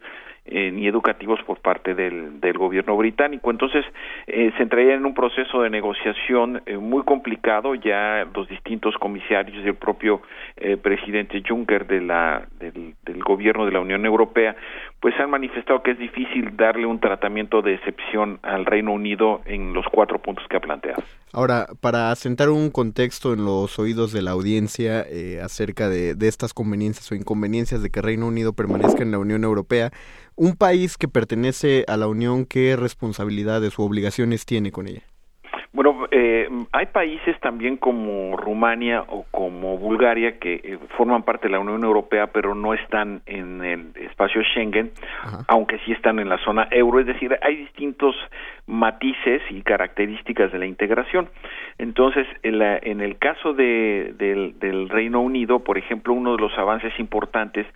[0.46, 3.52] eh, ni educativos por parte del, gobierno británico.
[3.52, 3.86] Entonces,
[4.28, 7.76] eh, se entraría en un proceso de negociación eh, muy complicado.
[7.76, 10.22] Ya los distintos comisarios y el propio
[10.58, 14.56] eh, presidente Juncker de la, del, del gobierno de la Unión Europea,
[15.00, 19.74] pues han manifestado que es difícil darle un tratamiento de excepción al Reino Unido en
[19.74, 21.02] los cuatro puntos que ha planteado.
[21.32, 26.28] Ahora, para asentar un contexto en los oídos de la audiencia eh, acerca de, de,
[26.28, 29.92] estas conveniencias o inconveniencias de que Reino Unido permanezca en la Unión Europea,
[30.40, 35.02] un país que pertenece a la Unión, ¿qué responsabilidades u obligaciones tiene con ella?
[35.74, 41.52] Bueno, eh, hay países también como Rumania o como Bulgaria que eh, forman parte de
[41.52, 44.92] la Unión Europea, pero no están en el espacio Schengen,
[45.48, 47.00] aunque sí están en la zona euro.
[47.02, 48.16] Es decir, hay distintos
[48.66, 51.30] matices y características de la integración.
[51.78, 56.42] Entonces, en, la, en el caso de, del, del Reino Unido, por ejemplo, uno de
[56.42, 57.68] los avances importantes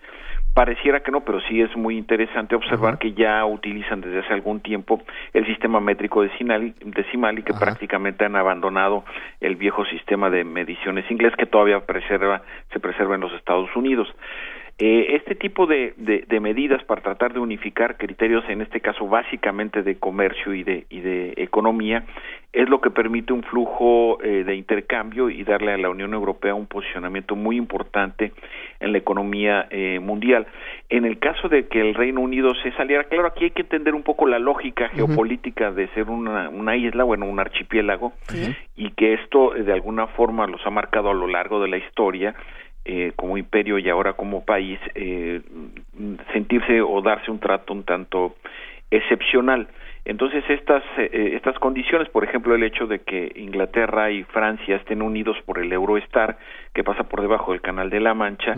[0.54, 4.60] Pareciera que no, pero sí es muy interesante observar que ya utilizan desde hace algún
[4.60, 5.02] tiempo
[5.32, 9.04] el sistema métrico decimal, decimal y que prácticamente han abandonado
[9.40, 14.06] el viejo sistema de mediciones inglés que todavía preserva, se preserva en los Estados Unidos.
[14.76, 19.84] Eh, este tipo de, de, medidas para tratar de unificar criterios, en este caso básicamente
[19.84, 22.04] de comercio y de, y de economía,
[22.52, 26.56] es lo que permite un flujo eh, de intercambio y darle a la Unión Europea
[26.56, 28.32] un posicionamiento muy importante
[28.80, 30.48] en la economía eh, mundial.
[30.88, 33.94] En el caso de que el Reino Unido se saliera, claro, aquí hay que entender
[33.94, 38.12] un poco la lógica geopolítica de ser una, una isla, bueno, un archipiélago,
[38.76, 42.34] y que esto de alguna forma los ha marcado a lo largo de la historia
[42.84, 45.40] eh, como imperio y ahora como país eh,
[46.32, 48.36] sentirse o darse un trato un tanto
[48.90, 49.68] excepcional.
[50.04, 55.00] Entonces estas eh, estas condiciones, por ejemplo, el hecho de que Inglaterra y Francia estén
[55.00, 56.36] unidos por el Eurostar
[56.74, 58.54] que pasa por debajo del Canal de la Mancha,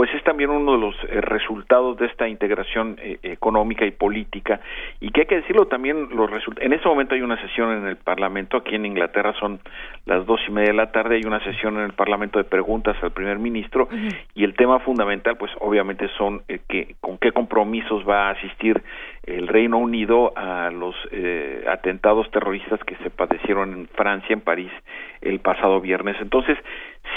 [0.00, 4.58] pues es también uno de los eh, resultados de esta integración eh, económica y política
[4.98, 6.30] y que hay que decirlo también los.
[6.58, 9.60] En este momento hay una sesión en el Parlamento aquí en Inglaterra son
[10.06, 12.96] las dos y media de la tarde hay una sesión en el Parlamento de preguntas
[13.02, 13.90] al primer ministro
[14.34, 18.82] y el tema fundamental pues obviamente son eh, que con qué compromisos va a asistir
[19.24, 24.72] el Reino Unido a los eh, atentados terroristas que se padecieron en Francia, en París,
[25.20, 26.16] el pasado viernes.
[26.20, 26.56] Entonces,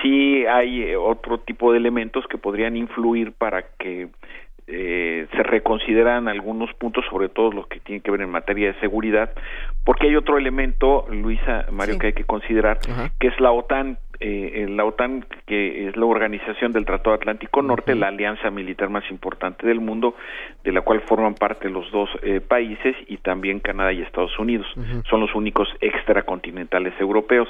[0.02, 4.10] sí hay eh, otro tipo de elementos que podrían influir para que
[4.68, 8.80] eh, se reconsideran algunos puntos, sobre todo los que tienen que ver en materia de
[8.80, 9.32] seguridad,
[9.84, 12.80] porque hay otro elemento, Luisa, Mario, que hay que considerar,
[13.20, 13.98] que es la OTAN.
[14.26, 19.04] Eh, la OTAN, que es la organización del Tratado Atlántico Norte, la alianza militar más
[19.12, 20.16] importante del mundo,
[20.64, 24.66] de la cual forman parte los dos eh, países y también Canadá y Estados Unidos.
[25.10, 27.50] Son los únicos extracontinentales europeos,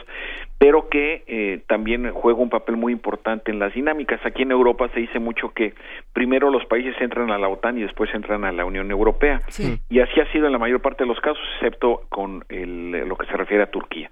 [0.58, 4.20] pero que eh, también juega un papel muy importante en las dinámicas.
[4.26, 5.76] Aquí en Europa se dice mucho que
[6.12, 9.42] primero los países entran a la OTAN y después entran a la Unión Europea.
[9.90, 13.16] Y así ha sido en la mayor parte de los casos, excepto con el, lo
[13.16, 14.10] que se refiere a Turquía.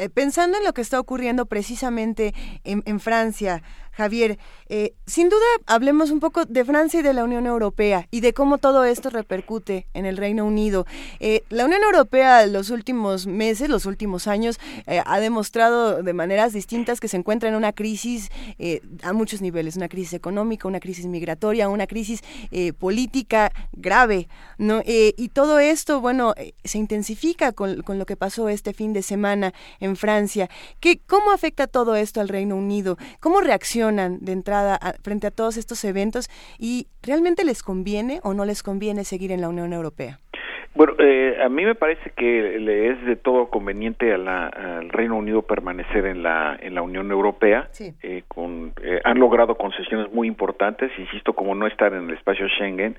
[0.00, 2.32] Eh, pensando en lo que está ocurriendo precisamente
[2.64, 3.62] en, en Francia,
[4.00, 4.38] Javier,
[4.70, 8.32] eh, sin duda hablemos un poco de Francia y de la Unión Europea y de
[8.32, 10.86] cómo todo esto repercute en el Reino Unido.
[11.18, 16.54] Eh, la Unión Europea los últimos meses, los últimos años, eh, ha demostrado de maneras
[16.54, 18.30] distintas que se encuentra en una crisis
[19.02, 22.22] a muchos niveles, una crisis económica, una crisis migratoria, una crisis
[22.78, 24.28] política grave,
[24.58, 24.82] ¿no?
[24.86, 29.52] y todo esto, bueno, se intensifica con, con, lo que pasó este fin de semana
[29.80, 30.48] en Francia.
[30.80, 32.96] ¿Qué, ¿Cómo afecta todo esto al Reino Unido?
[33.20, 33.89] ¿Cómo reacciona?
[33.96, 39.04] De entrada frente a todos estos eventos y realmente les conviene o no les conviene
[39.04, 40.20] seguir en la Unión Europea?
[40.72, 44.88] Bueno, eh, a mí me parece que le es de todo conveniente a la, al
[44.88, 47.68] Reino Unido permanecer en la en la Unión Europea.
[48.02, 52.48] Eh, con, eh, han logrado concesiones muy importantes, insisto, como no estar en el espacio
[52.48, 52.96] Schengen,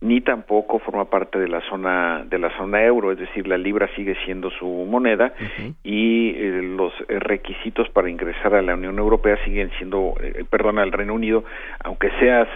[0.00, 3.88] ni tampoco forma parte de la zona de la zona euro, es decir, la libra
[3.94, 5.32] sigue siendo su moneda
[5.84, 6.32] y
[6.76, 10.14] los requisitos para ingresar a la Unión Europea siguen siendo,
[10.50, 11.44] perdón, al Reino Unido,
[11.84, 12.48] aunque seas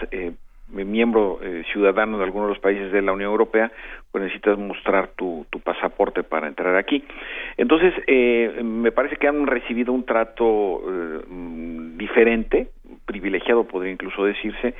[0.69, 3.71] miembro eh, ciudadano de algunos de los países de la Unión Europea,
[4.11, 7.03] pues necesitas mostrar tu, tu pasaporte para entrar aquí.
[7.57, 11.21] Entonces, eh, me parece que han recibido un trato eh,
[11.97, 12.67] diferente,
[13.05, 14.75] privilegiado podría incluso decirse,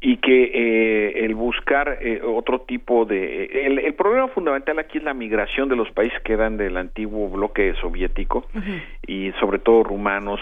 [0.00, 5.04] y que eh, el buscar eh, otro tipo de el, el, problema fundamental aquí es
[5.04, 8.44] la migración de los países que eran del antiguo bloque soviético
[9.06, 10.40] y sobre todo rumanos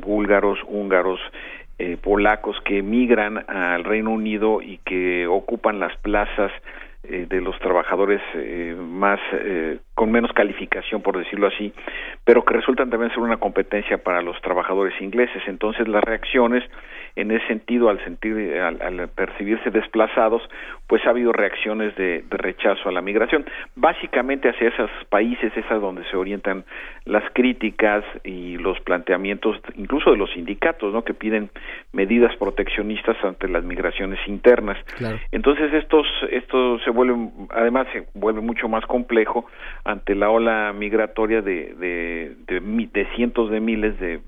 [0.00, 1.20] búlgaros húngaros
[1.78, 6.52] eh, polacos que emigran al Reino Unido y que ocupan las plazas
[7.04, 11.74] eh, de los trabajadores eh, más eh, con menos calificación por decirlo así
[12.24, 15.42] pero que resultan también ser una competencia para los trabajadores ingleses.
[15.48, 16.62] Entonces las reacciones
[17.16, 20.42] en ese sentido al sentir al, al percibirse desplazados
[20.86, 23.46] pues ha habido reacciones de, de, rechazo a la migración.
[23.76, 26.64] Básicamente hacia esos países es a donde se orientan
[27.04, 31.50] las críticas y los planteamientos incluso de los sindicatos no que piden
[31.92, 34.76] medidas proteccionistas ante las migraciones internas.
[34.96, 35.18] Claro.
[35.30, 39.46] entonces estos estos se vuelve además se vuelve mucho más complejo
[39.84, 44.20] ante la ola migratoria de de, de, de cientos de miles de,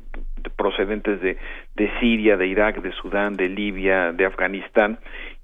[0.44, 1.36] de procedentes de,
[1.74, 4.98] de Siria, de Irak, de Sudán, de Libia, de Afganistán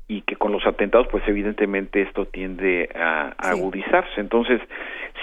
[0.06, 3.58] y que con los atentados pues evidentemente esto tiende a, a sí.
[3.58, 4.60] agudizarse entonces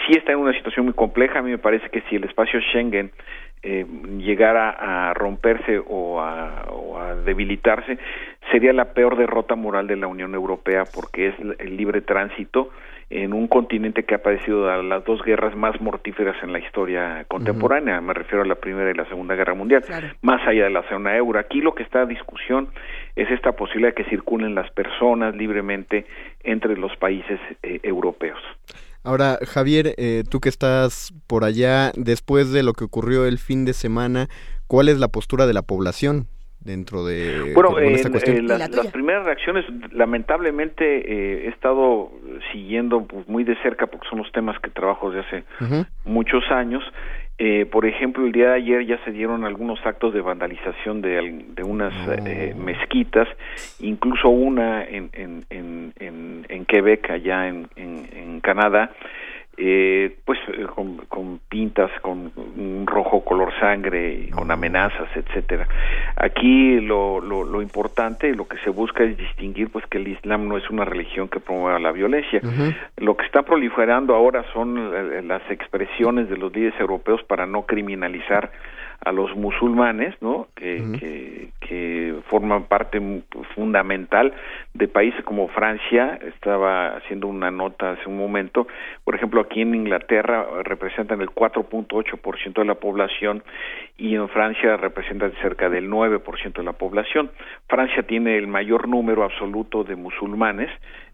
[0.06, 2.60] sí está en una situación muy compleja a mí me parece que si el espacio
[2.62, 3.12] Schengen
[3.64, 3.86] eh,
[4.20, 7.98] llegara a romperse o a, o a, debilitarse,
[8.52, 12.70] sería la peor derrota moral de la Unión Europea porque es el libre tránsito
[13.10, 17.96] en un continente que ha padecido las dos guerras más mortíferas en la historia contemporánea,
[17.96, 18.08] uh -huh.
[18.08, 20.08] me refiero a la Primera y la Segunda Guerra Mundial, claro.
[20.22, 21.40] más allá de la zona euro.
[21.40, 22.70] Aquí lo que está a discusión
[23.16, 26.06] es esta posibilidad de que circulen las personas libremente
[26.44, 28.40] entre los países eh, europeos.
[29.04, 33.64] Ahora, Javier, eh, tú que estás por allá, después de lo que ocurrió el fin
[33.64, 34.28] de semana,
[34.68, 36.28] ¿cuál es la postura de la población
[36.68, 38.38] dentro de bueno eh, esta cuestión?
[38.38, 42.12] Eh, las, las, primeras reacciones lamentablemente eh, he estado
[42.52, 45.88] siguiendo pues, muy de cerca porque son los temas que trabajo desde hace uh -huh.
[46.06, 46.84] muchos años
[47.40, 51.46] eh, por ejemplo, el día de ayer ya se dieron algunos actos de vandalización de,
[51.50, 52.14] de unas oh.
[52.26, 53.28] eh, mezquitas,
[53.80, 58.92] incluso una en, en, en, en, Quebec, allá en, en Canadá,
[59.60, 65.68] eh, pues eh, con, con, pintas, con un rojo color sangre, con amenazas, etcétera.
[66.16, 70.48] Aquí lo, lo, lo, importante, lo que se busca es distinguir, pues que el Islam
[70.48, 72.40] no es una religión que promueva la violencia.
[72.44, 72.76] Uh -huh.
[72.98, 77.64] Lo que está proliferando ahora son eh, las expresiones de los líderes europeos para no
[77.64, 78.52] criminalizar
[79.04, 80.48] a los musulmanes, ¿no?
[80.56, 81.00] Que, uh -huh.
[81.00, 83.00] que, que forman parte
[83.56, 84.34] fundamental
[84.74, 86.20] de países como Francia.
[86.36, 88.68] Estaba haciendo una nota hace un momento.
[89.04, 93.44] Por ejemplo, aquí en Inglaterra representan el 4.8% de la población
[93.98, 97.32] y en Francia representan cerca del 9% de la población.
[97.68, 100.70] Francia tiene el mayor número absoluto de musulmanes,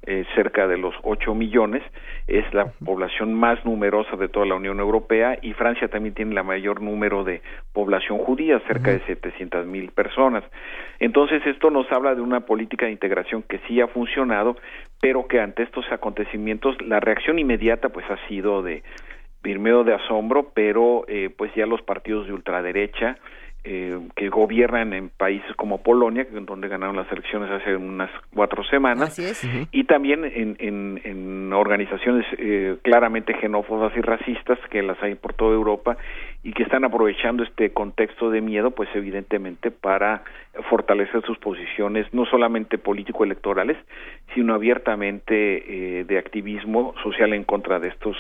[0.05, 1.83] eh, cerca de los 8 millones,
[2.27, 6.43] es la población más numerosa de toda la Unión Europea y Francia también tiene el
[6.43, 7.41] mayor número de
[7.73, 10.43] población judía, cerca de 700 mil personas.
[10.99, 14.57] Entonces esto nos habla de una política de integración que sí ha funcionado,
[15.01, 18.83] pero que ante estos acontecimientos la reacción inmediata pues ha sido de
[19.41, 23.17] primero de asombro, pero eh, pues ya los partidos de ultraderecha
[23.65, 28.63] eh, que gobiernan en países como Polonia, que- donde ganaron las elecciones hace unas cuatro
[28.65, 29.15] semanas,
[29.71, 35.33] y también en, en, en organizaciones eh, claramente xenófobas y racistas, que las hay por
[35.33, 35.95] toda Europa,
[36.43, 40.23] y que están aprovechando este contexto de miedo, pues evidentemente para
[40.69, 43.77] fortalecer sus posiciones, no solamente político-electorales,
[44.35, 48.17] sino abiertamente eh, de activismo social en contra de estos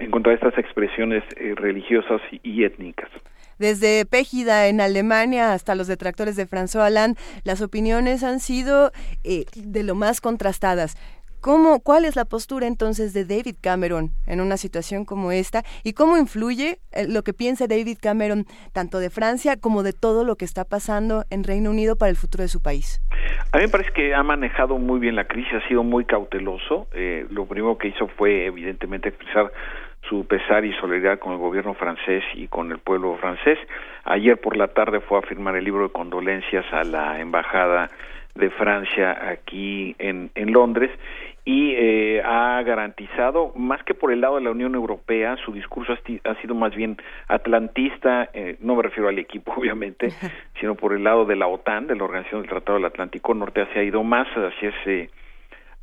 [0.00, 3.08] en contra de estas expresiones eh, religiosas y étnicas.
[3.58, 9.46] Desde Pégida en Alemania hasta los detractores de François Hollande, las opiniones han sido eh,
[9.54, 10.96] de lo más contrastadas.
[11.44, 15.62] ¿Cómo, ¿Cuál es la postura entonces de David Cameron en una situación como esta?
[15.82, 20.24] ¿Y cómo influye eh, lo que piensa David Cameron tanto de Francia como de todo
[20.24, 23.02] lo que está pasando en Reino Unido para el futuro de su país?
[23.52, 26.88] A mí me parece que ha manejado muy bien la crisis, ha sido muy cauteloso.
[26.94, 29.52] Eh, lo primero que hizo fue, evidentemente, expresar
[30.14, 33.58] su pesar y solidaridad con el gobierno francés y con el pueblo francés.
[34.04, 37.90] Ayer por la tarde fue a firmar el libro de condolencias a la embajada
[38.34, 40.90] de Francia aquí en, en Londres
[41.44, 45.92] y eh, ha garantizado, más que por el lado de la Unión Europea, su discurso
[45.92, 46.96] ha, sido más bien
[47.28, 50.10] atlantista, eh, no me refiero al equipo obviamente,
[50.60, 53.66] sino por el lado de la OTAN, de la Organización del Tratado del Atlántico Norte,
[53.72, 55.10] se ha ido más hacia ese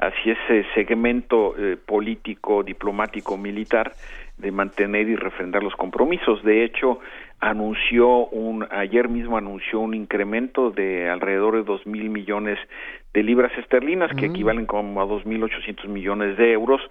[0.01, 3.93] hacia ese segmento eh, político, diplomático, militar
[4.41, 6.43] de mantener y refrendar los compromisos.
[6.43, 6.99] De hecho,
[7.39, 12.59] anunció un ayer mismo anunció un incremento de alrededor de dos mil millones
[13.13, 14.31] de libras esterlinas, que Mm.
[14.31, 16.81] equivalen como a dos mil ochocientos millones de euros.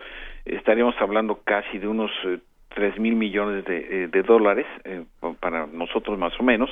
[0.44, 2.38] Estaríamos hablando casi de unos eh,
[2.74, 5.02] tres mil millones de, eh, de dólares eh,
[5.40, 6.70] para nosotros más o menos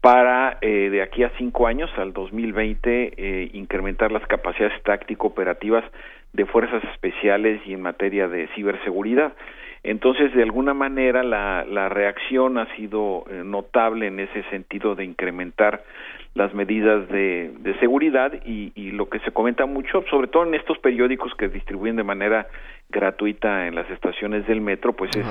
[0.00, 5.84] para eh, de aquí a cinco años, al 2020, eh, incrementar las capacidades táctico-operativas
[6.32, 9.32] de fuerzas especiales y en materia de ciberseguridad.
[9.90, 15.04] Entonces, de alguna manera, la, la reacción ha sido eh, notable en ese sentido de
[15.04, 15.82] incrementar
[16.34, 20.54] las medidas de, de seguridad y, y lo que se comenta mucho, sobre todo en
[20.54, 22.48] estos periódicos que distribuyen de manera
[22.90, 25.26] gratuita en las estaciones del metro, pues es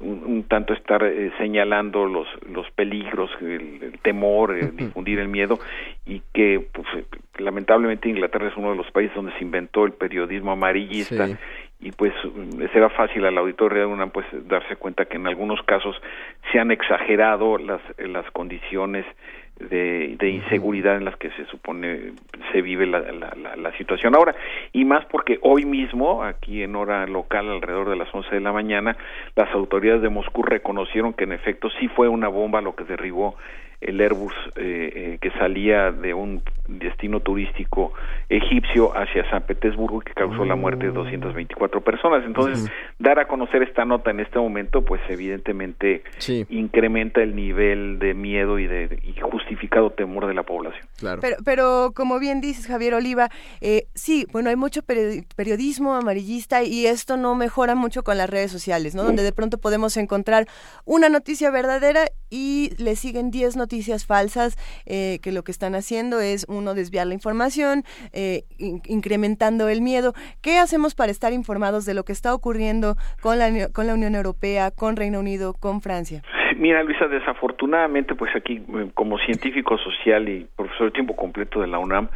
[0.00, 5.28] un, un tanto estar eh, señalando los los peligros, el, el temor, eh, difundir el
[5.28, 5.58] miedo
[6.06, 6.86] y que pues,
[7.38, 11.36] lamentablemente Inglaterra es uno de los países donde se inventó el periodismo amarillista Sí.
[11.80, 12.12] Y pues
[12.72, 16.00] será fácil al auditorio de una pues darse cuenta que en algunos casos
[16.52, 19.06] se han exagerado las las condiciones
[19.58, 22.12] de, de inseguridad en las que se supone
[22.52, 24.14] se vive la, la, la, la situación.
[24.14, 24.34] Ahora
[24.72, 28.52] y más porque hoy mismo aquí en hora local alrededor de las 11 de la
[28.52, 28.96] mañana
[29.36, 33.36] las autoridades de Moscú reconocieron que en efecto sí fue una bomba lo que derribó
[33.80, 37.92] el Airbus eh, eh, que salía de un destino turístico
[38.28, 42.22] egipcio hacia San Petersburgo que causó la muerte de 224 personas.
[42.24, 46.02] Entonces, dar a conocer esta nota en este momento, pues evidentemente
[46.48, 50.86] incrementa el nivel de miedo y de y justificado temor de la población.
[50.98, 51.20] Claro.
[51.20, 53.30] Pero, pero como bien dices, Javier Oliva,
[53.60, 58.28] eh, sí, bueno, hay mucho peri- periodismo amarillista y esto no mejora mucho con las
[58.28, 59.02] redes sociales, ¿no?
[59.04, 60.46] Donde de pronto podemos encontrar
[60.84, 63.69] una noticia verdadera y le siguen 10 noticias
[64.06, 64.56] falsas
[64.86, 69.80] eh, que lo que están haciendo es, uno, desviar la información, eh, in- incrementando el
[69.80, 70.12] miedo.
[70.42, 74.14] ¿Qué hacemos para estar informados de lo que está ocurriendo con la, con la Unión
[74.14, 76.22] Europea, con Reino Unido, con Francia?
[76.56, 81.68] Mira, Luisa, desafortunadamente, pues aquí, eh, como científico social y profesor de tiempo completo de
[81.68, 82.08] la UNAM,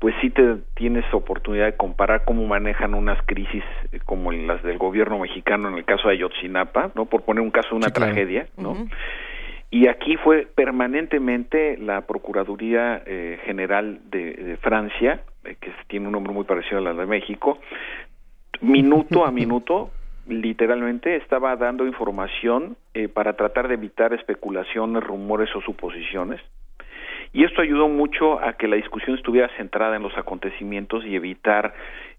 [0.00, 3.62] pues sí te tienes oportunidad de comparar cómo manejan unas crisis
[3.92, 7.06] eh, como las del gobierno mexicano en el caso de Ayotzinapa, ¿no?
[7.06, 8.76] Por poner un caso de una Sí, tragedia, ¿no?
[9.70, 16.32] Y aquí fue permanentemente la Procuraduría eh, General de, Francia, eh, que tiene un nombre
[16.32, 17.58] muy parecido a la de México,
[18.60, 19.90] minuto a minuto,
[20.28, 26.40] literalmente estaba dando información eh, para tratar de evitar especulaciones, rumores o suposiciones.
[27.32, 31.74] y esto ayudó mucho a que la discusión estuviera centrada en los acontecimientos y evitar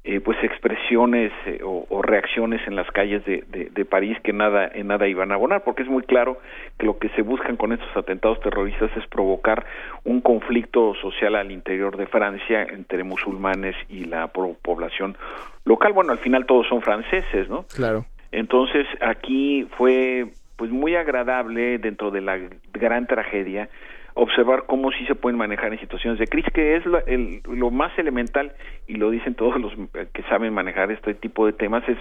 [0.07, 4.34] eh, pues expresiones eh, o, o reacciones en las calles de, de, de París que
[4.34, 6.38] nada en nada iban a abonar porque es muy claro
[6.77, 9.65] que lo que se buscan con estos atentados terroristas es provocar
[10.03, 15.18] un conflicto social al interior de Francia entre musulmanes y la población
[15.64, 18.06] local bueno al final todos son franceses no Claro.
[18.32, 22.40] entonces aquí fue pues muy agradable dentro de la
[22.73, 23.69] gran tragedia
[24.16, 27.70] observar cómo sí se pueden manejar en situaciones de crisis, que es lo, el- lo
[27.70, 28.54] más elemental,
[28.88, 31.98] y lo dicen todos los eh, que saben manejar este tipo de temas, es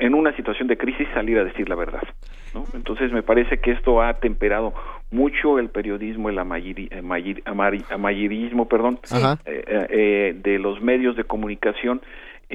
[0.00, 2.02] en una situación de crisis salir a decir la verdad.
[2.54, 2.64] ¿no?
[2.74, 4.74] Entonces me parece que esto ha temperado
[5.10, 8.98] mucho el periodismo, el amarillismo, perdón,
[9.46, 12.02] eh, eh, eh, de los medios de comunicación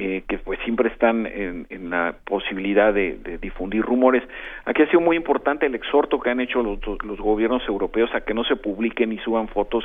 [0.00, 4.22] eh, que pues siempre están en, en la posibilidad de, de difundir rumores.
[4.64, 8.20] Aquí ha sido muy importante el exhorto que han hecho los, los gobiernos europeos a
[8.20, 9.84] que no se publiquen y suban fotos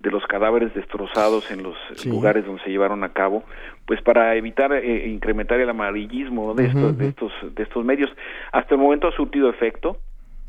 [0.00, 2.08] de los cadáveres destrozados en los Sí.
[2.10, 3.44] lugares donde se llevaron a cabo,
[3.86, 8.10] pues para evitar eh, incrementar el amarillismo de, estos, de estos de estos medios.
[8.50, 9.98] Hasta el momento ha surtido efecto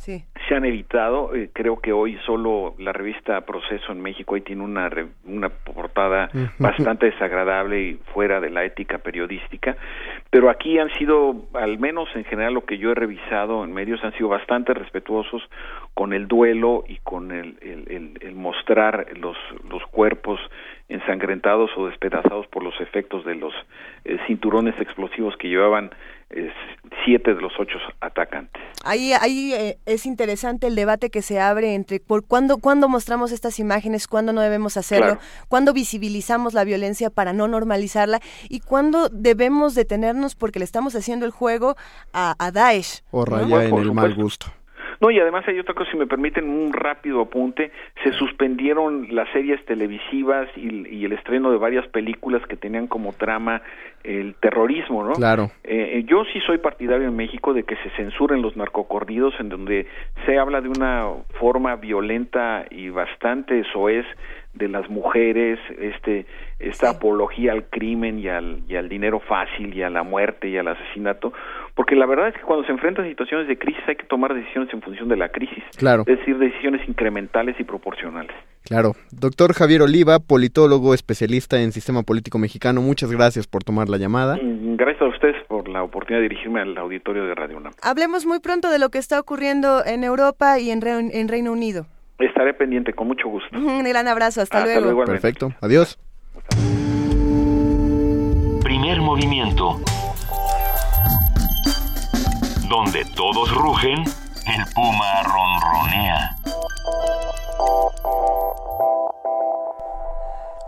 [0.03, 0.21] Sí.
[0.47, 1.33] se han evitado.
[1.33, 5.47] eh, creo que hoy solo la revista Proceso en México hoy tiene una re- una
[5.49, 9.77] portada bastante desagradable y fuera de la ética periodística.
[10.29, 14.03] Pero aquí han sido, al menos en general lo que yo he revisado en medios,
[14.03, 15.41] han sido bastante respetuosos
[15.93, 19.37] con el duelo y con el, el, el- el mostrar los,
[19.69, 20.39] los cuerpos
[20.89, 23.53] ensangrentados o despedazados por los efectos de los
[24.05, 25.91] eh, cinturones explosivos que llevaban
[27.05, 28.61] siete de los ocho atacantes.
[28.83, 33.31] Ahí, ahí eh, es interesante el debate que se abre entre por cuándo, cuándo mostramos
[33.31, 35.21] estas imágenes, cuándo no debemos hacerlo, Claro.
[35.49, 38.19] cuándo visibilizamos la violencia para no normalizarla
[38.49, 41.75] y cuándo debemos detenernos porque le estamos haciendo el juego
[42.13, 43.01] a, a Daesh.
[43.11, 43.37] O ¿no?
[43.37, 44.47] raya en el mal gusto.
[45.03, 47.71] No, y además hay otra cosa, si me permiten un rápido apunte,
[48.05, 53.11] se suspendieron las series televisivas y, y el estreno de varias películas que tenían como
[53.11, 53.61] trama
[54.05, 55.11] el terrorismo, ¿no?
[55.11, 55.51] Claro.
[55.65, 59.49] Eh, eh, yo sí soy partidario en México de que se censuren los narcocorridos en
[59.49, 59.87] donde
[60.25, 64.05] se habla de una forma violenta y bastante soez
[64.53, 66.25] de las mujeres, este
[66.69, 70.57] esta apología al crimen y al, y al dinero fácil y a la muerte y
[70.57, 71.33] al asesinato,
[71.75, 74.73] porque la verdad es que cuando se enfrentan situaciones de crisis hay que tomar decisiones
[74.73, 76.03] en función de la crisis, Claro.
[76.07, 78.35] es decir, decisiones incrementales y proporcionales.
[78.65, 78.93] Claro.
[79.11, 84.37] Doctor Javier Oliva, politólogo, especialista en sistema político mexicano, muchas gracias por tomar la llamada.
[84.41, 87.73] Mm, Gracias a ustedes por la oportunidad de dirigirme al auditorio de Radio UNAM.
[87.81, 91.51] Hablemos muy pronto de lo que está ocurriendo en Europa y en, Re- en Reino
[91.51, 91.85] Unido.
[92.19, 93.49] Estaré pendiente con mucho gusto.
[93.57, 94.85] Un gran abrazo, hasta, Hasta luego.
[94.93, 95.05] luego.
[95.05, 95.51] Perfecto.
[95.61, 95.99] Adiós.
[98.61, 99.79] Primer movimiento.
[102.69, 106.35] Donde todos rugen, el puma ronronea.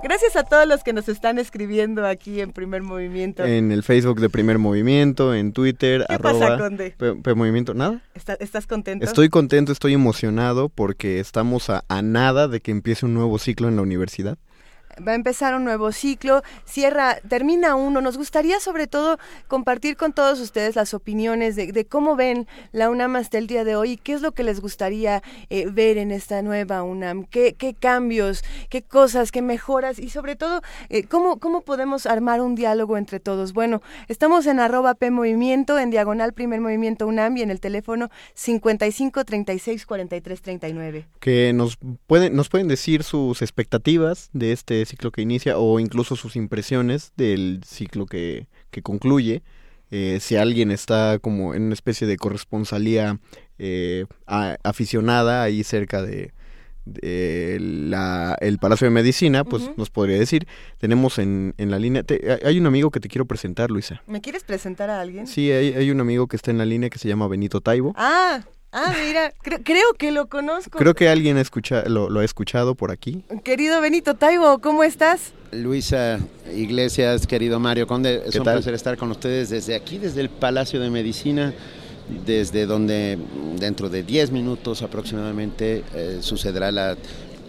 [0.03, 3.43] Gracias a todos los que nos están escribiendo aquí en Primer Movimiento.
[3.43, 6.93] En el Facebook de Primer Movimiento, en Twitter, ¿Qué arroba pasa, Conde?
[6.95, 8.01] P- P Movimiento, nada.
[8.13, 9.03] ¿Está- ¿Estás contento?
[9.03, 13.67] Estoy contento, estoy emocionado porque estamos a, a nada de que empiece un nuevo ciclo
[13.67, 14.37] en la universidad.
[15.05, 18.01] Va a empezar un nuevo ciclo, cierra, termina uno.
[18.01, 19.17] Nos gustaría sobre todo
[19.47, 23.75] compartir con todos ustedes las opiniones de, cómo ven la UNAM hasta el día de
[23.75, 27.53] hoy y qué es lo que les gustaría eh, ver en esta nueva UNAM, qué,
[27.53, 32.55] qué cambios, qué cosas, qué mejoras y sobre todo eh, cómo, cómo podemos armar un
[32.55, 33.53] diálogo entre todos.
[33.53, 38.09] Bueno, estamos en arroba P Movimiento, en diagonal Primer Movimiento UNAM y en el teléfono
[38.33, 41.07] 55 36 43 39.
[41.19, 41.77] Que nos
[42.07, 47.11] pueden, nos pueden decir sus expectativas de este ciclo que inicia o incluso sus impresiones
[47.17, 49.43] del ciclo que, que concluye.
[49.91, 53.19] Eh, si alguien está como en una especie de corresponsalía
[53.59, 56.33] eh, a- aficionada ahí cerca de,
[56.85, 60.47] de la, el Palacio de Medicina, pues nos podría decir.
[60.77, 64.01] Tenemos en, en la línea, te- hay un amigo que te quiero presentar, Luisa.
[64.07, 65.27] ¿Me quieres presentar a alguien?
[65.27, 67.93] Sí, hay, hay un amigo que está en la línea que se llama Benito Taibo.
[67.95, 68.43] Ah,
[68.75, 70.77] ah, mira, cre- creo que lo conozco.
[70.77, 73.23] Creo que alguien escucha, lo, lo ha escuchado por aquí.
[73.43, 75.31] Querido Benito Taibo, ¿cómo estás?
[75.51, 76.19] Luisa
[76.53, 78.55] Iglesias, querido Mario Conde, es ¿Qué un tal?
[78.55, 81.53] placer estar con ustedes desde aquí, desde el Palacio de Medicina,
[82.25, 83.17] desde donde
[83.57, 86.97] dentro de 10 minutos aproximadamente eh, sucederá la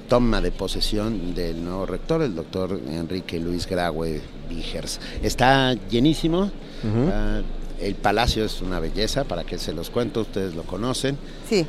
[0.09, 5.01] toma de posesión del nuevo rector, el doctor Enrique Luis Graue Vigers.
[5.21, 6.43] Está llenísimo,
[6.85, 7.11] Ujú.
[7.13, 7.43] ah,
[7.81, 11.17] el palacio es una belleza, para que se los cuento, ustedes lo conocen.
[11.49, 11.67] Sí.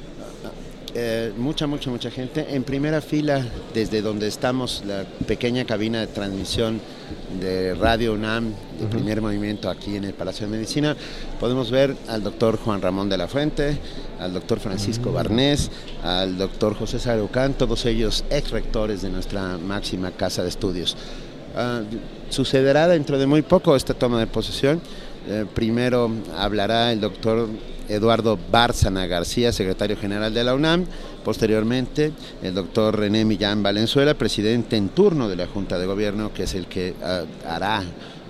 [1.00, 2.56] Eh, mucha, mucha, mucha gente.
[2.56, 6.82] En primera fila, desde donde estamos, la pequeña cabina de transmisión
[7.40, 10.96] de Radio UNAM, de primer movimiento aquí en el Palacio de Medicina,
[11.40, 13.78] podemos ver al doctor Juan Ramón de la Fuente,
[14.20, 15.70] al doctor Francisco Barnés,
[16.04, 20.98] al doctor José Sarucán, todos ellos ex rectores de nuestra máxima casa de estudios.
[21.56, 21.82] Ah,
[22.30, 24.82] sucederá dentro de muy poco esta toma de posesión.
[25.30, 27.50] Eh, primero hablará el doctor
[27.90, 30.86] Eduardo Bárcena García, secretario general de la UNAM.
[31.24, 36.44] Posteriormente, el doctor René Millán Valenzuela, presidente en turno de la Junta de Gobierno, que
[36.44, 37.84] es el que ah, hará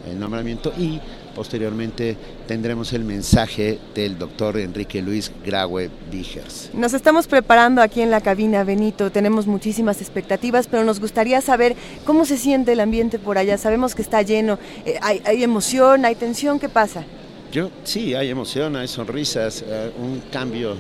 [0.10, 0.74] el nombramiento.
[0.78, 1.00] Y
[1.38, 6.72] posteriormente tendremos el mensaje del doctor Enrique Luis Graue Vigers.
[6.74, 9.12] Nos estamos preparando aquí en la cabina, Benito.
[9.12, 13.60] Tenemos muchísimas expectativas, pero nos gustaría saber cómo se siente el ambiente por allá.
[13.60, 14.58] Sabemos que está lleno.
[14.84, 16.58] Eh, hay, hay emoción, hay tensión.
[16.60, 17.06] ¿Qué pasa?
[17.52, 20.76] Yo sí, hay emoción, hay sonrisas, eh, un cambio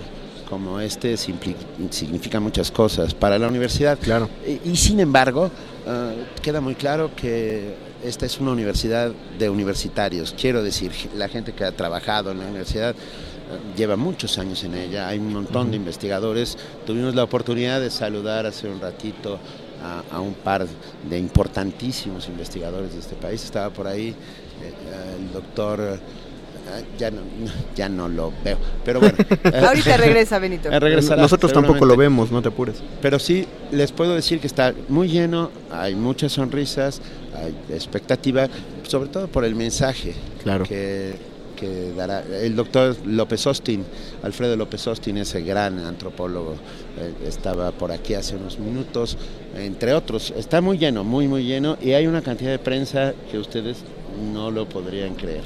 [0.49, 3.99] como este significa muchas cosas para la universidad.
[3.99, 4.27] Claro.
[4.47, 5.51] Y, y sin embargo,
[5.85, 10.33] eh, queda muy claro que esta es una universidad de universitarios.
[10.39, 12.95] Quiero decir, la gente que ha trabajado en la universidad eh,
[13.75, 16.57] lleva muchos años en ella, hay un montón de investigadores.
[16.85, 19.39] Tuvimos la oportunidad de saludar hace un ratito
[19.83, 20.65] a, a un par
[21.09, 23.43] de importantísimos investigadores de este país.
[23.43, 25.99] Estaba por ahí eh, el doctor...
[26.77, 27.21] eh, ya no,
[27.75, 29.17] ya no lo veo, pero bueno.
[29.43, 30.69] eh, Ahorita regresa, Benito.
[30.71, 32.77] eh, regresará, Nosotros tampoco lo vemos, no te apures.
[33.01, 37.01] Pero sí, les puedo decir que está muy lleno, hay muchas sonrisas,
[37.35, 38.47] hay expectativa,
[38.83, 40.13] sobre todo por el mensaje
[40.43, 40.65] Claro.
[40.65, 41.15] que,
[41.57, 43.83] que dará el doctor López Austin,
[44.23, 46.53] Alfredo López Austin, ese gran antropólogo,
[46.99, 49.17] eh, estaba por aquí hace unos minutos,
[49.55, 50.33] entre otros.
[50.37, 53.77] Está muy lleno, muy, muy lleno, y hay una cantidad de prensa que ustedes
[54.33, 55.43] no lo podrían creer.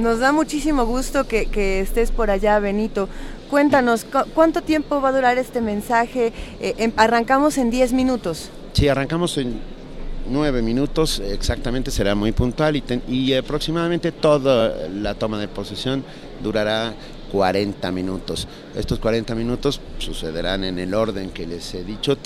[0.00, 3.06] Nos da muchísimo gusto que, estés por allá, Benito.
[3.50, 6.32] Cuéntanos, ¿cu- ¿cuánto tiempo va a durar este mensaje?
[6.60, 8.48] Eh, em- arrancamos en 10 minutos.
[8.72, 9.60] Sí, arrancamos en
[10.30, 16.02] nueve minutos, exactamente, será muy puntual y, ten- y aproximadamente toda la toma de posesión
[16.42, 16.94] durará
[17.30, 18.48] 40 minutos.
[18.74, 22.16] Estos 40 minutos sucederán en el orden que les he dicho.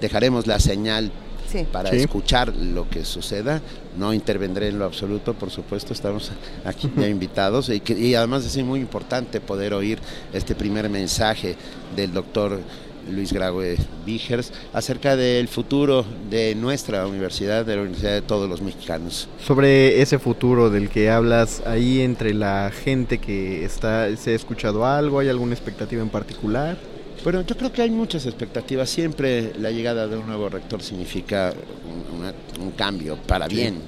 [0.00, 1.10] Dejaremos la señal
[1.54, 1.66] Sí.
[1.70, 1.96] para Sí.
[1.96, 3.60] escuchar lo que suceda.
[3.96, 6.32] No intervendré en lo absoluto, por supuesto, estamos
[6.64, 9.98] aquí ya invitados y, que- y además es muy importante poder oír
[10.32, 11.54] este primer mensaje
[11.94, 12.58] del doctor
[13.10, 13.76] Luis Graue
[14.06, 19.28] Vigers acerca del futuro de nuestra universidad, de la universidad de todos los mexicanos.
[19.46, 24.86] Sobre ese futuro del que hablas, ahí entre la gente que está, ¿se ha escuchado
[24.86, 25.18] algo?
[25.20, 26.78] ¿Hay alguna expectativa en particular?
[27.24, 28.88] Bueno, yo creo que hay muchas expectativas.
[28.90, 31.54] Siempre la llegada de un nuevo rector significa
[32.12, 33.56] un, una- un cambio para Sí.
[33.56, 33.80] bien,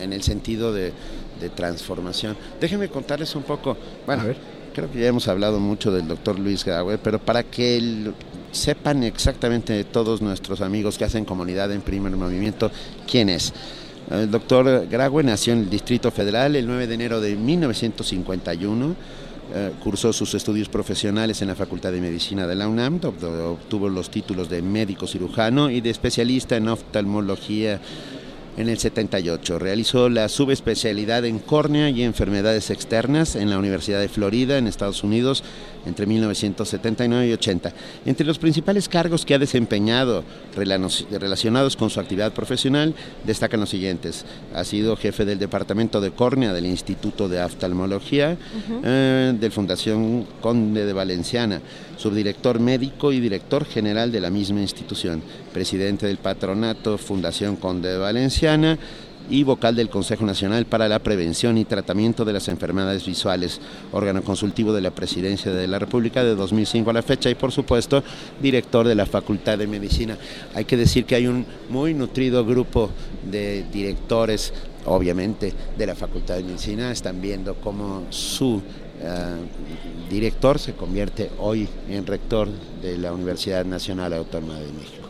[0.00, 0.92] en el sentido de,
[1.40, 2.36] de transformación.
[2.60, 3.76] Déjenme contarles un poco.
[4.06, 4.36] Bueno, A ver.
[4.74, 8.14] creo que ya hemos hablado mucho del doctor Luis Graue, pero para que el-
[8.52, 12.70] sepan exactamente todos nuestros amigos que hacen comunidad en primer movimiento,
[13.10, 13.52] quién es.
[14.10, 18.94] El doctor Graue nació en el Distrito Federal el 9 de enero de 1951.
[19.54, 24.10] Eh, cursó sus estudios profesionales en la Facultad de Medicina de la UNAM, obtuvo los
[24.10, 27.80] títulos de médico cirujano y de especialista en oftalmología
[28.58, 29.58] en el 78.
[29.58, 35.02] Realizó la subespecialidad en córnea y enfermedades externas en la Universidad de Florida, en Estados
[35.02, 35.42] Unidos,
[35.88, 37.72] entre 1979 y 80.
[38.06, 40.22] Entre los principales cargos que ha desempeñado
[40.54, 42.94] relacionados con su actividad profesional
[43.24, 44.24] destacan los siguientes.
[44.54, 48.36] Ha sido jefe del Departamento de Córnea del Instituto de Oftalmología
[48.84, 51.60] eh, de Fundación Conde de Valenciana,
[51.96, 57.98] subdirector médico y director general de la misma institución, presidente del patronato Fundación Conde de
[57.98, 58.78] Valenciana
[59.30, 63.60] y vocal del Consejo Nacional para la Prevención y Tratamiento de las Enfermedades Visuales,
[63.92, 67.52] órgano consultivo de la Presidencia de la República de 2005 a la fecha y por
[67.52, 68.02] supuesto
[68.40, 70.16] director de la Facultad de Medicina.
[70.54, 72.90] Hay que decir que hay un muy nutrido grupo
[73.30, 74.52] de directores,
[74.86, 78.62] obviamente, de la Facultad de Medicina, están viendo cómo su
[79.00, 79.36] eh,
[80.10, 82.48] director se convierte hoy en rector
[82.82, 85.07] de la Universidad Nacional Autónoma de México.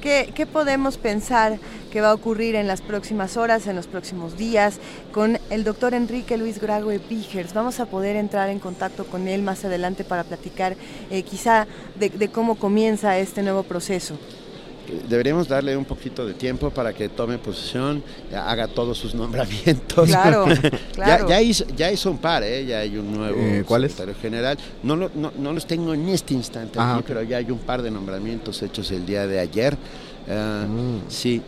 [0.00, 1.58] ¿Qué, podemos pensar
[1.92, 4.78] que va a ocurrir en las próximas horas, en los próximos días,
[5.12, 7.52] con el doctor Enrique Luis Grague Vigers?
[7.52, 10.74] Vamos a poder entrar en contacto con él más adelante para platicar
[11.10, 11.66] eh, quizá
[11.96, 14.18] de cómo comienza este nuevo proceso.
[15.08, 18.02] Deberíamos darle un poquito de tiempo para que tome posesión,
[18.34, 20.08] haga todos sus nombramientos.
[20.08, 21.28] Claro, ya, claro.
[21.28, 22.64] ya, hizo, ya hizo un par, ¿eh?
[22.66, 24.58] ya hay un nuevo Eh, secretario general.
[24.82, 27.58] No, lo- no, no los tengo en este instante, Ah, aquí, pero ya hay un
[27.58, 29.76] par de nombramientos hechos el día de ayer.
[30.28, 31.00] Ah, Mm.
[31.08, 31.40] Sí,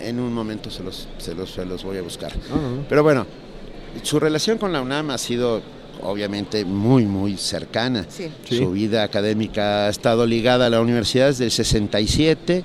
[0.00, 2.32] en un momento se los, se los, se los voy a buscar.
[2.52, 3.26] Ah, Pero bueno,
[4.02, 5.60] su relación con la UNAM ha sido
[6.02, 8.06] obviamente muy, muy cercana.
[8.08, 8.28] Sí.
[8.48, 8.58] Sí.
[8.58, 12.62] Su vida académica ha estado ligada a la universidad desde el 67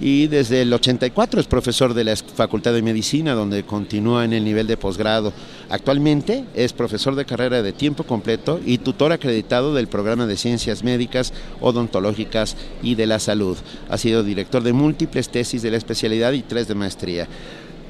[0.00, 4.44] y desde el 84 es profesor de la Facultad de Medicina, donde continúa en el
[4.44, 5.32] nivel de posgrado.
[5.68, 10.82] Actualmente es profesor de carrera de tiempo completo y tutor acreditado del programa de Ciencias
[10.82, 13.58] Médicas, Odontológicas y de la Salud.
[13.90, 17.28] Ha sido director de múltiples tesis de la especialidad y tres de maestría.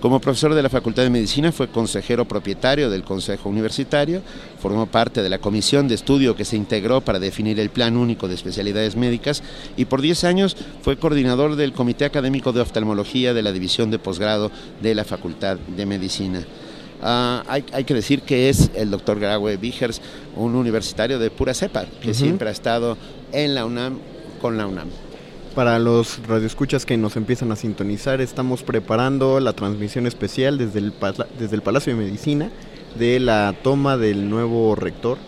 [0.00, 4.22] Como profesor de la Facultad de Medicina fue consejero propietario del Consejo Universitario,
[4.58, 8.26] formó parte de la comisión de estudio que se integró para definir el Plan Único
[8.26, 9.42] de Especialidades Médicas
[9.76, 13.98] y por 10 años fue coordinador del Comité Académico de Oftalmología de la División de
[13.98, 14.50] Posgrado
[14.80, 16.46] de la Facultad de Medicina.
[17.02, 20.00] Ah, hay, hay que decir que es el doctor Graue Vigers,
[20.34, 22.96] un universitario de pura cepa, que siempre ha estado
[23.32, 23.98] en la UNAM
[24.40, 24.88] con la UNAM.
[25.54, 30.94] Para los radioescuchas que nos empiezan a sintonizar, estamos preparando la transmisión especial desde el,
[31.38, 32.50] desde el Palacio de Medicina
[32.96, 35.18] de la toma del nuevo rector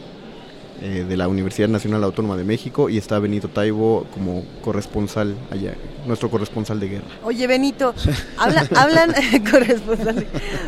[0.80, 5.74] eh, de la Universidad Nacional Autónoma de México y está Benito Taibo como corresponsal allá,
[6.06, 7.04] nuestro corresponsal de guerra.
[7.24, 7.94] Oye, Benito,
[8.38, 9.14] habla- hablan,
[9.50, 10.26] corresponsal.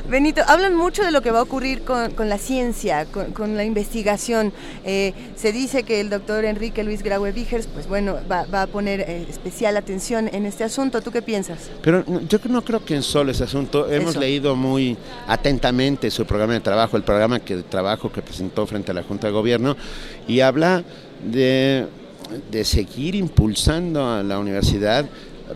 [0.08, 3.56] Benito, hablan mucho de lo que va a ocurrir con, con la ciencia, con, con
[3.56, 4.52] la investigación.
[4.84, 8.66] Eh, se dice que el doctor Enrique Luis Graue Vigers, pues bueno, va, va a
[8.66, 11.00] poner eh, especial atención en este asunto.
[11.02, 11.70] ¿Tú qué piensas?
[11.82, 13.90] Pero yo no creo que en solo ese asunto.
[13.90, 14.20] Hemos Eso.
[14.20, 14.96] leído muy
[15.26, 19.02] atentamente su programa de trabajo, el programa que, de trabajo que presentó frente a la
[19.02, 19.76] Junta de Gobierno,
[20.28, 20.82] y habla
[21.24, 21.86] de,
[22.50, 25.06] de seguir impulsando a la universidad,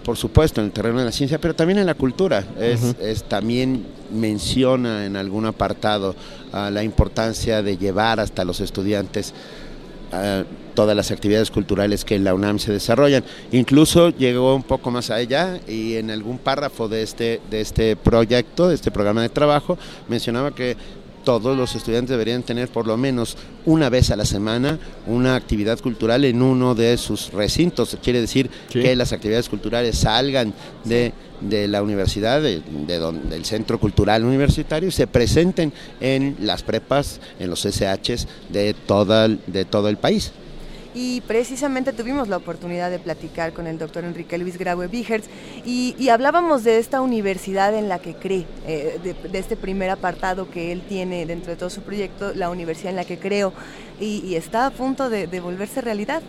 [0.05, 2.45] por supuesto, en el terreno de la ciencia, pero también en la cultura.
[2.59, 6.15] Es, es- también menciona en algún apartado
[6.53, 9.33] ah, la importancia de llevar hasta los estudiantes
[10.13, 10.45] a
[10.75, 13.25] todas las actividades culturales que en la UNAM se desarrollan.
[13.53, 18.69] Incluso llegó un poco más allá y en algún párrafo de este, de este proyecto,
[18.69, 19.77] de este programa de trabajo,
[20.09, 20.77] mencionaba que
[21.29, 23.37] todos los estudiantes deberían tener por lo menos
[23.67, 27.99] una vez a la semana una actividad cultural en uno de sus recintos.
[28.03, 33.45] Quiere decir que las actividades culturales salgan de, de la universidad, de, de don- del
[33.45, 39.67] centro cultural universitario y se presenten en las prepas, en los SHs de, toda, de
[39.67, 40.33] todo el país.
[40.95, 45.27] Y precisamente tuvimos la oportunidad de platicar con el doctor Enrique Luis Graue Vigers
[45.65, 49.91] y, y hablábamos de esta universidad en la que cree, eh, de, de este primer
[49.91, 53.53] apartado que él tiene dentro de todo su proyecto, la universidad en la que creo,
[54.01, 56.23] y, y está a punto de, de volverse realidad.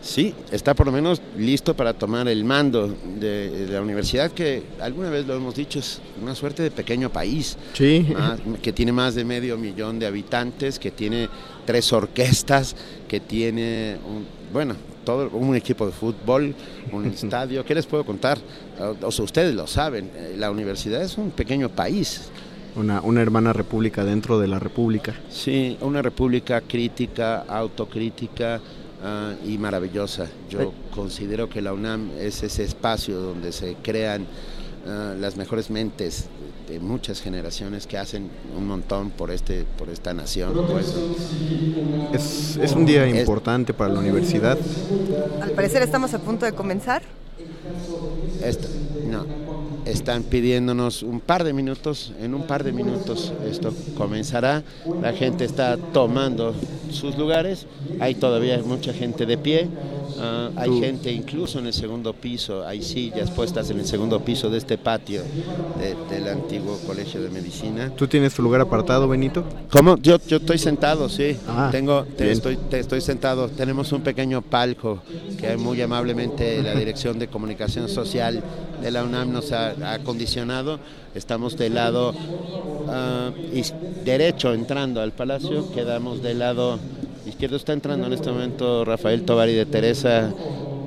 [0.00, 2.88] Sí, está por lo menos listo para tomar el mando
[3.20, 7.08] de, de la universidad, que alguna vez lo hemos dicho, es una suerte de pequeño
[7.08, 7.56] país.
[7.72, 8.08] Sí.
[8.12, 11.28] Más- que tiene más de medio millón de habitantes, que tiene
[11.64, 12.76] tres orquestas,
[13.08, 14.74] que tiene, un, bueno,
[15.04, 16.54] todo un equipo de fútbol,
[16.92, 17.64] un estadio.
[17.64, 18.38] ¿Qué les puedo contar?
[19.02, 22.30] O sea, ustedes lo saben, eh, la universidad es un pequeño país.
[22.74, 25.14] Una, una hermana república dentro de la república.
[25.30, 28.60] Sí, una república crítica, autocrítica
[29.04, 30.26] ah, y maravillosa.
[30.48, 34.26] Yo considero que la UNAM es ese espacio donde se crean
[34.86, 36.30] ah, las mejores mentes
[36.72, 40.52] de muchas generaciones que hacen un montón por este por esta nación.
[40.70, 40.94] pues.
[42.14, 44.56] Es, es un día Es- importante para la universidad.
[45.42, 47.02] Al parecer estamos a punto de comenzar.
[48.42, 48.68] Esta-
[49.06, 49.24] no,
[49.84, 54.62] están pidiéndonos un par de minutos, en un par de minutos esto comenzará,
[55.00, 56.54] la gente está tomando
[56.90, 57.66] sus lugares,
[58.00, 59.68] hay todavía mucha gente de pie,
[60.20, 64.50] ah, hay gente incluso en el segundo piso, hay sillas puestas en el segundo piso
[64.50, 65.22] de este patio
[65.78, 67.90] de- del antiguo Colegio de Medicina.
[67.96, 69.42] ¿Tú tienes tu lugar apartado, Benito?
[69.70, 69.96] ¿Cómo?
[69.98, 71.36] Yo, yo estoy sentado, sí.
[71.48, 73.48] Ah, Tengo, te- estoy, te- estoy sentado.
[73.48, 75.00] Tenemos un pequeño palco
[75.38, 78.42] que muy amablemente la Dirección de Comunicación Social
[78.82, 80.78] de la UNAM nos ha, ha acondicionado.
[81.14, 82.14] Estamos del lado
[83.52, 83.74] is-
[84.04, 86.78] derecho entrando al palacio, quedamos del lado
[87.26, 87.56] izquierdo.
[87.56, 90.32] Está entrando en este momento Rafael Tovari de Teresa,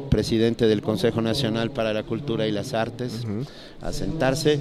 [0.09, 3.23] presidente del Consejo Nacional para la Cultura y las Artes,
[3.81, 4.59] a sentarse.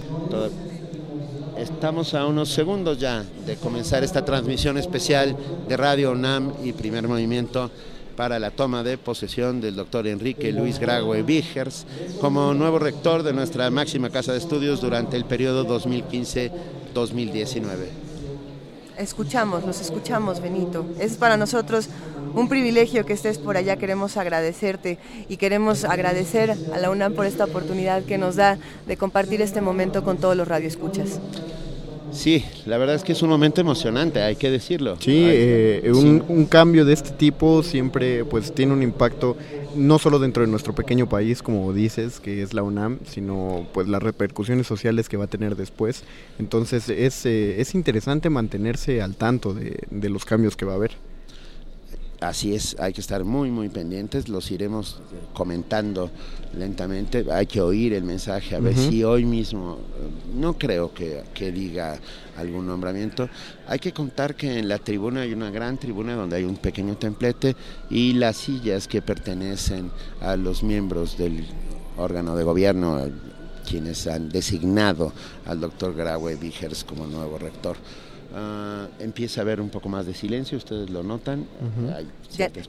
[1.58, 5.36] Estamos a unos segundos ya de comenzar esta transmisión especial
[5.68, 7.70] de Radio UNAM y Primer Movimiento
[8.16, 11.86] para la toma de posesión del doctor Enrique Luis Graue Vigers
[12.20, 17.62] como nuevo rector de nuestra máxima casa de estudios durante el periodo 2015-2019.
[18.96, 20.86] Escuchamos, los escuchamos, Benito.
[21.00, 21.88] Es para nosotros
[22.34, 23.76] un privilegio que estés por allá.
[23.76, 28.96] Queremos agradecerte y queremos agradecer a la UNAM por esta oportunidad que nos da de
[28.96, 31.18] compartir este momento con todos los radioescuchas.
[32.14, 34.96] Sí, la verdad es que es un momento emocionante, hay que decirlo.
[35.00, 39.36] Sí, eh, un, un cambio de este tipo siempre pues tiene un impacto
[39.74, 43.88] no solo dentro de nuestro pequeño país, como dices, que es la UNAM, sino pues
[43.88, 46.04] las repercusiones sociales que va a tener después.
[46.38, 50.76] Entonces es, eh, es interesante mantenerse al tanto de, de los cambios que va a
[50.76, 50.92] haber.
[52.24, 54.98] Así es, hay que estar muy, muy pendientes, los iremos
[55.34, 56.10] comentando
[56.56, 61.22] lentamente, hay que oír el mensaje, a ver si hoy mismo, eh, no creo que,
[61.34, 61.98] que diga
[62.38, 63.28] algún nombramiento,
[63.68, 66.96] hay que contar que en la tribuna hay una gran tribuna donde hay un pequeño
[66.96, 67.56] templete
[67.90, 69.90] y las sillas que pertenecen
[70.22, 71.44] a los miembros del
[71.98, 73.12] órgano de gobierno, eh,
[73.68, 75.12] quienes han designado
[75.44, 77.76] al doctor Graue Vigers como nuevo rector.
[78.36, 81.46] Ah, empieza a haber un poco más de silencio, ustedes lo notan.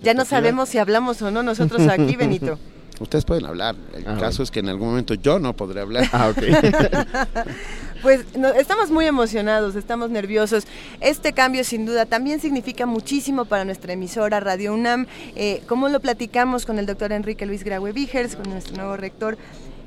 [0.02, 2.60] Ya, no sabemos si hablamos o no nosotros aquí, Benito.
[3.00, 3.76] Ustedes pueden hablar.
[3.94, 6.06] El Ah, caso es que en algún momento yo no podré hablar.
[6.14, 6.38] Ah, ok.
[8.06, 10.66] Pues no, estamos muy emocionados, estamos nerviosos.
[11.02, 15.08] Este cambio sin duda también significa muchísimo para nuestra emisora Radio UNAM.
[15.36, 19.40] Eh, como lo platicamos con el doctor Enrique Luis Graue Vigers, con nuestro nuevo rector,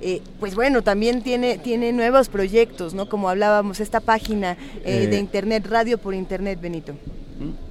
[0.02, 3.08] eh, pues bueno, también tiene, tiene nuevos proyectos, ¿no?
[3.08, 5.06] Como hablábamos, esta página eh, Eh.
[5.06, 6.94] de internet, radio por internet, Benito.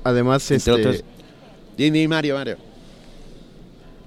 [0.06, 1.04] Además, Entre este, otros.
[1.76, 2.56] Di, di, Mario, Mario.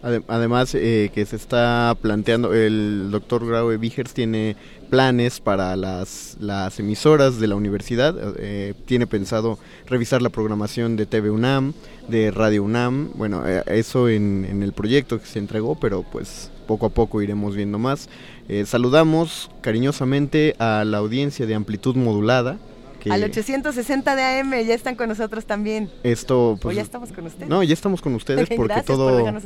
[0.03, 4.57] Ade- Además, eh, que se está planteando, el doctor Graue Vigers tiene
[4.89, 8.15] planes para las, las emisoras de la universidad.
[8.39, 11.75] eh, tiene pensado revisar la programación de TV UNAM,
[12.09, 13.11] de Radio UNAM.
[13.15, 17.21] Bueno, eh, eso en, en el proyecto que se entregó, pero pues poco a poco
[17.21, 18.09] iremos viendo más.
[18.49, 22.59] Eh, saludamos cariñosamente a la audiencia de amplitud modulada.
[23.01, 25.91] Que Al 860 de AM ya están con nosotros también.
[26.03, 27.49] esto o pues, ya estamos con ustedes.
[27.49, 29.41] no, ya estamos con ustedes porque Gracias todo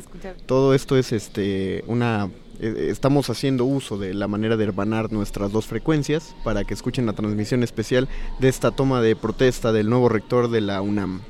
[0.46, 2.28] todo esto es este una
[2.60, 7.06] eh, estamos haciendo uso de la manera de hermanar nuestras dos frecuencias para que escuchen
[7.06, 8.08] la transmisión especial
[8.38, 11.22] de esta toma de protesta del nuevo rector de la UNAM.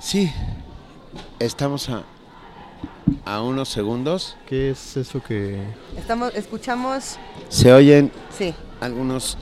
[0.00, 0.30] Sí,
[1.38, 2.04] estamos a,
[3.24, 4.36] a unos segundos.
[4.46, 5.58] ¿Qué es eso que...?
[5.96, 7.18] Estamos, escuchamos,
[7.48, 8.54] Se oyen sí.
[8.80, 9.38] algunos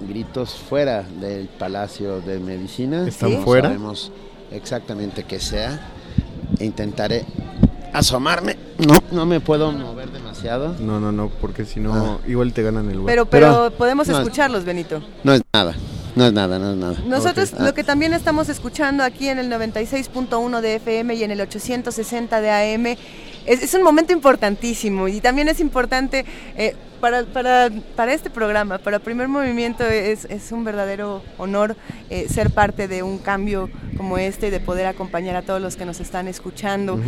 [0.00, 3.06] gritos fuera del Palacio de Medicina.
[3.06, 3.68] ¿Están No fuera?
[3.68, 4.12] sabemos
[4.52, 5.80] exactamente qué sea.
[6.60, 7.24] Intentaré
[7.92, 8.56] asomarme.
[8.78, 10.74] No, no me puedo mover demasiado.
[10.78, 12.18] No, no, no, porque si no Ah.
[12.28, 13.12] igual te ganan el lugar.
[13.12, 15.02] Pero, pero, Pero- podemos no, escucharlos, Benito.
[15.24, 15.74] No es nada,
[16.14, 16.96] no es nada, no es nada.
[17.06, 17.52] Nosotros.
[17.58, 21.40] Ah, lo que también estamos escuchando aquí en el 96.1 de FM y en el
[21.40, 22.96] 860 de AM
[23.46, 26.24] es, es un momento importantísimo y también es importante
[26.56, 31.76] eh, para, para, para este programa, para Primer Movimiento es, es un verdadero honor
[32.10, 35.84] eh, ser parte de un cambio como este, de poder acompañar a todos los que
[35.84, 37.00] nos están escuchando.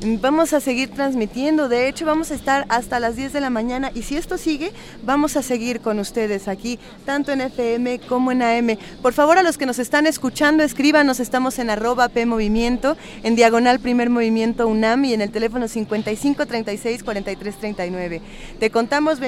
[0.00, 3.90] Vamos a seguir transmitiendo, de hecho vamos a estar hasta las 10 de la mañana
[3.94, 4.72] y si esto sigue,
[5.02, 8.78] vamos a seguir con ustedes aquí, tanto en FM como en AM.
[9.02, 13.36] Por favor, a los que nos están escuchando, escríbanos, estamos en arroba P Movimiento, en
[13.36, 18.22] diagonal Primer Movimiento UNAM y en el teléfono 55 36 43 39.
[18.58, 19.20] Te contamos,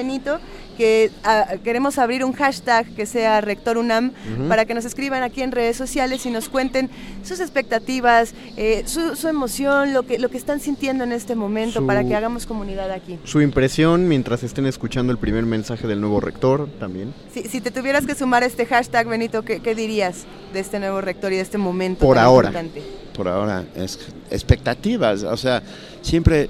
[0.77, 4.11] Que ah, queremos abrir un hashtag que sea Rector UNAM
[4.47, 6.89] para que nos escriban aquí en redes sociales y nos cuenten
[7.23, 11.81] sus expectativas, eh, su, su emoción, lo que, lo que están sintiendo en este momento
[11.81, 13.19] Su- para que hagamos comunidad aquí.
[13.25, 17.13] Su impresión mientras estén escuchando el primer mensaje del nuevo rector también.
[17.33, 20.23] Si, si te tuvieras que sumar a este hashtag, Benito, ¿qué, qué dirías
[20.53, 22.47] de este nuevo rector y de este momento Por tan ahora.
[22.49, 22.81] importante?
[23.13, 23.99] por ahora es
[24.31, 25.61] expectativas, o sea,
[26.01, 26.49] siempre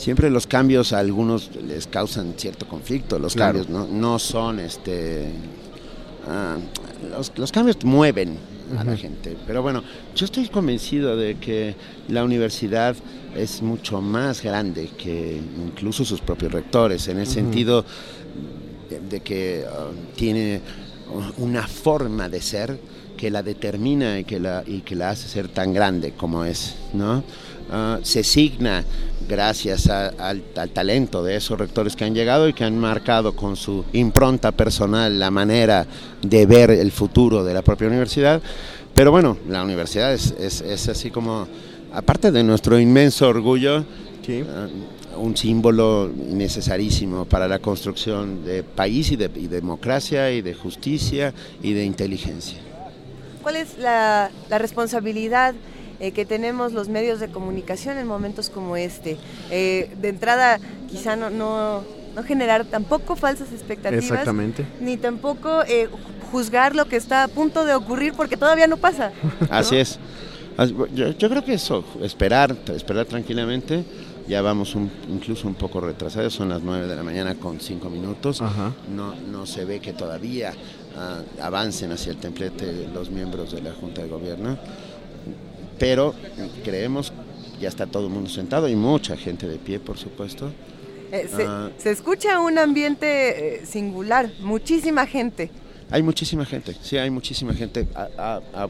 [0.00, 3.58] siempre los cambios a algunos les causan cierto conflicto, los Claro.
[3.60, 5.30] cambios no, no son este
[6.26, 6.56] ah,
[7.10, 8.36] los, los cambios mueven
[8.78, 9.82] a la gente, pero bueno,
[10.14, 11.74] yo estoy convencido de que
[12.08, 12.94] la universidad
[13.36, 17.84] es mucho más grande que incluso sus propios rectores, en el sentido
[18.88, 20.60] de, de que ah, tiene
[21.38, 22.78] una forma de ser
[23.16, 26.76] que la determina y que la, y que la hace ser tan grande como es,
[26.94, 27.24] ¿no?
[27.72, 28.84] Ah, se signa
[29.30, 33.36] gracias a- al, al talento de esos rectores que han llegado y que han marcado
[33.36, 35.86] con su impronta personal la manera
[36.20, 38.42] de ver el futuro de la propia universidad.
[38.92, 41.46] Pero bueno, la universidad es, es- es así como,
[41.92, 43.84] aparte de nuestro inmenso orgullo,
[44.28, 44.66] ah,
[45.16, 51.32] un símbolo necesarísimo para la construcción de país y de y democracia y de justicia
[51.62, 52.58] y de inteligencia.
[53.42, 55.54] ¿Cuál es la, la responsabilidad
[56.00, 59.16] eh, que tenemos los medios de comunicación en momentos como este?
[59.50, 60.58] Eh, de entrada,
[60.90, 61.82] quizá no, no,
[62.16, 64.04] no generar tampoco falsas expectativas.
[64.04, 64.64] Exactamente.
[64.80, 65.88] Ni tampoco eh,
[66.32, 69.12] juzgar lo que está a punto de ocurrir porque todavía no pasa.
[69.50, 69.98] Así es.
[70.94, 73.84] Yo creo que eso, esperar, esperar tranquilamente.
[74.28, 77.88] Ya vamos un- incluso un poco retrasados, son las 9 de la mañana con 5
[77.88, 78.42] minutos.
[78.42, 78.72] Ajá.
[78.94, 80.52] No, no se ve que todavía
[80.96, 84.58] ah, avancen hacia el templete los miembros de la Junta de Gobierno,
[85.80, 86.14] pero
[86.62, 87.12] creemos,
[87.60, 90.52] ya está todo el mundo sentado y mucha gente de pie, por supuesto.
[91.10, 91.70] Eh, se, Ah.
[91.76, 95.50] se escucha un ambiente eh, singular, muchísima gente.
[95.90, 97.88] Hay muchísima gente, sí, hay muchísima gente.
[97.96, 98.68] A, a- a-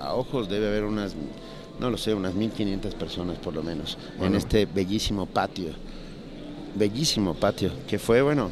[0.00, 1.14] a ojos debe haber unas
[1.78, 5.72] no lo sé, unas 1.500 personas por lo menos, en este bellísimo patio.
[6.74, 8.50] Bellísimo patio, que fue, bueno,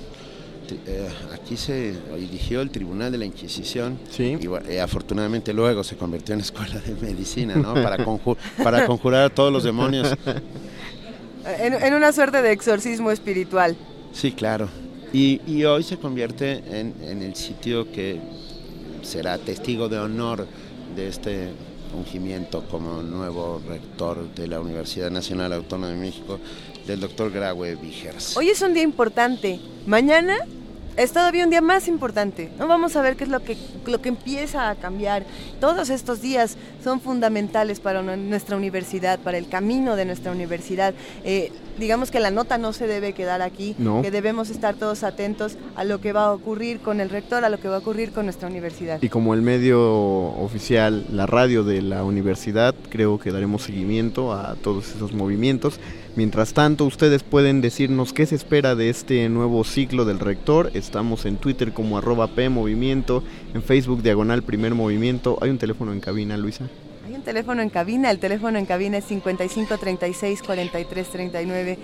[0.86, 3.99] eh, aquí se erigió el Tribunal de la Inquisición
[4.41, 7.74] y bueno, eh, afortunadamente luego se convirtió en escuela de medicina, ¿no?
[7.74, 10.15] Para, conju- para conjurar a todos los demonios.
[11.61, 13.77] En, en una suerte de exorcismo espiritual.
[14.12, 14.69] Sí, claro.
[15.12, 18.19] Y, y hoy se convierte en, en el sitio que
[19.03, 20.47] será testigo de honor
[20.97, 21.51] de este
[21.97, 26.41] ungimiento como nuevo rector de la Universidad Nacional Autónoma de México,
[26.86, 28.36] del doctor Graue Vigers.
[28.36, 29.61] Hoy es un día importante.
[29.86, 30.36] Mañana
[30.97, 32.51] es todavía un día más importante.
[32.59, 33.56] No vamos a ver qué es lo que,
[33.86, 35.24] lo que empieza a cambiar.
[35.61, 40.94] Todos estos días son fundamentales para nu- nuestra universidad, para el camino de nuestra universidad.
[41.24, 41.51] Eh,
[41.81, 44.02] digamos que la nota no se debe quedar aquí, No.
[44.02, 47.48] que debemos estar todos atentos a lo que va a ocurrir con el rector, a
[47.48, 49.02] lo que va a ocurrir con nuestra universidad.
[49.02, 54.55] Y como el medio oficial, la radio de la universidad, creo que daremos seguimiento a
[54.62, 55.81] todos esos movimientos.
[56.16, 60.70] Mientras tanto, ustedes pueden decirnos qué se espera de este nuevo ciclo del rector.
[60.73, 65.39] Estamos en Twitter como arroba P Movimiento, en Facebook Diagonal Primer Movimiento.
[65.41, 66.69] Hay un teléfono en cabina, Luisa.
[67.05, 71.78] Hay un teléfono en cabina, el teléfono en cabina es 55 36 43 39.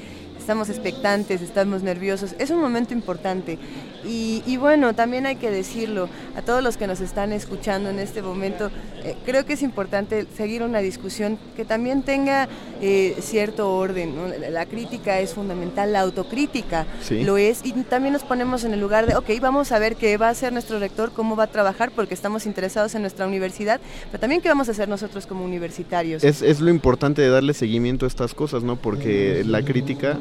[0.50, 3.56] Estamos expectantes, estamos nerviosos, es un momento importante.
[4.04, 8.00] Y, y bueno, también hay que decirlo a todos los que nos están escuchando en
[8.00, 8.68] este momento,
[9.04, 12.48] eh, creo que es importante seguir una discusión que también tenga
[12.80, 14.16] eh, cierto orden.
[14.16, 14.26] ¿no?
[14.26, 17.22] La, la crítica es fundamental, la autocrítica Sí.
[17.22, 20.16] lo es, y también nos ponemos en el lugar de, ok, vamos a ver qué
[20.16, 23.80] va a hacer nuestro rector, cómo va a trabajar, porque estamos interesados en nuestra universidad,
[24.10, 26.24] pero también qué vamos a hacer nosotros como universitarios.
[26.24, 28.74] Es, es lo importante de darle seguimiento a estas cosas, ¿no?
[28.74, 30.18] Porque la crítica...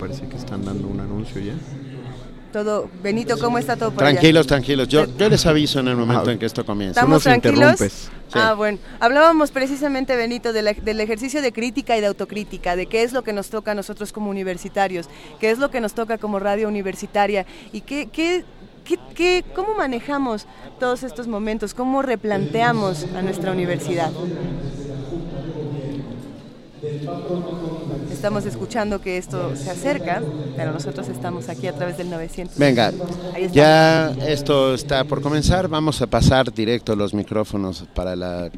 [0.00, 1.52] Parece que están dando un anuncio ya.
[2.52, 4.14] Todo, Benito, ¿cómo está todo por allá?
[4.18, 4.88] Tranquilos, tranquilos.
[4.88, 6.98] Yo, yo les aviso en el momento en que esto comience.
[6.98, 7.78] ¿Estamos tranquilos?
[7.78, 7.88] Sí.
[8.32, 8.78] Ah, bueno.
[8.98, 13.12] Hablábamos precisamente, Benito, de la- del ejercicio de crítica y de autocrítica, de qué es
[13.12, 15.06] lo que nos toca a nosotros como universitarios,
[15.38, 18.44] qué es lo que nos toca como radio universitaria y qué, qué,
[18.84, 20.46] qué- qué- cómo manejamos
[20.80, 24.10] todos estos momentos, cómo replanteamos a nuestra universidad.
[28.20, 30.22] Estamos escuchando que esto se acerca,
[30.54, 32.58] pero nosotros estamos aquí a través del 900.
[32.58, 32.92] Venga,
[33.32, 33.54] Ahí está.
[33.54, 35.68] ya esto está por comenzar.
[35.68, 38.50] Vamos a pasar directo los micrófonos para la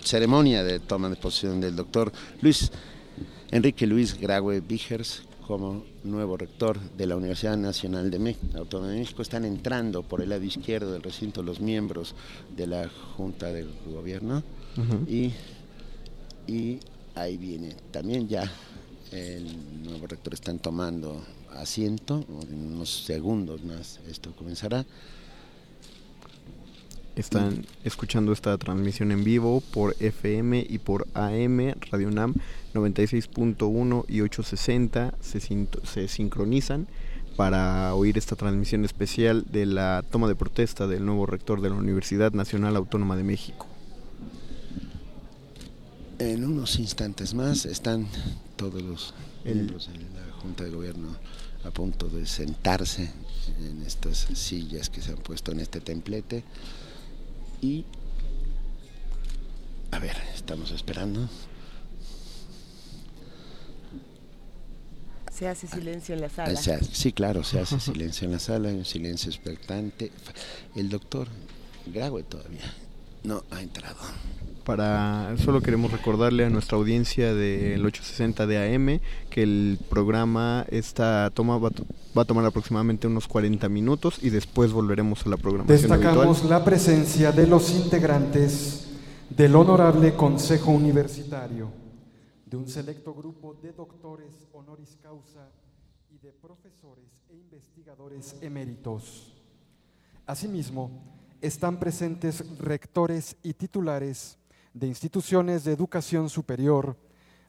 [0.00, 2.12] ceremonia de toma de posición del doctor
[2.42, 2.70] Luis
[3.50, 8.98] Enrique Luis Graue Vigers como nuevo rector de la Universidad Nacional de México, Autónoma de
[8.98, 9.22] México.
[9.22, 12.14] Están entrando por el lado izquierdo del recinto los miembros
[12.54, 14.42] de la Junta de Gobierno
[15.08, 15.32] y
[17.14, 18.50] ahí viene también ya
[19.12, 21.22] el nuevo rector están tomando
[21.52, 24.86] asiento, en unos segundos más esto comenzará.
[27.16, 32.34] Están escuchando esta transmisión en vivo por FM y por AM, Radio NAM
[32.72, 36.86] 96.1 y 860 se, se sincronizan
[37.36, 41.76] para oír esta transmisión especial de la toma de protesta del nuevo rector de la
[41.76, 43.66] Universidad Nacional Autónoma de México.
[46.20, 48.06] En unos instantes más están
[48.56, 49.14] todos los
[49.44, 51.16] El- miembros de la Junta de Gobierno
[51.64, 53.10] a punto de sentarse
[53.58, 56.44] en estas sillas que se han puesto en este templete
[57.60, 57.84] y
[59.90, 61.28] a ver, estamos esperando.
[65.32, 66.52] Se hace silencio en la sala.
[66.58, 70.12] Ah, sí, claro, se hace silencio en la sala, un silencio expectante.
[70.76, 71.28] El doctor
[71.86, 72.72] Graue todavía
[73.24, 73.96] no ha entrado.
[74.70, 81.28] Para solo queremos recordarle a nuestra audiencia del 860 de AM que el programa esta
[81.34, 81.72] toma va,
[82.14, 87.32] a tomar aproximadamente unos 40 minutos y después volveremos a la programación Destacamos la presencia
[87.32, 88.86] de los integrantes
[89.28, 91.72] del Honorable Consejo Universitario,
[92.46, 95.50] de un selecto grupo de doctores honoris causa
[96.12, 99.34] y de profesores e investigadores eméritos.
[100.26, 100.92] Asimismo,
[101.40, 104.38] están presentes rectores y titulares
[104.74, 106.96] de instituciones de educación superior,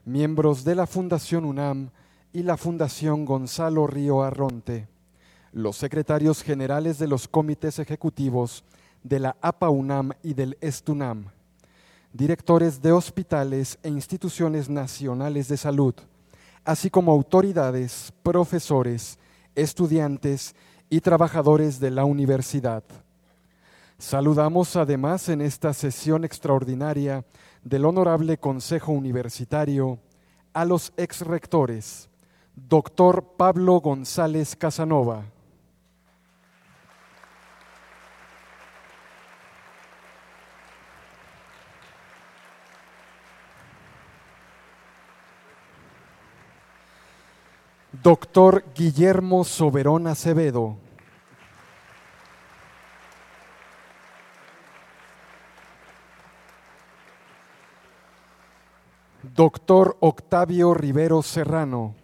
[0.04, 1.90] miembros de la Fundación UNAM
[2.32, 4.88] y la Fundación Gonzalo Río Arronte,
[5.52, 8.64] los secretarios generales de los comités ejecutivos
[9.04, 11.26] de la APA UNAM y del ESTUNAM,
[12.12, 15.94] directores de hospitales e instituciones nacionales de salud,
[16.64, 19.18] así como autoridades, profesores,
[19.54, 20.54] estudiantes
[20.90, 22.82] y trabajadores de la universidad.
[24.02, 27.24] Saludamos además en esta sesión extraordinaria
[27.62, 30.00] del Honorable Consejo Universitario
[30.52, 32.10] a los exrectores,
[32.56, 35.22] doctor Pablo González Casanova.
[48.02, 50.81] Doctor Guillermo Soberón Acevedo.
[59.34, 61.94] Doctor Octavio Rivero Serrano.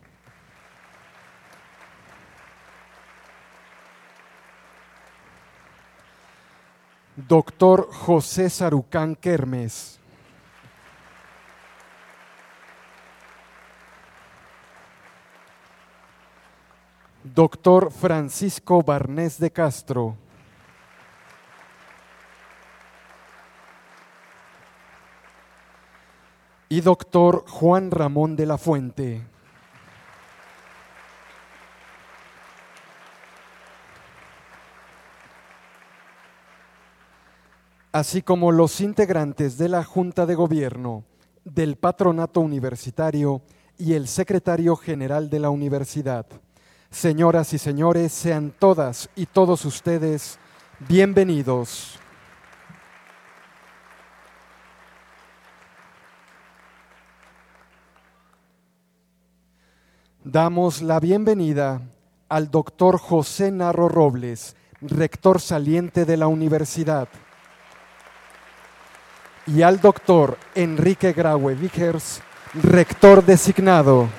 [7.15, 10.01] Doctor José Sarucán Kermes.
[17.23, 20.17] Doctor Francisco Barnés de Castro.
[26.69, 29.23] Y doctor Juan Ramón de la Fuente.
[37.99, 41.05] así como los integrantes de la Junta de Gobierno,
[41.45, 43.43] del Patronato Universitario
[43.77, 46.27] y el Secretario General de la Universidad.
[46.91, 50.39] Señoras y señores, sean todas y todos ustedes
[50.89, 51.99] bienvenidos.
[60.31, 61.81] Damos la bienvenida
[62.29, 67.09] al doctor José Narro Robles, rector saliente de la universidad,
[69.47, 72.21] y al doctor Enrique Graue Vickers,
[72.63, 74.11] rector designado.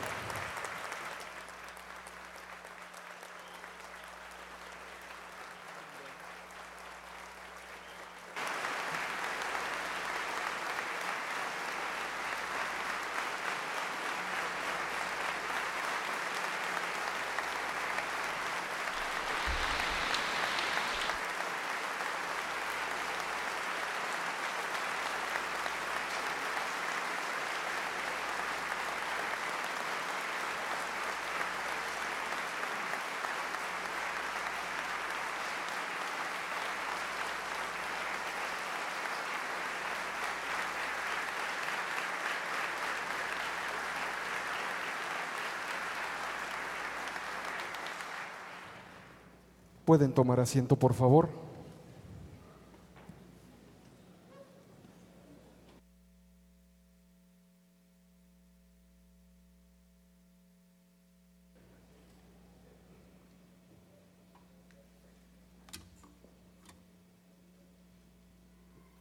[49.89, 51.29] Pueden tomar asiento, por favor.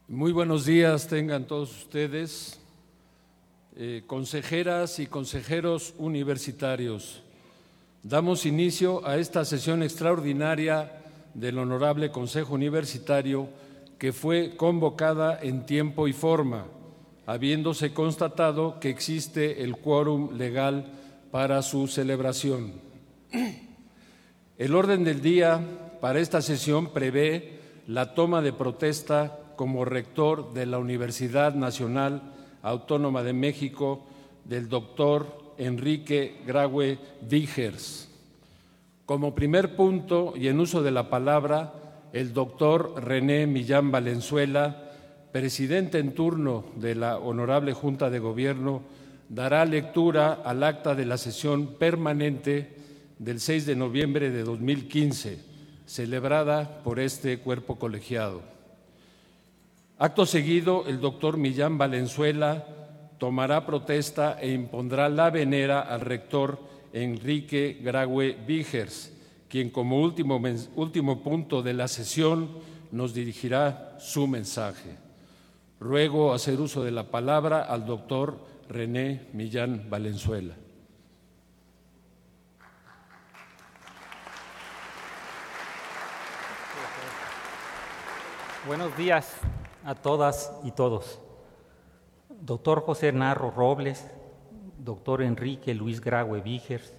[0.09, 2.59] Muy buenos días tengan todos ustedes,
[3.77, 7.28] eh, consejeras y consejeros universitarios.
[8.03, 11.03] Damos inicio a esta sesión extraordinaria
[11.35, 13.49] del Honorable Consejo Universitario
[13.99, 16.67] que fue convocada en tiempo y forma,
[17.27, 20.87] habiéndose constatado que existe el quórum legal
[21.33, 22.75] para su celebración.
[24.57, 25.61] El orden del día
[26.01, 27.59] para esta sesión prevé
[27.89, 32.23] la toma de protesta como rector de la Universidad Nacional
[32.63, 34.07] Autónoma de México
[34.45, 38.09] del doctor Enrique Graue Vigers.
[39.05, 41.75] Como primer punto y en uso de la palabra,
[42.13, 44.91] el doctor René Millán Valenzuela,
[45.33, 48.83] presidente en turno de la Honorable Junta de Gobierno,
[49.29, 52.77] dará lectura al acta de la sesión permanente
[53.19, 55.39] del 6 de noviembre de 2015,
[55.87, 58.43] celebrada por este cuerpo colegiado.
[59.99, 62.65] Acto seguido, el doctor Millán Valenzuela
[63.19, 66.59] tomará protesta e impondrá la venera al rector
[66.93, 69.13] Enrique Graue Vigers,
[69.49, 70.41] quien como último,
[70.77, 72.49] último punto de la sesión
[72.93, 74.97] nos dirigirá su mensaje.
[75.81, 78.39] Ruego hacer uso de la palabra al doctor
[78.69, 80.55] René Millán Valenzuela.
[88.67, 89.37] Buenos días
[89.85, 91.21] a todas y todos.
[92.41, 94.09] Doctor José Narro Robles,
[94.79, 96.95] doctor Enrique Luis Graue Vigers,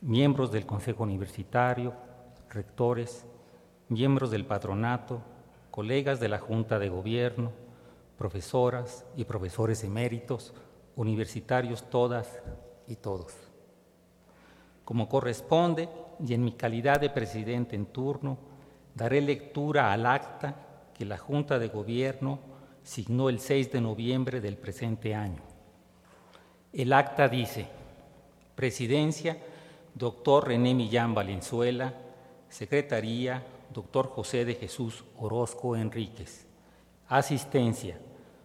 [0.00, 1.92] miembros del Consejo Universitario,
[2.48, 3.26] rectores,
[3.90, 5.20] miembros del patronato,
[5.70, 7.52] colegas de la Junta de Gobierno,
[8.16, 10.54] profesoras y profesores eméritos,
[10.96, 12.40] universitarios todas
[12.88, 13.34] y todos.
[14.86, 18.38] Como corresponde, y en mi calidad de presidente en turno,
[18.94, 20.56] daré lectura al acta
[20.94, 22.51] que la Junta de Gobierno
[22.82, 25.42] signó el 6 de noviembre del presente año.
[26.72, 27.66] El acta dice,
[28.54, 29.38] Presidencia,
[29.94, 31.94] doctor René Millán Valenzuela,
[32.48, 33.42] Secretaría,
[33.72, 36.46] doctor José de Jesús Orozco Enríquez.
[37.08, 37.98] Asistencia,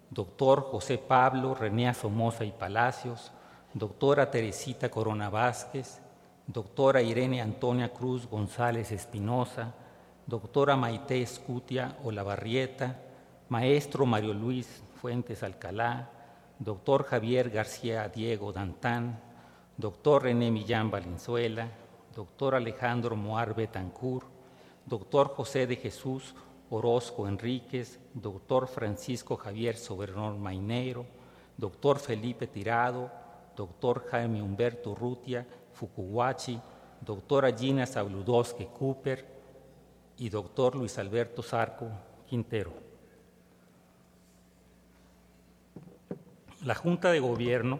[0.09, 3.31] doctor José Pablo René Somoza y Palacios,
[3.73, 5.99] doctora Teresita Corona Vázquez,
[6.47, 9.73] doctora Irene Antonia Cruz González Espinosa,
[10.25, 12.97] doctora Maite Escutia Olavarrieta,
[13.49, 16.09] maestro Mario Luis Fuentes Alcalá,
[16.59, 19.19] doctor Javier García Diego Dantán,
[19.77, 21.69] doctor René Millán Valenzuela,
[22.15, 24.23] doctor Alejandro Moar Betancur,
[24.85, 26.35] doctor José de Jesús
[26.69, 31.05] Orozco Enríquez, doctor Francisco Javier Sobernón Mainero,
[31.55, 33.09] doctor Felipe Tirado,
[33.55, 36.59] doctor Jaime Humberto Rutia Fukuwachi,
[36.99, 39.25] doctora Gina Sabludowski Cooper
[40.17, 41.87] y doctor Luis Alberto Zarco
[42.27, 42.86] Quintero.
[46.67, 47.79] La Junta de Gobierno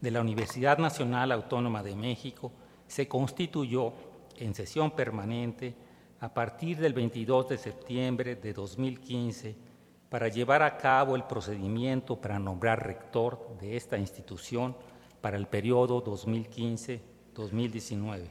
[0.00, 2.52] de la Universidad Nacional Autónoma de México
[2.86, 3.92] se constituyó
[4.36, 5.74] en sesión permanente
[6.20, 9.56] a partir del 22 de septiembre de 2015
[10.08, 14.76] para llevar a cabo el procedimiento para nombrar rector de esta institución
[15.20, 18.28] para el periodo 2015-2019.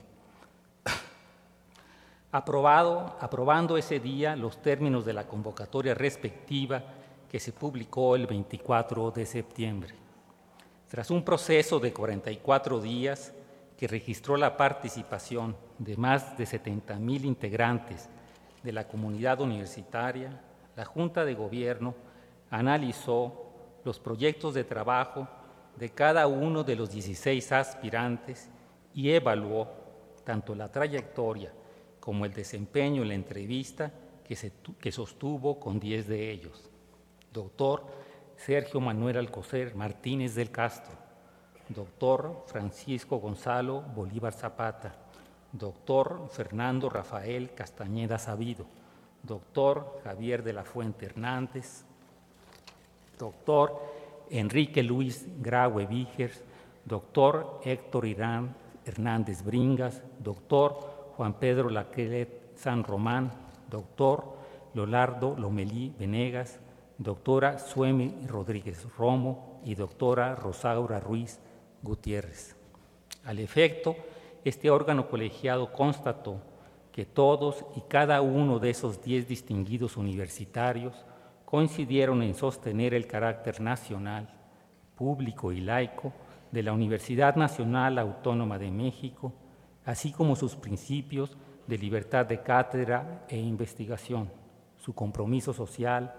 [2.32, 7.01] Aprobado, aprobando ese día los términos de la convocatoria respectiva
[7.32, 9.94] que se publicó el 24 de septiembre.
[10.90, 13.34] Tras un proceso de 44 días,
[13.78, 18.10] que registró la participación de más de 70 mil integrantes
[18.62, 20.42] de la comunidad universitaria,
[20.76, 21.96] la Junta de Gobierno
[22.50, 23.46] analizó
[23.86, 25.26] los proyectos de trabajo
[25.78, 28.50] de cada uno de los 16 aspirantes
[28.94, 29.70] y evaluó
[30.26, 31.54] tanto la trayectoria
[32.02, 33.90] como el desempeño en la entrevista
[34.26, 34.52] que, se,
[34.82, 36.71] que sostuvo con 10 de ellos.
[37.32, 37.84] Doctor
[38.36, 40.94] Sergio Manuel Alcocer Martínez del Castro,
[41.70, 44.94] doctor Francisco Gonzalo Bolívar Zapata,
[45.54, 48.66] doctor Fernando Rafael Castañeda Sabido,
[49.24, 51.86] doctor Javier de la Fuente Hernández,
[53.18, 53.80] doctor
[54.30, 56.44] Enrique Luis Graue Vígers,
[56.84, 58.56] doctor Héctor Irán
[58.86, 63.32] Hernández Bringas, doctor Juan Pedro Laquelet San Román,
[63.70, 64.36] doctor
[64.74, 66.60] Leonardo Lomelí Venegas,
[67.02, 71.40] doctora Suemi Rodríguez Romo y doctora Rosaura Ruiz
[71.82, 72.56] Gutiérrez.
[73.26, 73.96] Al efecto,
[74.46, 76.42] este órgano colegiado constató
[76.92, 80.94] que todos y cada uno de esos diez distinguidos universitarios
[81.46, 84.30] coincidieron en sostener el carácter nacional,
[84.96, 86.14] público y laico
[86.52, 89.34] de la Universidad Nacional Autónoma de México,
[89.86, 94.30] así como sus principios de libertad de cátedra e investigación,
[94.78, 96.14] su compromiso social,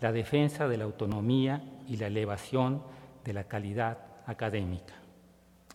[0.00, 2.82] la defensa de la autonomía y la elevación
[3.24, 4.94] de la calidad académica.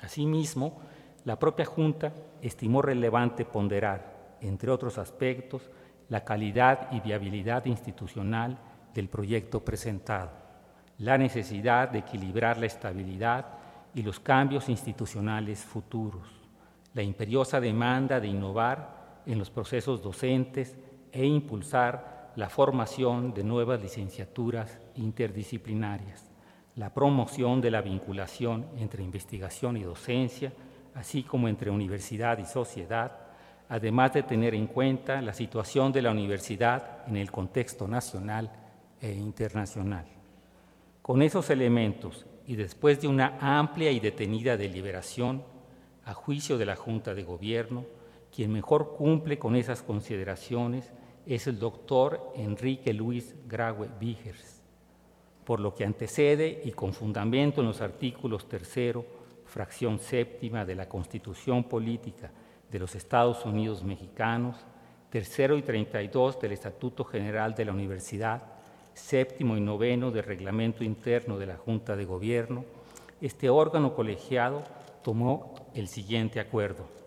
[0.02, 0.80] Asimismo,
[1.26, 5.70] la propia Junta estimó relevante ponderar, entre otros aspectos,
[6.10, 8.58] la calidad y viabilidad institucional
[8.94, 10.32] del proyecto presentado,
[11.00, 13.46] la necesidad de equilibrar la estabilidad
[13.96, 16.28] y los cambios institucionales futuros,
[16.94, 20.78] la imperiosa demanda de innovar en los procesos docentes
[21.12, 26.30] e impulsar la formación de nuevas licenciaturas interdisciplinarias,
[26.76, 30.52] la promoción de la vinculación entre investigación y docencia,
[30.96, 33.12] así como entre universidad y sociedad,
[33.70, 38.52] además de tener en cuenta la situación de la universidad en el contexto nacional
[39.00, 40.06] e internacional.
[41.02, 45.44] Con esos elementos y después de una amplia y detenida deliberación,
[46.06, 47.86] a juicio de la Junta de Gobierno,
[48.36, 50.92] quien mejor cumple con esas consideraciones
[51.26, 54.62] es el doctor Enrique Luis Graue Vigers,
[55.46, 59.06] por lo que antecede y con fundamento en los artículos tercero,
[59.46, 62.32] fracción séptima de la Constitución Política
[62.72, 64.58] de los Estados Unidos Mexicanos,
[65.10, 68.42] tercero y 32 del Estatuto General de la Universidad,
[68.94, 72.66] séptimo y noveno del Reglamento Interno de la Junta de Gobierno,
[73.22, 74.64] este órgano colegiado
[75.04, 77.03] tomó el siguiente acuerdo.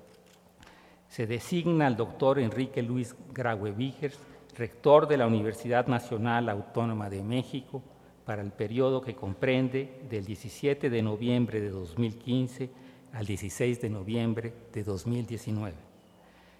[1.16, 4.18] Se designa al doctor Enrique Luis Graue Vigers,
[4.54, 7.82] rector de la Universidad Nacional Autónoma de México,
[8.26, 12.68] para el periodo que comprende del 17 de noviembre de 2015
[13.14, 15.72] al 16 de noviembre de 2019.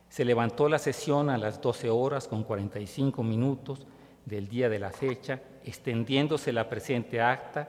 [0.08, 3.86] Se levantó la sesión a las 12 horas con 45 minutos
[4.24, 7.68] del día de la fecha, extendiéndose la presente acta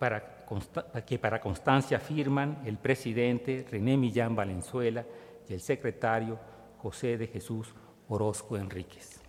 [0.00, 0.44] para
[1.06, 5.04] que para constancia firman el presidente René Millán Valenzuela
[5.48, 6.38] y el secretario
[6.78, 7.74] José de Jesús
[8.08, 9.20] Orozco Enríquez.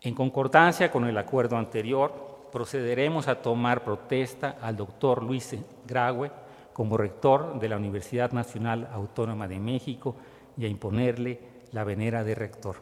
[0.00, 6.30] En concordancia con el acuerdo anterior, procederemos a tomar protesta al doctor Luis Graue
[6.72, 10.14] como rector de la Universidad Nacional Autónoma de México
[10.56, 11.40] y a imponerle
[11.72, 12.76] la venera de rector.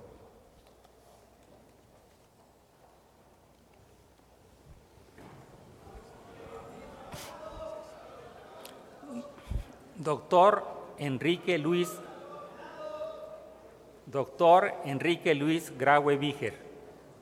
[9.96, 10.62] Doctor
[10.98, 11.90] Enrique Luis
[14.16, 16.54] Doctor Enrique Luis Graue Víger,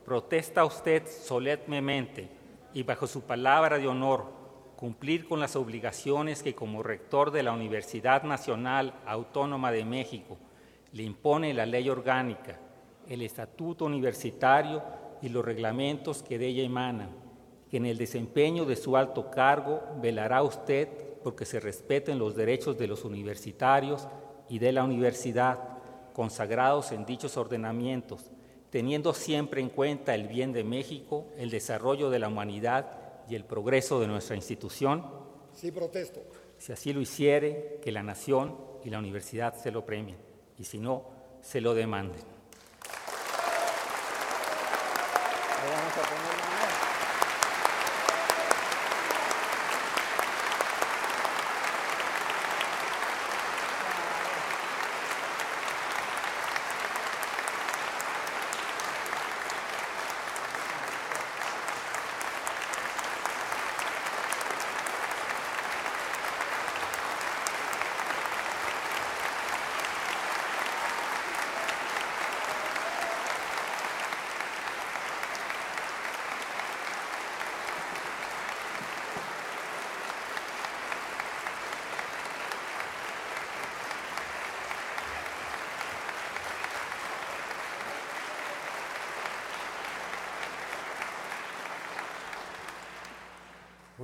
[0.04, 2.28] protesta usted solemnemente
[2.72, 4.26] y bajo su palabra de honor
[4.76, 10.36] cumplir con las obligaciones que como rector de la Universidad Nacional Autónoma de México
[10.92, 12.60] le impone la ley orgánica,
[13.08, 14.80] el estatuto universitario
[15.20, 17.10] y los reglamentos que de ella emanan,
[17.72, 20.88] que en el desempeño de su alto cargo velará usted
[21.24, 24.06] porque se respeten los derechos de los universitarios
[24.48, 25.73] y de la universidad
[26.14, 28.30] consagrados en dichos ordenamientos,
[28.70, 32.86] teniendo siempre en cuenta el bien de México, el desarrollo de la humanidad
[33.28, 35.04] y el progreso de nuestra institución?
[35.52, 36.22] Sí, protesto.
[36.56, 40.16] Si así lo hiciere, que la nación y la universidad se lo premien,
[40.56, 41.04] y si no,
[41.42, 42.22] se lo demanden.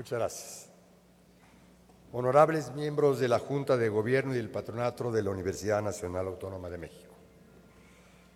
[0.00, 0.66] Muchas gracias.
[2.12, 6.70] Honorables miembros de la Junta de Gobierno y del Patronato de la Universidad Nacional Autónoma
[6.70, 7.14] de México.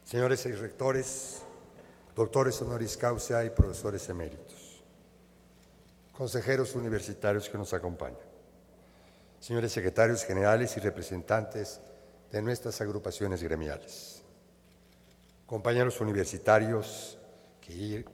[0.05, 1.41] Señores rectores,
[2.15, 4.84] doctores honoris causa y profesores eméritos.
[6.12, 8.18] Consejeros universitarios que nos acompañan.
[9.41, 11.81] Señores secretarios generales y representantes
[12.31, 14.23] de nuestras agrupaciones gremiales.
[15.47, 17.18] Compañeros universitarios
[17.70, 18.05] y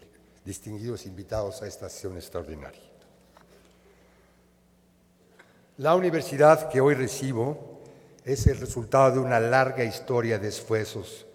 [0.45, 2.90] distinguidos invitados a esta sesión extraordinaria.
[5.81, 7.81] La universidad que hoy recibo
[8.27, 11.27] es el resultado de una larga historia de esfuerzos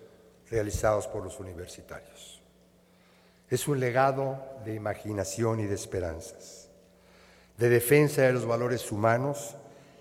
[0.51, 2.43] realizados por los universitarios.
[3.49, 6.69] Es un legado de imaginación y de esperanzas,
[7.57, 9.55] de defensa de los valores humanos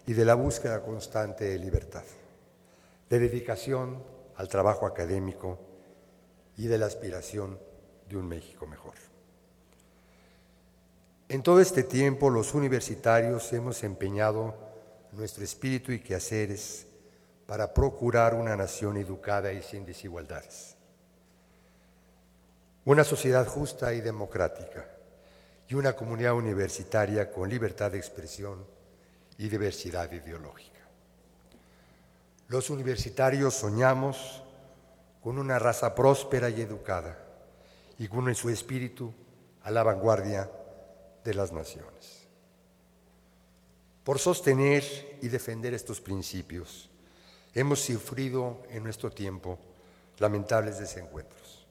[0.07, 2.05] y de la búsqueda constante de libertad,
[3.09, 4.03] de dedicación
[4.37, 5.59] al trabajo académico
[6.59, 7.59] y de la aspiración
[8.11, 9.14] de un México mejor.
[11.29, 14.55] En todo este tiempo los universitarios hemos empeñado
[15.13, 16.87] nuestro espíritu y quehaceres
[17.47, 20.77] para procurar una nación educada y sin desigualdades,
[22.85, 24.87] una sociedad justa y democrática
[25.67, 28.67] y una comunidad universitaria con libertad de expresión
[29.39, 30.81] y diversidad ideológica.
[32.49, 34.43] Los universitarios soñamos
[35.23, 37.19] con una raza próspera y educada
[37.99, 39.15] y con su espíritu
[39.63, 40.51] a la vanguardia
[41.25, 42.25] de las naciones.
[44.05, 44.85] Por sostener
[45.23, 46.91] y defender estos principios,
[47.55, 49.59] hemos sufrido en nuestro tiempo
[50.19, 51.67] lamentables desencuentros,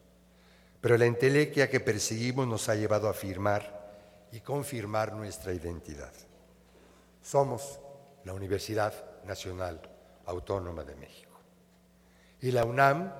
[0.81, 3.83] pero la entelequia que perseguimos nos ha llevado a afirmar
[4.31, 6.11] y confirmar nuestra identidad.
[7.21, 7.79] Somos
[8.25, 8.93] la Universidad
[9.25, 9.79] Nacional
[10.25, 11.31] Autónoma de México.
[12.41, 13.13] Y la UNAM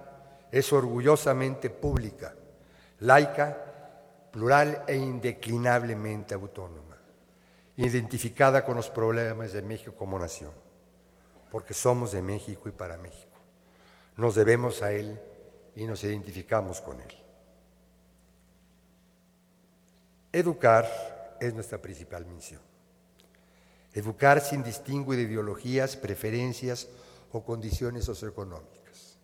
[0.52, 2.34] es orgullosamente pública,
[3.00, 3.73] laica
[4.34, 6.98] plural e indeclinablemente autónoma,
[7.78, 10.52] identificada con los problemas de México como nación,
[11.52, 13.38] porque somos de México y para México.
[14.18, 15.20] Nos debemos a Él
[15.76, 17.14] y nos identificamos con Él.
[20.32, 22.62] Educar es nuestra principal misión.
[23.94, 26.88] Educar sin distingo de ideologías, preferencias
[27.32, 29.20] o condiciones socioeconómicas.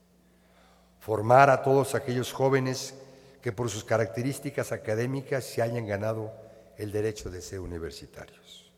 [0.99, 2.93] Formar a todos aquellos jóvenes
[3.41, 6.33] que por sus características académicas se hayan ganado
[6.77, 8.71] el derecho de ser universitarios.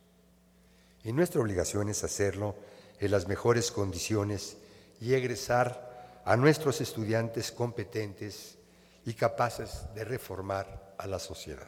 [1.03, 2.55] Y nuestra obligación es hacerlo
[2.99, 4.57] en las mejores condiciones
[4.99, 8.57] y egresar a nuestros estudiantes competentes
[9.05, 11.67] y capaces de reformar a la sociedad.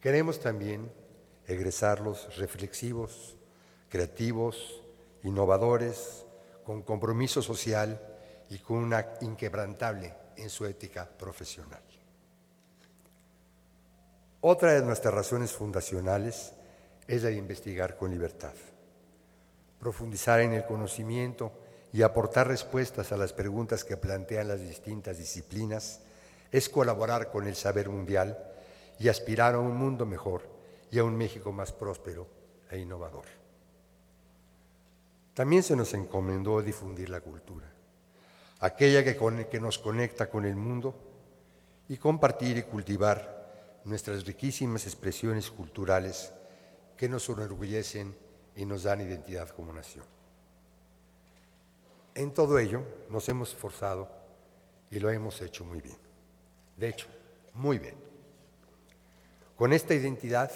[0.00, 0.90] Queremos también
[1.46, 3.36] egresarlos reflexivos,
[3.88, 4.82] creativos,
[5.22, 6.24] innovadores,
[6.64, 8.00] con compromiso social
[8.50, 11.82] y con una inquebrantable en su ética profesional.
[14.40, 16.52] Otra de nuestras razones fundacionales
[17.08, 18.54] es la de investigar con libertad,
[19.80, 21.52] profundizar en el conocimiento
[21.92, 26.00] y aportar respuestas a las preguntas que plantean las distintas disciplinas,
[26.52, 28.38] es colaborar con el saber mundial
[28.98, 30.42] y aspirar a un mundo mejor
[30.90, 32.26] y a un México más próspero
[32.70, 33.24] e innovador.
[35.34, 37.70] También se nos encomendó difundir la cultura,
[38.60, 39.16] aquella que,
[39.50, 40.94] que nos conecta con el mundo,
[41.88, 46.32] y compartir y cultivar nuestras riquísimas expresiones culturales
[46.96, 48.16] que nos enorgullecen
[48.56, 50.04] y nos dan identidad como nación.
[52.14, 54.10] En todo ello nos hemos esforzado
[54.90, 55.98] y lo hemos hecho muy bien.
[56.76, 57.06] De hecho,
[57.54, 57.94] muy bien.
[59.56, 60.50] Con esta identidad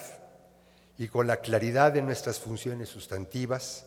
[0.98, 3.86] y con la claridad de nuestras funciones sustantivas,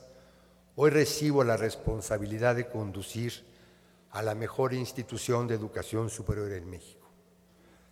[0.76, 3.44] hoy recibo la responsabilidad de conducir
[4.14, 7.10] a la mejor institución de educación superior en México,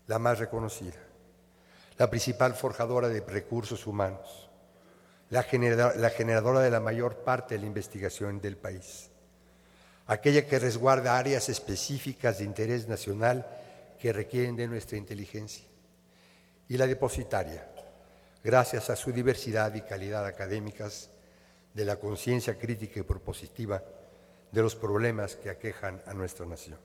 [0.05, 0.99] la más reconocida,
[1.97, 4.47] la principal forjadora de recursos humanos,
[5.31, 9.09] la, generadora de la mayor parte de la investigación del país,
[10.05, 13.47] aquella que resguarda áreas específicas de interés nacional
[13.99, 15.65] que requieren de nuestra inteligencia,
[16.69, 17.67] y la depositaria,
[18.43, 21.09] gracias a su diversidad y calidad académicas,
[21.73, 23.81] de la conciencia crítica y propositiva
[24.51, 26.79] de los problemas que aquejan a nuestra nación.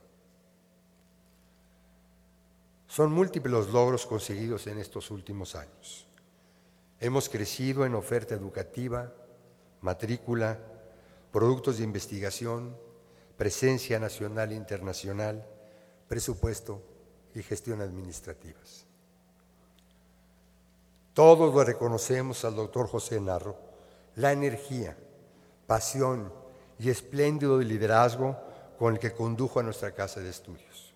[2.87, 6.07] Son múltiples los logros conseguidos en estos últimos años.
[7.01, 9.13] Hemos crecido en oferta educativa,
[9.83, 10.59] matrícula,
[11.33, 12.77] productos de investigación,
[13.37, 15.45] presencia nacional e internacional,
[16.09, 16.83] presupuesto
[17.35, 18.87] y gestión administrativas.
[21.13, 23.57] Todos lo reconocemos al doctor José Narro,
[24.15, 24.97] la energía,
[25.67, 26.33] pasión
[26.79, 28.37] y espléndido liderazgo
[28.79, 30.95] con el que condujo a nuestra casa de estudios.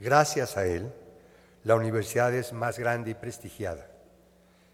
[0.00, 0.92] Gracias a él,
[1.64, 3.86] la universidad es más grande y prestigiada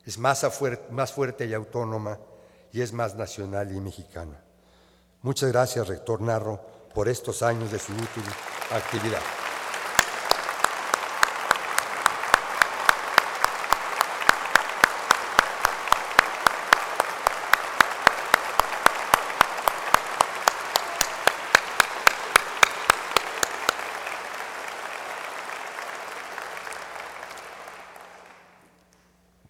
[0.06, 0.46] es más,
[0.90, 2.18] más fuerte y autónoma
[2.72, 4.40] y es más nacional y mexicana.
[5.22, 6.60] Muchas gracias, rector Narro,
[6.94, 8.24] por estos años de su útil
[8.72, 9.41] actividad.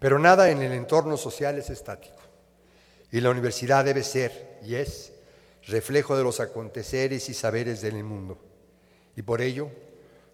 [0.02, 2.16] Pero nada en el entorno social es estático.
[3.12, 5.12] Y la universidad debe ser, y es,
[5.68, 8.36] reflejo de los aconteceres y saberes del mundo.
[9.14, 9.70] Y por ello,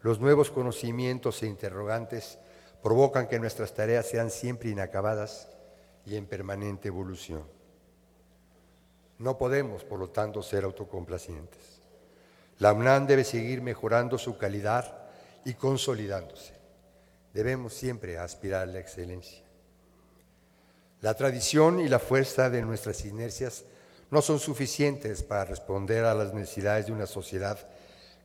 [0.00, 2.38] los nuevos conocimientos e interrogantes
[2.82, 5.48] provocan que nuestras tareas sean siempre inacabadas
[6.06, 7.44] y en permanente evolución.
[9.18, 11.82] No podemos, por lo tanto, ser autocomplacientes.
[12.58, 15.10] La UNAM debe seguir mejorando su calidad
[15.44, 16.54] y consolidándose.
[17.34, 19.47] Debemos siempre aspirar a la excelencia.
[21.00, 23.64] La tradición y la fuerza de nuestras inercias
[24.10, 27.58] no son suficientes para responder a las necesidades de una sociedad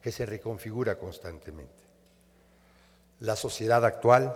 [0.02, 1.84] que se reconfigura constantemente.
[3.20, 4.36] La sociedad actual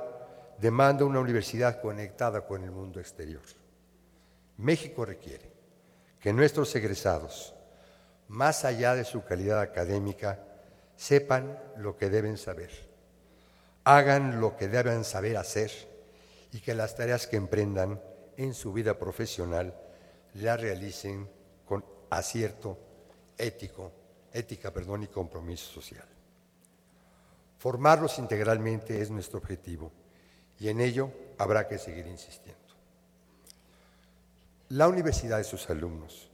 [0.59, 3.41] demanda una universidad conectada con el mundo exterior.
[4.57, 5.51] México requiere
[6.19, 7.56] que nuestros egresados,
[8.27, 10.40] más allá de su calidad académica,
[10.95, 12.72] sepan lo que deben saber,
[13.83, 15.72] hagan lo que deben saber hacer
[16.51, 18.01] y que las tareas que emprendan
[18.38, 19.75] en su vida profesional
[20.35, 21.27] la realicen
[21.66, 22.77] con acierto
[23.38, 23.91] ético,
[24.32, 26.07] ética perdón, y compromiso social.
[27.57, 29.91] Formarlos integralmente es nuestro objetivo
[30.59, 32.61] y en ello habrá que seguir insistiendo.
[34.69, 36.30] La universidad y sus alumnos,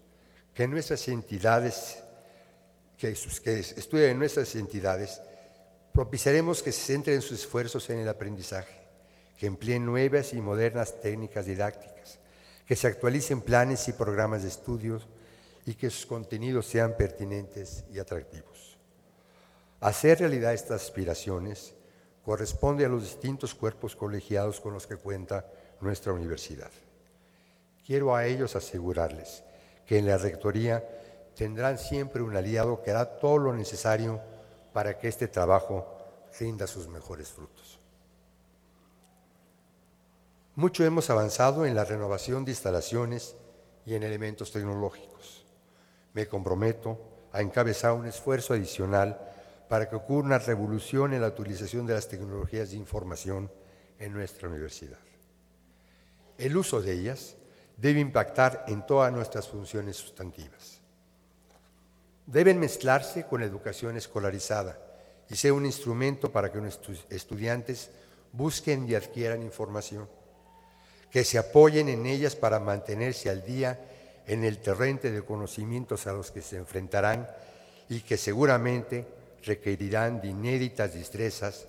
[0.54, 2.04] que nuestras entidades,
[2.98, 5.22] que, que estudian en nuestras entidades,
[5.94, 8.83] propiciaremos que se centren sus esfuerzos en el aprendizaje
[9.44, 12.18] que empleen nuevas y modernas técnicas didácticas,
[12.66, 15.06] que se actualicen planes y programas de estudios
[15.66, 18.78] y que sus contenidos sean pertinentes y atractivos.
[19.82, 21.74] Hacer realidad estas aspiraciones
[22.24, 25.46] corresponde a los distintos cuerpos colegiados con los que cuenta
[25.82, 26.72] nuestra universidad.
[27.86, 29.44] Quiero a ellos asegurarles
[29.86, 30.88] que en la Rectoría
[31.36, 34.22] tendrán siempre un aliado que hará todo lo necesario
[34.72, 35.86] para que este trabajo
[36.40, 37.63] rinda sus mejores frutos.
[40.56, 43.36] Mucho hemos avanzado en la renovación de instalaciones
[43.88, 45.46] y en elementos tecnológicos.
[46.14, 47.00] Me comprometo
[47.32, 49.20] a encabezar un esfuerzo adicional
[49.68, 53.52] para que ocurra una revolución en la utilización de las tecnologías de información
[53.98, 55.00] en nuestra universidad.
[56.38, 57.36] El uso de ellas
[57.76, 60.82] debe impactar en todas nuestras funciones sustantivas.
[62.28, 64.78] Deben mezclarse con la educación escolarizada
[65.28, 67.90] y ser un instrumento para que nuestros estudiantes
[68.32, 70.08] busquen y adquieran información
[71.14, 73.80] que se apoyen en ellas para mantenerse al día
[74.26, 77.30] en el terreno de conocimientos a los que se enfrentarán
[77.88, 79.06] y que seguramente
[79.44, 81.68] requerirán de inéditas destrezas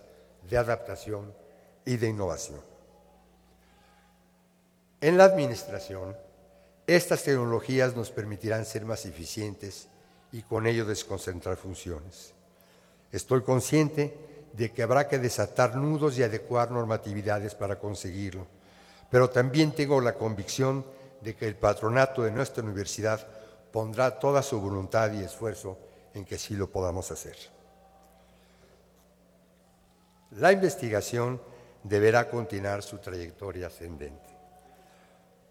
[0.48, 1.34] de adaptación
[1.84, 2.62] y de innovación.
[5.02, 6.16] En la administración
[6.86, 9.88] Estas tecnologías nos permitirán ser más eficientes
[10.32, 12.32] y con ello desconcentrar funciones.
[13.10, 14.14] Estoy consciente
[14.52, 18.46] de que habrá que desatar nudos y adecuar normatividades para conseguirlo,
[19.10, 20.84] pero también tengo la convicción
[21.20, 23.26] de que el patronato de nuestra universidad
[23.72, 25.78] pondrá toda su voluntad y esfuerzo
[26.12, 27.36] en que sí lo podamos hacer.
[30.32, 31.40] La investigación
[31.82, 34.34] deberá continuar su trayectoria ascendente.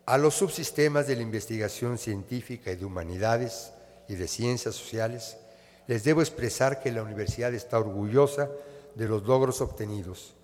[0.06, 3.72] A los subsistemas de la investigación científica y de humanidades
[4.08, 5.38] y de ciencias sociales
[5.88, 8.50] les debo expresar que la universidad está orgullosa
[8.96, 10.36] de los logros obtenidos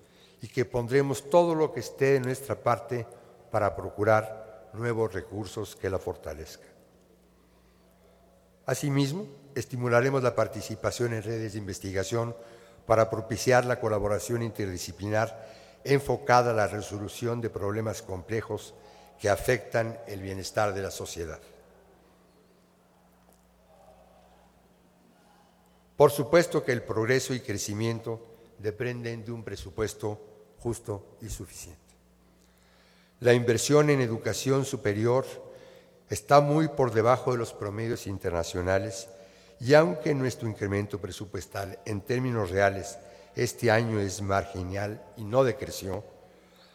[0.42, 3.06] y que pondremos todo lo que esté de nuestra parte
[3.52, 6.70] para procurar nuevos recursos que la fortalezcan.
[8.66, 12.36] Asimismo, estimularemos la participación en redes de investigación
[12.86, 15.48] para propiciar la colaboración interdisciplinar
[15.84, 18.74] enfocada a la resolución de problemas complejos
[19.20, 21.40] que afectan el bienestar de la sociedad.
[25.98, 28.22] Por supuesto que el progreso y crecimiento
[28.58, 30.29] dependen de un presupuesto
[30.62, 31.80] justo y suficiente.
[33.20, 35.26] La inversión en educación superior
[36.10, 39.10] está muy por debajo de los promedios internacionales
[39.60, 42.98] y aunque nuestro incremento presupuestal en términos reales
[43.36, 46.04] este año es marginal y no decreció,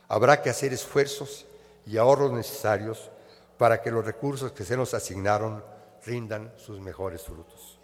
[0.08, 1.46] habrá que hacer esfuerzos
[1.86, 3.10] y ahorros necesarios
[3.58, 5.64] para que los recursos que se nos asignaron
[6.04, 7.78] rindan sus mejores frutos.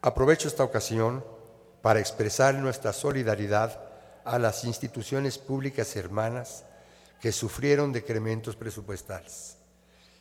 [0.00, 1.24] Aprovecho esta ocasión
[1.80, 3.91] para expresar nuestra solidaridad
[4.24, 6.64] a las instituciones públicas hermanas
[7.20, 9.56] que sufrieron decrementos presupuestales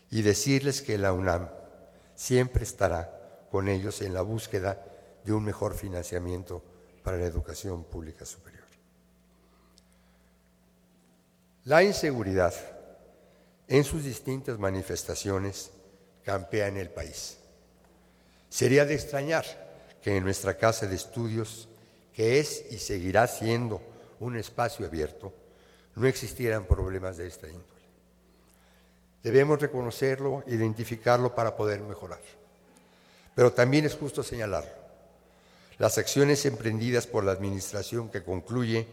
[0.09, 1.49] y decirles que la UNAM
[2.15, 4.83] siempre estará con ellos en la búsqueda
[5.23, 6.63] de un mejor financiamiento
[7.03, 8.61] para la educación pública superior.
[11.65, 12.53] La inseguridad
[13.67, 15.71] en sus distintas manifestaciones
[16.23, 17.37] campea en el país.
[18.49, 19.45] Sería de extrañar
[20.01, 21.69] que en nuestra casa de estudios,
[22.13, 23.81] que es y seguirá siendo
[24.21, 25.33] un espacio abierto,
[25.95, 27.81] no existieran problemas de esta índole.
[29.23, 32.21] Debemos reconocerlo, identificarlo para poder mejorar.
[33.35, 34.71] Pero también es justo señalarlo.
[35.77, 38.87] Las acciones emprendidas por la Administración que concluye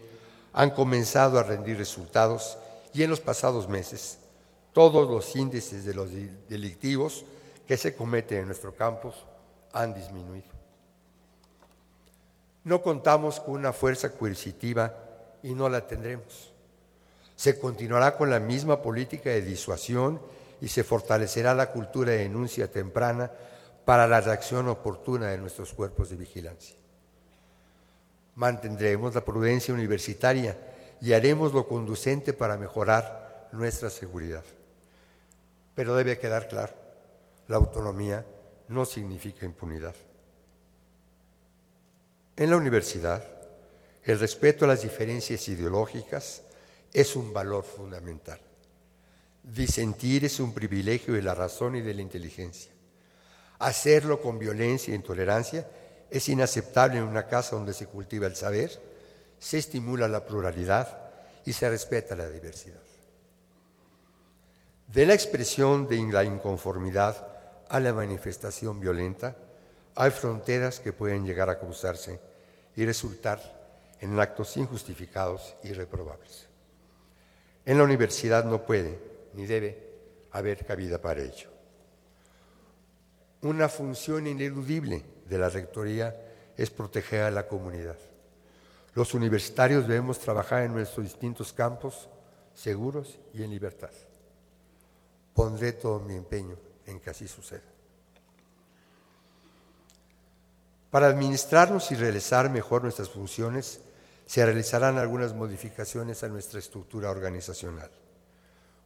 [0.53, 2.57] han comenzado a rendir resultados
[2.93, 4.17] y en los pasados meses
[4.73, 6.09] todos los índices de los
[6.47, 7.25] delictivos
[7.67, 9.13] que se cometen en nuestro campus
[9.73, 10.47] han disminuido.
[12.63, 15.08] No contamos con una fuerza coercitiva
[15.43, 16.53] y no la tendremos.
[17.35, 20.21] Se continuará con la misma política de disuasión
[20.61, 23.31] y se fortalecerá la cultura de denuncia temprana
[23.85, 26.75] para la reacción oportuna de nuestros cuerpos de vigilancia.
[28.35, 30.57] Mantendremos la prudencia universitaria
[31.01, 34.43] y haremos lo conducente para mejorar nuestra seguridad.
[35.75, 36.73] Pero debe quedar claro,
[37.47, 38.25] la autonomía
[38.67, 39.95] no significa impunidad.
[42.35, 43.23] En la universidad,
[44.11, 46.41] el respeto a las diferencias ideológicas
[46.91, 48.39] es un valor fundamental.
[49.43, 52.71] Disentir es un privilegio de la razón y de la inteligencia.
[53.59, 55.69] Hacerlo con violencia e intolerancia
[56.09, 58.81] es inaceptable en una casa donde se cultiva el saber,
[59.37, 61.11] se estimula la pluralidad
[61.45, 62.81] y se respeta la diversidad.
[64.87, 67.27] De la expresión de la inconformidad
[67.69, 69.35] a la manifestación violenta,
[69.93, 72.19] hay fronteras que pueden llegar a cruzarse
[72.75, 73.58] y resultar
[74.01, 76.47] en actos injustificados y reprobables.
[77.65, 78.99] En la universidad no puede
[79.33, 79.89] ni debe
[80.31, 81.49] haber cabida para ello.
[83.41, 86.15] Una función ineludible de la Rectoría
[86.57, 87.97] es proteger a la comunidad.
[88.95, 92.09] Los universitarios debemos trabajar en nuestros distintos campos
[92.53, 93.91] seguros y en libertad.
[95.33, 97.61] Pondré todo mi empeño en que así suceda.
[100.89, 103.79] Para administrarnos y realizar mejor nuestras funciones,
[104.29, 107.89] se realizarán algunas modificaciones a nuestra estructura organizacional.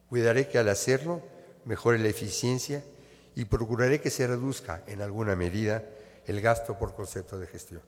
[0.08, 1.20] Cuidaré que al hacerlo
[1.66, 2.82] mejore la eficiencia
[3.34, 5.84] y procuraré que se reduzca en alguna medida
[6.24, 7.82] el gasto por concepto de gestión.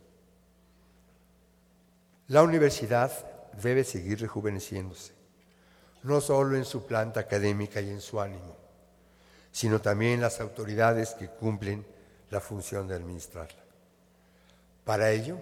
[2.29, 3.11] La universidad
[3.63, 5.15] debe seguir rejuveneciéndose,
[6.03, 8.55] no solo en su planta académica y en su ánimo,
[9.51, 11.87] sino también las autoridades que cumplen
[12.29, 13.65] la función de administrarla.
[14.85, 15.41] Para ello,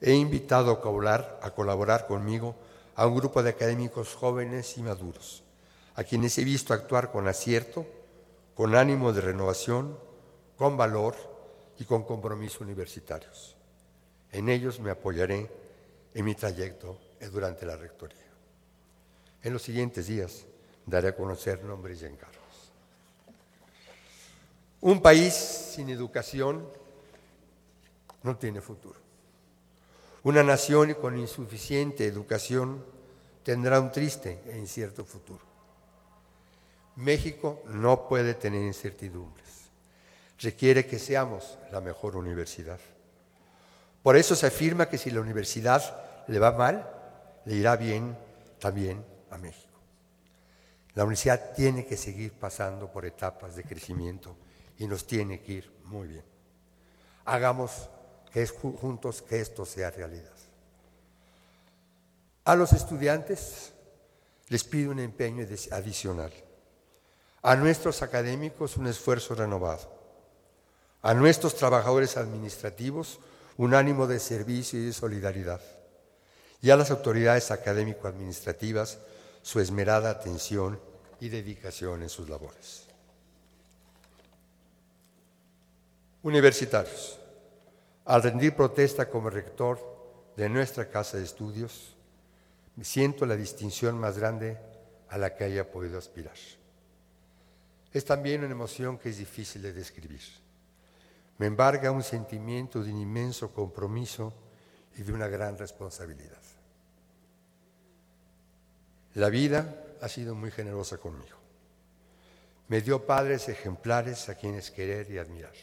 [0.00, 2.56] he invitado a colaborar, a colaborar conmigo
[2.94, 5.42] a un grupo de académicos jóvenes y maduros,
[5.94, 7.86] a quienes he visto actuar con acierto,
[8.54, 9.98] con ánimo de renovación,
[10.56, 11.14] con valor
[11.78, 13.56] y con compromiso universitarios.
[14.32, 15.50] En ellos me apoyaré
[16.14, 16.98] en mi trayecto
[17.30, 18.26] durante la rectoría.
[19.42, 20.44] En los siguientes días
[20.86, 22.36] daré a conocer nombres y encargos.
[24.80, 26.66] Un país sin educación
[28.22, 29.05] no tiene futuro.
[30.26, 32.84] Una nación con insuficiente educación
[33.44, 35.44] tendrá un triste e incierto futuro.
[36.96, 39.70] México no puede tener incertidumbres.
[40.40, 42.80] Requiere que seamos la mejor universidad.
[44.02, 46.90] Por eso se afirma que si la universidad le va mal,
[47.44, 48.18] le irá bien
[48.58, 49.78] también a México.
[50.94, 54.36] La universidad tiene que seguir pasando por etapas de crecimiento
[54.76, 56.24] y nos tiene que ir muy bien.
[57.26, 57.90] Hagamos
[58.36, 60.36] que es juntos que esto sea realidad.
[62.44, 63.72] A los estudiantes
[64.48, 66.30] les pido un empeño adicional.
[67.40, 69.90] A nuestros académicos un esfuerzo renovado.
[71.00, 73.20] A nuestros trabajadores administrativos
[73.56, 75.62] un ánimo de servicio y de solidaridad.
[76.60, 78.98] Y a las autoridades académico-administrativas
[79.40, 80.78] su esmerada atención
[81.20, 82.82] y dedicación en sus labores.
[86.22, 87.18] Universitarios,
[88.06, 89.80] al rendir protesta como rector
[90.36, 91.96] de nuestra casa de estudios,
[92.76, 94.58] me siento la distinción más grande
[95.08, 96.36] a la que haya podido aspirar.
[97.92, 100.20] Es también una emoción que es difícil de describir.
[101.38, 104.32] Me embarga un sentimiento de un inmenso compromiso
[104.96, 106.42] y de una gran responsabilidad.
[109.14, 111.36] La vida ha sido muy generosa conmigo.
[112.68, 115.54] Me dio padres ejemplares a quienes querer y admirar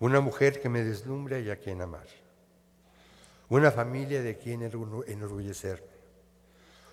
[0.00, 2.06] una mujer que me deslumbre y a quien amar,
[3.48, 5.86] una familia de quien enorgullecerme,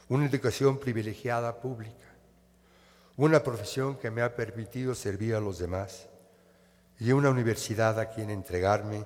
[0.10, 2.08] una educación privilegiada pública,
[3.16, 6.08] una profesión que me ha permitido servir a los demás
[7.00, 9.06] y una universidad a quien entregarme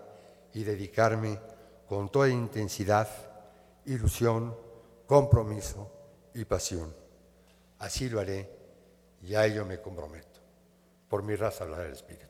[0.54, 1.40] y dedicarme
[1.88, 3.08] con toda intensidad,
[3.86, 4.56] ilusión,
[5.06, 5.92] compromiso
[6.34, 6.94] y pasión.
[7.80, 8.50] Así lo haré
[9.22, 10.40] y a ello me comprometo.
[11.08, 12.28] Por mi raza hablar el Espíritu.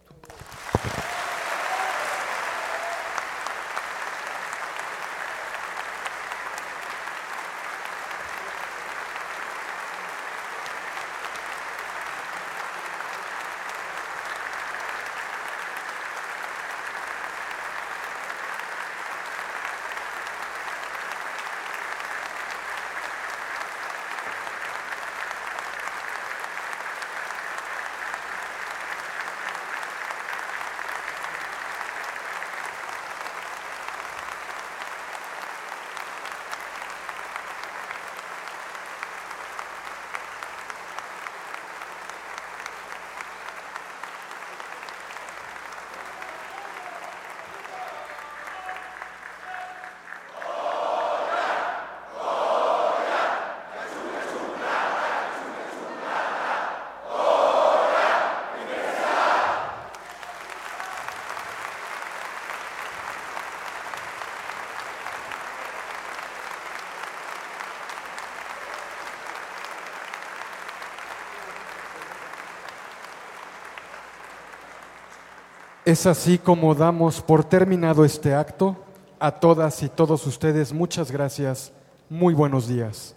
[75.92, 78.78] Es así como damos por terminado este acto.
[79.20, 81.74] A todas y todos ustedes, muchas gracias.
[82.10, 83.14] Muy buenos días.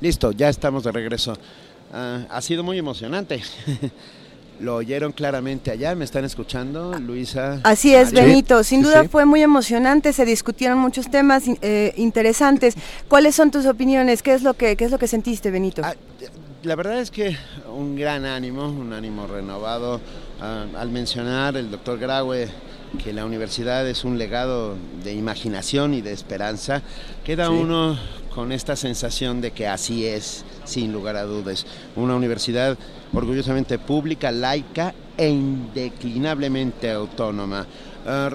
[0.00, 1.34] Listo, ya estamos de regreso.
[1.92, 3.42] Ah, ha sido muy emocionante.
[4.60, 7.60] Lo oyeron claramente allá, me están escuchando, Luisa.
[7.64, 8.64] Así es, Benito.
[8.64, 12.76] Sin duda fue muy emocionante, se discutieron muchos temas eh, interesantes.
[13.08, 14.22] ¿Cuáles son tus opiniones?
[14.22, 15.82] ¿Qué es lo que, qué es lo que sentiste, Benito?
[15.84, 15.92] Ah,
[16.62, 17.36] la verdad es que
[17.72, 20.00] un gran ánimo, un ánimo renovado.
[20.40, 22.48] Ah, al mencionar el doctor Graue
[23.02, 26.82] que la universidad es un legado de imaginación y de esperanza,
[27.22, 27.98] queda uno
[28.34, 31.66] con esta sensación de que así es, sin lugar a dudas.
[31.96, 32.78] Una universidad
[33.12, 37.66] orgullosamente pública, laica e indeclinablemente autónoma.
[38.06, 38.30] Ah,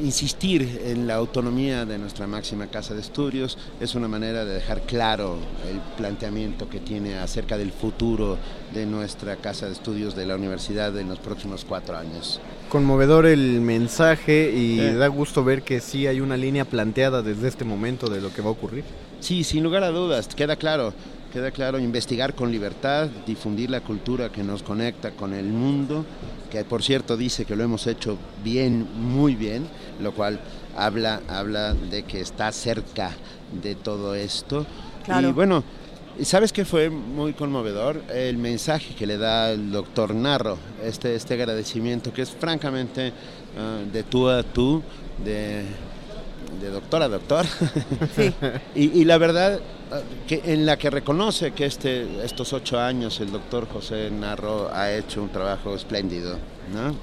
[0.00, 4.82] insistir en la autonomía de nuestra máxima casa de estudios es una manera de dejar
[4.82, 5.38] claro
[5.70, 8.38] el planteamiento que tiene acerca del futuro
[8.74, 12.40] de nuestra casa de estudios de la universidad en los próximos cuatro años.
[12.68, 17.64] Conmovedor el mensaje y da gusto ver que sí hay una línea planteada desde este
[17.64, 18.84] momento de lo que va a ocurrir.
[19.20, 20.92] Sí, sin lugar a dudas, queda claro
[21.32, 26.04] queda claro, investigar con libertad, difundir la cultura que nos conecta con el mundo,
[26.50, 29.66] que por cierto dice que lo hemos hecho bien, muy bien,
[30.00, 30.40] lo cual
[30.76, 33.10] habla, habla de que está cerca
[33.62, 34.66] de todo esto.
[35.08, 35.62] Y bueno,
[36.22, 38.02] ¿sabes qué fue muy conmovedor?
[38.12, 43.12] El mensaje que le da el doctor Narro, este, este agradecimiento que es francamente
[43.58, 44.82] ah, de tú a tú,
[45.24, 45.64] de
[46.60, 47.46] de doctor a doctor.
[48.74, 49.60] y, y, la verdad,
[50.26, 54.92] que en la que reconoce que este, estos ocho años el doctor José Narro ha
[54.92, 56.38] hecho un trabajo espléndido.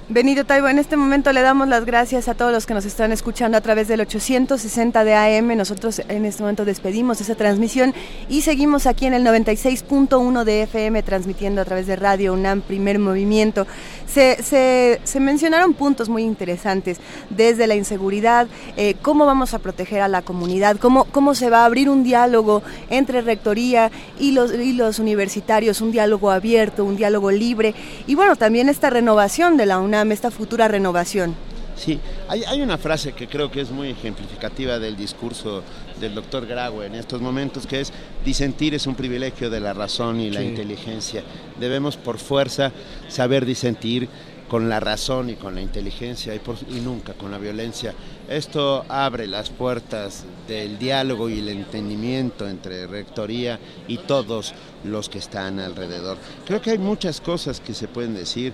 [0.08, 3.12] Benito Taibo, en este momento le damos las gracias a todos los que nos están
[3.12, 5.56] escuchando a través del 860 de AM.
[5.56, 7.94] Nosotros en este momento despedimos esa transmisión
[8.28, 12.98] y seguimos aquí en el 96.1 de FM transmitiendo a través de Radio UNAM Primer
[12.98, 13.66] Movimiento.
[14.06, 16.98] Se, se, mencionaron puntos muy interesantes,
[17.30, 21.62] desde la inseguridad, eh, cómo vamos a proteger a la comunidad, cómo, cómo se va
[21.62, 26.96] a abrir un diálogo entre rectoría y los, y los universitarios, un diálogo abierto, un
[26.96, 27.74] diálogo libre
[28.06, 31.34] y bueno, también esta renovación de la UNAM, esta futura renovación?
[31.76, 35.62] Sí, hay, una frase que creo que es muy ejemplificativa del discurso
[36.00, 37.92] del doctor Graue en estos momentos, que es
[38.24, 41.24] disentir es un privilegio de la razón y la inteligencia.
[41.58, 42.70] Debemos por fuerza
[43.08, 44.08] saber disentir
[44.48, 46.40] con la razón y con la inteligencia y,
[46.76, 47.92] y nunca con la violencia.
[48.28, 54.54] Esto abre las puertas del diálogo y el entendimiento entre rectoría y todos
[54.84, 56.16] los que están alrededor.
[56.46, 58.52] Creo que hay muchas cosas que se pueden decir.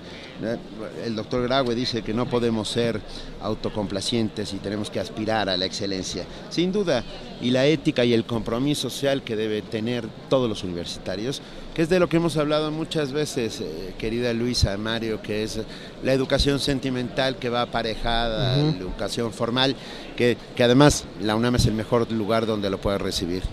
[1.05, 3.01] El doctor Graue dice que no podemos ser
[3.41, 6.25] autocomplacientes y tenemos que aspirar a la excelencia.
[6.51, 7.05] Sin duda,
[7.41, 11.43] y la ética y el compromiso social que debe tener todos los universitarios,
[11.81, 15.61] que es de lo que hemos hablado muchas veces, eh, querida Luisa Mario, que es
[16.03, 19.75] la educación sentimental que va aparejada, la educación formal,
[20.15, 23.45] que, que además la UNAM es el mejor lugar donde lo puede recibir.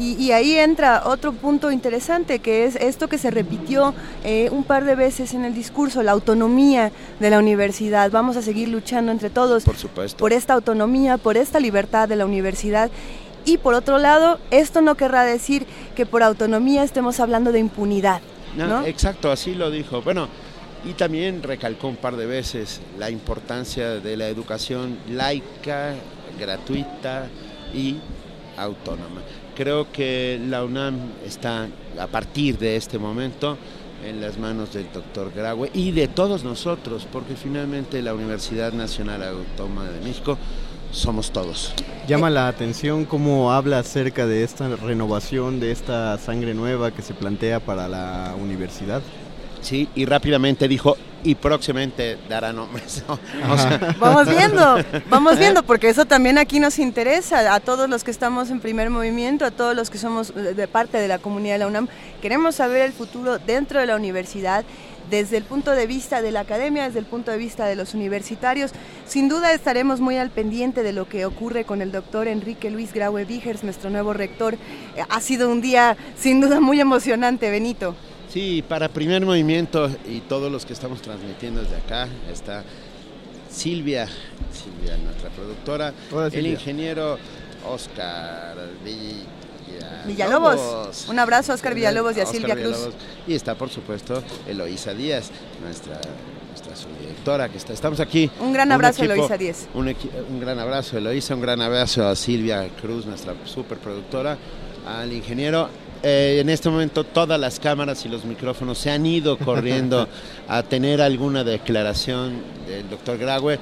[0.00, 4.84] Y, ahí entra otro punto interesante, que es esto que se repitió eh, un par
[4.84, 6.90] de veces en el discurso, la autonomía
[7.20, 8.10] de la universidad.
[8.10, 10.18] Vamos a seguir luchando entre todos por, supuesto.
[10.18, 12.90] por esta autonomía, por esta libertad de la universidad.
[13.44, 15.66] Y por otro lado, esto no querrá decir
[16.00, 18.22] que por autonomía estemos hablando de impunidad.
[18.56, 20.00] No, Exacto, así lo dijo.
[20.00, 20.28] Bueno,
[20.82, 25.94] y también recalcó un par de veces la importancia de la educación laica,
[26.38, 27.26] gratuita
[27.74, 27.98] y
[28.56, 29.20] autónoma.
[29.54, 30.96] Creo que la UNAM
[31.26, 33.58] está a partir de este momento
[34.02, 39.22] en las manos del doctor Graue y de todos nosotros, porque finalmente la Universidad Nacional
[39.22, 40.38] Autónoma de México
[40.92, 41.74] somos todos.
[42.06, 47.14] Llama la atención cómo habla acerca de esta renovación, de esta sangre nueva que se
[47.14, 49.02] plantea para la universidad.
[49.60, 53.04] Sí, y rápidamente dijo, y próximamente dará nombres.
[53.98, 54.78] vamos viendo,
[55.08, 58.90] vamos viendo, porque eso también aquí nos interesa a todos los que estamos en primer
[58.90, 61.88] movimiento, a todos los que somos de parte de la comunidad de la UNAM.
[62.22, 64.64] Queremos saber el futuro dentro de la universidad
[65.10, 67.94] desde el punto de vista de la academia, desde el punto de vista de los
[67.94, 68.72] universitarios.
[69.06, 72.92] Sin duda estaremos muy al pendiente de lo que ocurre con el doctor Enrique Luis
[72.94, 74.54] Graue Vigers, nuestro nuevo rector.
[74.54, 77.94] Eh, ha sido un día sin duda muy emocionante, Benito.
[78.28, 82.62] Sí, para primer movimiento y todos los que estamos transmitiendo desde acá está
[83.50, 84.06] Silvia,
[84.52, 85.92] Silvia nuestra productora,
[86.32, 87.18] el ingeniero
[87.68, 88.56] Oscar
[90.06, 91.06] Villalobos.
[91.08, 92.90] Un abrazo a Oscar Villalobos y a Silvia Cruz.
[93.26, 95.30] Y está por supuesto Eloísa Díaz,
[95.62, 96.00] nuestra
[96.48, 97.72] nuestra subdirectora que está.
[97.72, 98.30] Estamos aquí.
[98.40, 99.68] Un gran abrazo a Eloísa Díaz.
[99.74, 104.36] Un, un, gran abrazo a Eloísa, un gran abrazo a Silvia Cruz, nuestra superproductora,
[104.86, 105.68] al ingeniero
[106.02, 110.08] eh, en este momento todas las cámaras y los micrófonos se han ido corriendo
[110.48, 113.58] a tener alguna declaración del doctor Graue.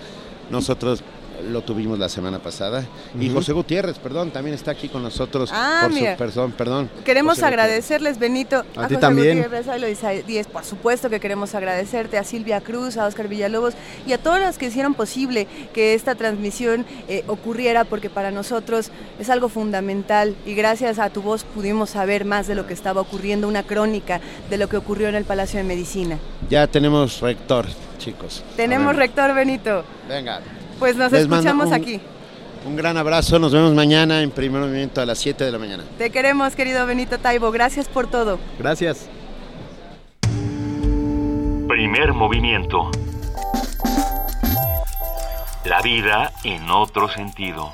[0.50, 1.02] Nosotros
[1.42, 2.84] lo tuvimos la semana pasada.
[3.18, 5.50] Y José Gutiérrez, perdón, también está aquí con nosotros.
[5.52, 6.90] Ah, por Su, perdón, perdón.
[7.04, 8.64] Queremos agradecerles, Benito.
[8.76, 9.42] A, ti también.
[9.42, 13.74] Gutiérrez, a Díez, por supuesto que queremos agradecerte, a Silvia Cruz, a Oscar Villalobos
[14.06, 18.90] y a todos los que hicieron posible que esta transmisión eh, ocurriera, porque para nosotros
[19.18, 23.00] es algo fundamental y gracias a tu voz pudimos saber más de lo que estaba
[23.00, 26.18] ocurriendo, una crónica de lo que ocurrió en el Palacio de Medicina.
[26.50, 27.66] Ya tenemos rector,
[27.98, 28.44] chicos.
[28.56, 29.84] Tenemos rector, Benito.
[30.08, 30.40] Venga.
[30.78, 32.00] Pues nos escuchamos aquí.
[32.66, 35.84] Un gran abrazo, nos vemos mañana en primer movimiento a las 7 de la mañana.
[35.96, 38.38] Te queremos, querido Benito Taibo, gracias por todo.
[38.58, 39.08] Gracias.
[41.68, 42.90] Primer movimiento.
[45.64, 47.72] La vida en otro sentido.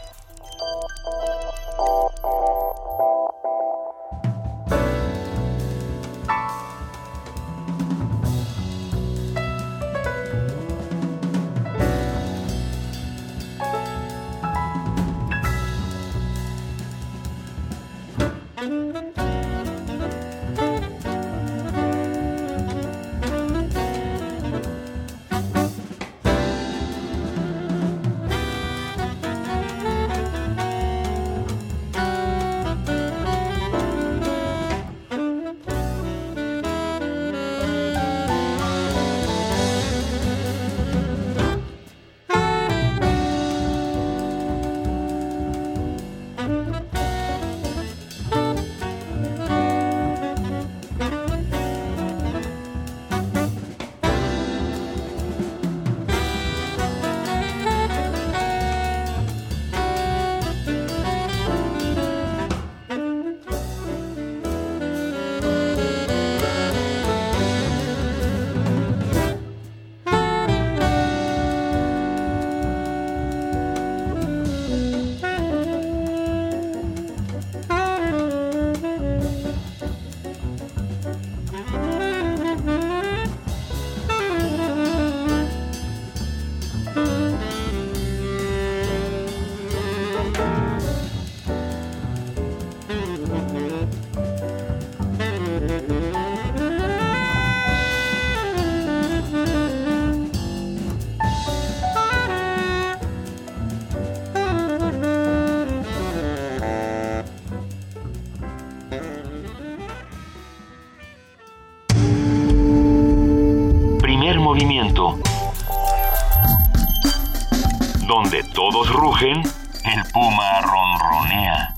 [118.94, 121.74] Rugen, el puma ronronea.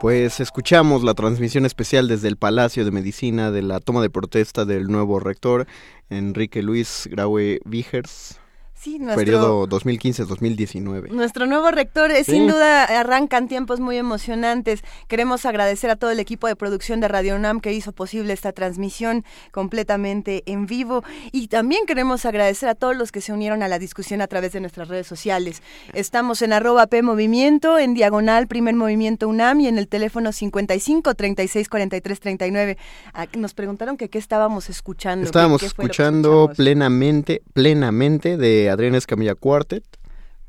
[0.00, 4.64] Pues escuchamos la transmisión especial desde el Palacio de Medicina de la toma de protesta
[4.64, 5.66] del nuevo rector,
[6.10, 8.41] Enrique Luis Graue Vigers.
[8.82, 11.10] Sí, nuestro, periodo 2015-2019.
[11.10, 14.82] Nuestro nuevo rector, es, sin duda, arrancan tiempos muy emocionantes.
[15.06, 18.50] Queremos agradecer a todo el equipo de producción de Radio UNAM que hizo posible esta
[18.50, 21.04] transmisión completamente en vivo.
[21.30, 24.50] Y también queremos agradecer a todos los que se unieron a la discusión a través
[24.50, 25.62] de nuestras redes sociales.
[25.92, 31.14] Estamos en arroba P Movimiento, en diagonal Primer Movimiento UNAM y en el teléfono 55
[31.14, 32.78] 36 43 39.
[33.36, 35.24] Nos preguntaron que qué estábamos escuchando.
[35.24, 39.84] Estábamos escuchando plenamente, plenamente de Adrián Escamilla Quartet.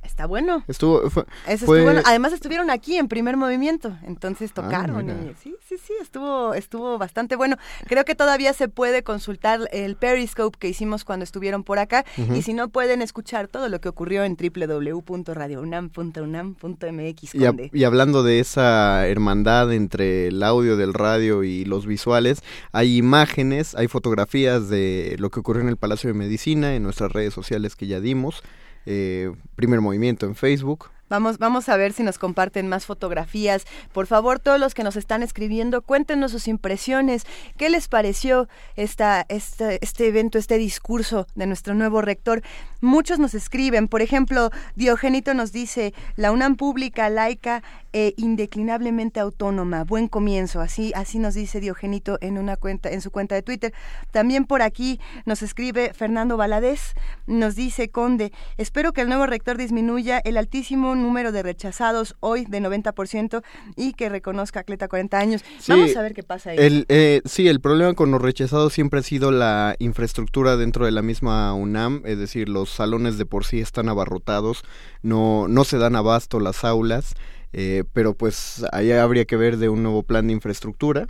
[0.03, 0.63] Está bueno.
[0.67, 1.25] Estuvo, fue,
[1.65, 2.01] bueno.
[2.05, 5.33] Además estuvieron aquí en primer movimiento, entonces ah, tocaron.
[5.41, 7.57] sí, sí, sí, estuvo, estuvo bastante bueno.
[7.87, 12.41] Creo que todavía se puede consultar el Periscope que hicimos cuando estuvieron por acá y
[12.41, 17.35] si no pueden escuchar todo lo que ocurrió en www.radiounam.unam.mx.
[17.35, 22.41] Y, y hablando de esa hermandad entre el audio del radio y los visuales,
[22.71, 27.11] hay imágenes, hay fotografías de lo que ocurrió en el Palacio de Medicina en nuestras
[27.11, 28.43] redes sociales que ya dimos.
[28.85, 30.89] Eh, primer movimiento en Facebook.
[31.13, 33.65] Vamos, vamos a ver si nos comparten más fotografías.
[33.91, 37.27] Por favor, todos los que nos están escribiendo, cuéntenos sus impresiones.
[37.55, 42.41] ¿Qué les pareció esta, este, este evento, este discurso de nuestro nuevo rector?
[42.81, 43.87] Muchos nos escriben.
[43.87, 47.61] Por ejemplo, Diogenito nos dice, la UNAM pública, laica
[47.93, 49.83] e indeclinablemente autónoma.
[49.83, 50.61] Buen comienzo.
[50.61, 53.71] Así, así nos dice Diogenito en una cuenta, en su cuenta de Twitter.
[54.11, 56.95] También por aquí nos escribe Fernando Valadez.
[57.27, 62.45] Nos dice, Conde, espero que el nuevo rector disminuya el altísimo número de rechazados hoy
[62.45, 63.43] de 90%
[63.75, 65.43] y que reconozca a Cleta 40 años.
[65.67, 66.57] Vamos a ver qué pasa ahí.
[66.57, 70.91] El, eh, sí, el problema con los rechazados siempre ha sido la infraestructura dentro de
[70.91, 74.63] la misma UNAM, es decir, los salones de por sí están abarrotados,
[75.03, 77.13] no, no se dan abasto las aulas.
[77.55, 81.05] Eh, pero pues ahí habría que ver de un nuevo plan de infraestructura.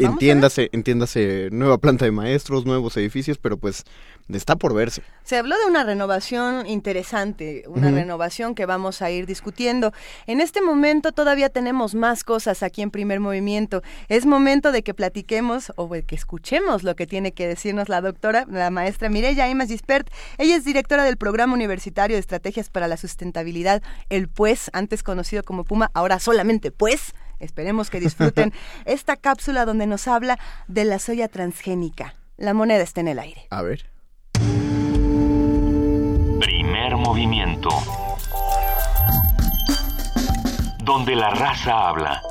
[0.00, 3.84] Entiéndase, entiéndase, nueva planta de maestros, nuevos edificios, pero pues
[4.28, 5.02] está por verse.
[5.24, 9.92] Se habló de una renovación interesante, una renovación que vamos a ir discutiendo.
[10.26, 13.82] En este momento todavía tenemos más cosas aquí en Primer Movimiento.
[14.08, 18.00] Es momento de que platiquemos o de que escuchemos lo que tiene que decirnos la
[18.00, 20.10] doctora, la maestra Mireya Imas Gispert.
[20.38, 25.42] Ella es directora del Programa Universitario de Estrategias para la Sustentabilidad, el PUES, antes conocido
[25.42, 27.12] como Puma, ahora solamente PUES.
[27.40, 28.52] Esperemos que disfruten
[28.84, 30.38] esta cápsula donde nos habla
[30.68, 32.14] de la soya transgénica.
[32.36, 33.46] La moneda está en el aire.
[33.50, 33.90] A ver.
[36.40, 37.70] Primer movimiento.
[40.84, 42.22] Donde la raza habla.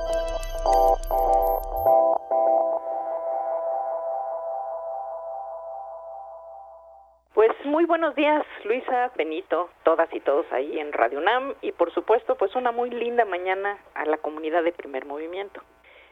[7.40, 11.90] Pues muy buenos días, Luisa, Benito, todas y todos ahí en Radio UNAM y por
[11.94, 15.62] supuesto, pues una muy linda mañana a la comunidad de Primer Movimiento.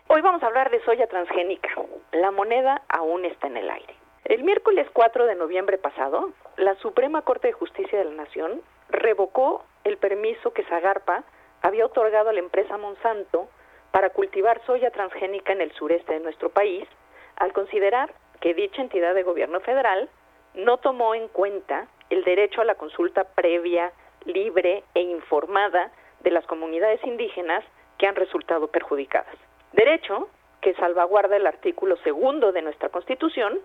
[0.08, 1.68] Hoy vamos a hablar de soya transgénica.
[2.14, 3.94] La moneda aún está en el aire.
[4.24, 9.66] El miércoles 4 de noviembre pasado, la Suprema Corte de Justicia de la Nación revocó
[9.84, 11.26] el permiso que Zagarpa
[11.62, 13.50] había otorgado a la empresa Monsanto
[13.92, 16.88] para cultivar soya transgénica en el sureste de nuestro país,
[17.36, 20.10] al considerar que dicha entidad de gobierno federal
[20.58, 23.92] no tomó en cuenta el derecho a la consulta previa,
[24.26, 27.64] libre e informada de las comunidades indígenas
[27.98, 29.36] que han resultado perjudicadas.
[29.74, 30.30] Derecho
[30.62, 33.60] que salvaguarda el artículo segundo de nuestra Constitución,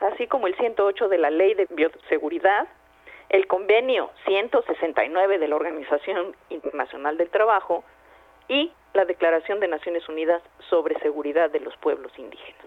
[0.00, 2.68] así como el 108 de la Ley de Bioseguridad,
[3.28, 7.82] el convenio 169 de la Organización Internacional del Trabajo
[8.48, 12.66] y la Declaración de Naciones Unidas sobre Seguridad de los Pueblos Indígenas.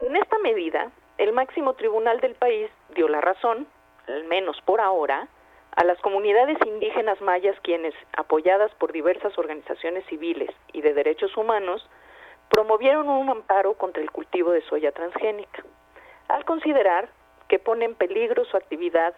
[0.00, 0.90] En esta medida,
[1.22, 3.68] el máximo tribunal del país dio la razón,
[4.08, 5.28] al menos por ahora,
[5.76, 11.88] a las comunidades indígenas mayas quienes, apoyadas por diversas organizaciones civiles y de derechos humanos,
[12.50, 15.62] promovieron un amparo contra el cultivo de soya transgénica
[16.26, 17.08] al considerar
[17.46, 19.14] que pone en peligro su actividad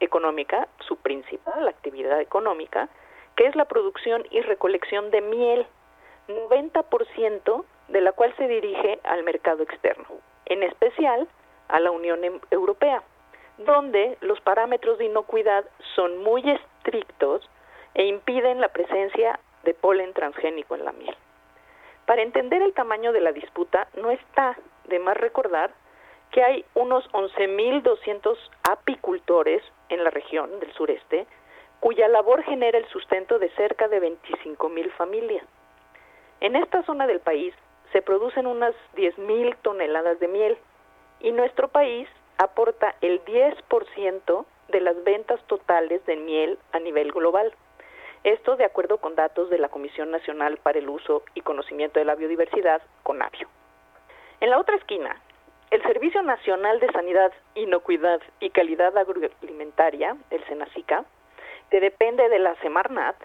[0.00, 2.88] económica, su principal actividad económica,
[3.36, 5.66] que es la producción y recolección de miel,
[6.26, 10.06] 90% de la cual se dirige al mercado externo,
[10.46, 11.28] en especial
[11.68, 13.02] a la Unión em-, Europea,
[13.58, 15.64] donde los parámetros de inocuidad
[15.94, 17.48] son muy estrictos
[17.94, 21.16] e impiden la presencia de polen transgénico en la miel.
[22.04, 25.72] Para entender el tamaño de la disputa, no está de más recordar
[26.30, 28.36] que hay unos 11.200
[28.68, 31.26] apicultores en la región del sureste,
[31.80, 35.44] cuya labor genera el sustento de cerca de 25.000 familias.
[36.40, 37.54] En esta zona del país
[37.92, 40.58] se producen unas 10.000 toneladas de miel
[41.20, 47.52] y nuestro país aporta el 10% de las ventas totales de miel a nivel global.
[48.24, 52.04] Esto de acuerdo con datos de la Comisión Nacional para el Uso y Conocimiento de
[52.04, 53.48] la Biodiversidad, CONABIO.
[54.40, 55.20] En la otra esquina,
[55.70, 61.04] el Servicio Nacional de Sanidad, Inocuidad y Calidad Agroalimentaria, el SENACICA,
[61.70, 63.16] que depende de la Semarnat,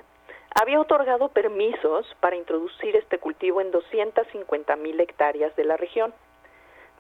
[0.60, 6.14] había otorgado permisos para introducir este cultivo en 250 mil hectáreas de la región.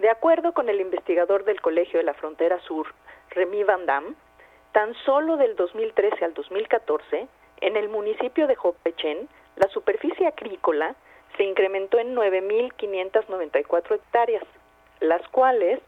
[0.02, 2.88] De acuerdo con el investigador del Colegio de la Frontera Sur,
[3.30, 4.16] Remy Van Dam,
[4.72, 7.28] tan solo del 2013 al 2014,
[7.62, 10.96] en el municipio de Jopechen, la superficie agrícola
[11.38, 14.44] se incrementó en 9.594 hectáreas,
[15.02, 15.80] las cuales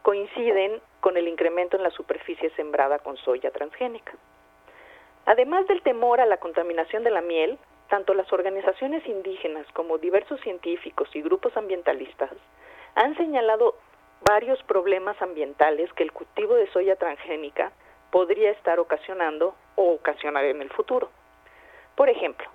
[0.00, 4.14] coinciden con el incremento en la superficie sembrada con soya transgénica.
[5.26, 7.58] Además del temor a la contaminación de la miel,
[7.90, 12.30] tanto las organizaciones indígenas como diversos científicos y grupos ambientalistas
[12.98, 13.76] han señalado
[14.28, 17.70] varios problemas ambientales que el cultivo de soya transgénica
[18.10, 21.08] podría estar ocasionando o ocasionar en el futuro.
[21.94, 22.48] Por ejemplo,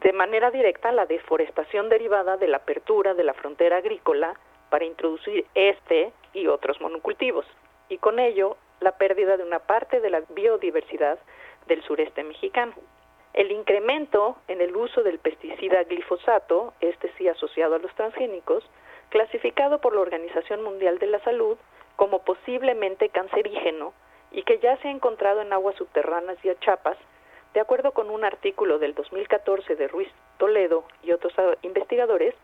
[0.00, 4.38] de manera directa la deforestación derivada de la apertura de la frontera agrícola
[4.70, 7.44] para introducir este y otros monocultivos,
[7.90, 11.18] y con ello la pérdida de una parte de la biodiversidad
[11.66, 12.72] del sureste mexicano.
[13.34, 18.64] El incremento en el uso del pesticida glifosato, este sí asociado a los transgénicos,
[19.10, 21.56] clasificado por la Organización Mundial de la Salud
[21.96, 23.92] como posiblemente cancerígeno
[24.30, 26.96] y que ya se ha encontrado en aguas subterráneas y achapas,
[27.54, 32.34] de acuerdo con un artículo del 2014 de Ruiz Toledo y otros investigadores,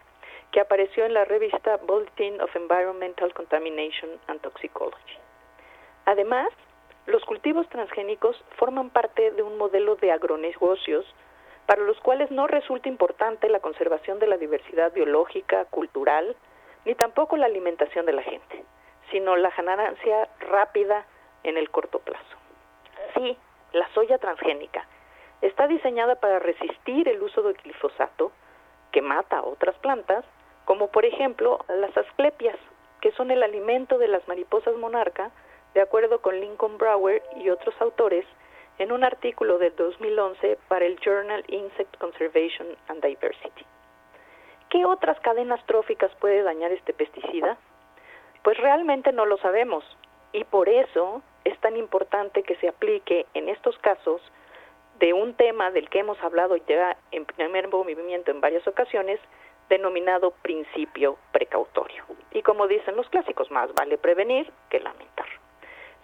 [0.50, 5.18] que apareció en la revista Bulletin of Environmental Contamination and Toxicology.
[6.06, 6.48] Además,
[7.06, 11.04] los cultivos transgénicos forman parte de un modelo de agronegocios
[11.66, 16.36] para los cuales no resulta importante la conservación de la diversidad biológica, cultural,
[16.84, 18.64] ni tampoco la alimentación de la gente,
[19.10, 21.06] sino la ganancia rápida
[21.42, 22.36] en el corto plazo.
[23.14, 23.36] Sí,
[23.72, 24.86] la soya transgénica
[25.40, 28.32] está diseñada para resistir el uso del glifosato,
[28.92, 30.24] que mata a otras plantas,
[30.64, 32.56] como por ejemplo las asclepias,
[33.00, 35.30] que son el alimento de las mariposas monarca,
[35.74, 38.24] de acuerdo con Lincoln Brower y otros autores,
[38.78, 43.66] en un artículo del 2011 para el Journal Insect Conservation and Diversity.
[44.74, 47.56] ¿Qué otras cadenas tróficas puede dañar este pesticida?
[48.42, 49.84] Pues realmente no lo sabemos
[50.32, 54.20] y por eso es tan importante que se aplique en estos casos
[54.98, 59.20] de un tema del que hemos hablado ya en primer movimiento en varias ocasiones,
[59.68, 62.02] denominado principio precautorio.
[62.32, 65.28] Y como dicen los clásicos, más vale prevenir que lamentar.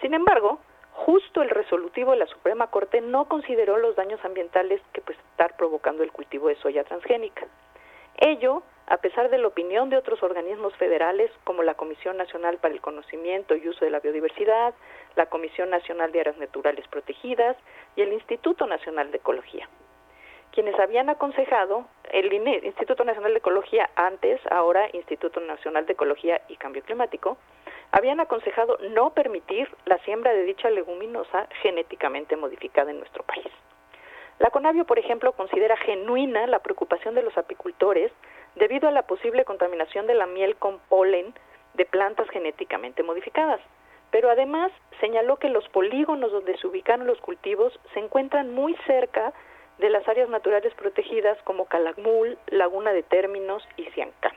[0.01, 0.61] Sin embargo,
[0.93, 5.57] justo el resolutivo de la Suprema Corte no consideró los daños ambientales que puede estar
[5.57, 7.49] provocando el cultivo de soya transgénica.
[8.21, 12.75] Ello, a pesar de la opinión de otros organismos federales como la Comisión Nacional para
[12.75, 14.75] el Conocimiento y Uso de la Biodiversidad,
[15.17, 17.57] la Comisión Nacional de Áreas Naturales Protegidas
[17.97, 19.69] y el Instituto Nacional de Ecología
[20.53, 22.33] quienes habían aconsejado el
[22.65, 27.39] Instituto Nacional de Ecología antes, ahora Instituto Nacional de Ecología y Cambio Climático,
[27.93, 33.47] habían aconsejado no permitir la siembra de dicha leguminosa genéticamente modificada en nuestro país.
[34.41, 38.11] La CONAVIO, por ejemplo, considera genuina la preocupación de los apicultores
[38.55, 41.35] debido a la posible contaminación de la miel con polen
[41.75, 43.61] de plantas genéticamente modificadas.
[44.11, 49.35] Pero además señaló que los polígonos donde se ubicaron los cultivos se encuentran muy cerca
[49.77, 54.33] de las áreas naturales protegidas como Calakmul, Laguna de Términos y Ciancán.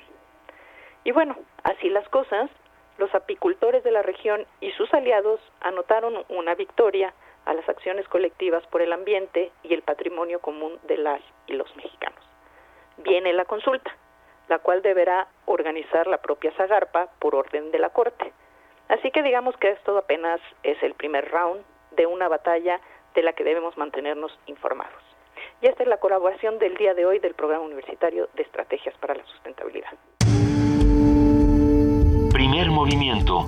[1.06, 2.50] Y bueno, así las cosas,
[2.98, 7.14] los apicultores de la región y sus aliados anotaron una victoria
[7.46, 11.76] a las acciones colectivas por el ambiente y el patrimonio común de las y los
[11.76, 12.24] mexicanos.
[12.98, 13.96] Viene la consulta,
[14.48, 18.32] la cual deberá organizar la propia Zagarpa por orden de la Corte.
[18.90, 22.80] Así que digamos que esto apenas es el primer round de una batalla
[23.16, 25.02] de la que debemos mantenernos informados.
[25.62, 29.16] Y esta es la colaboración del día de hoy del Programa Universitario de Estrategias para
[29.16, 29.92] la Sustentabilidad.
[32.34, 33.48] Primer movimiento.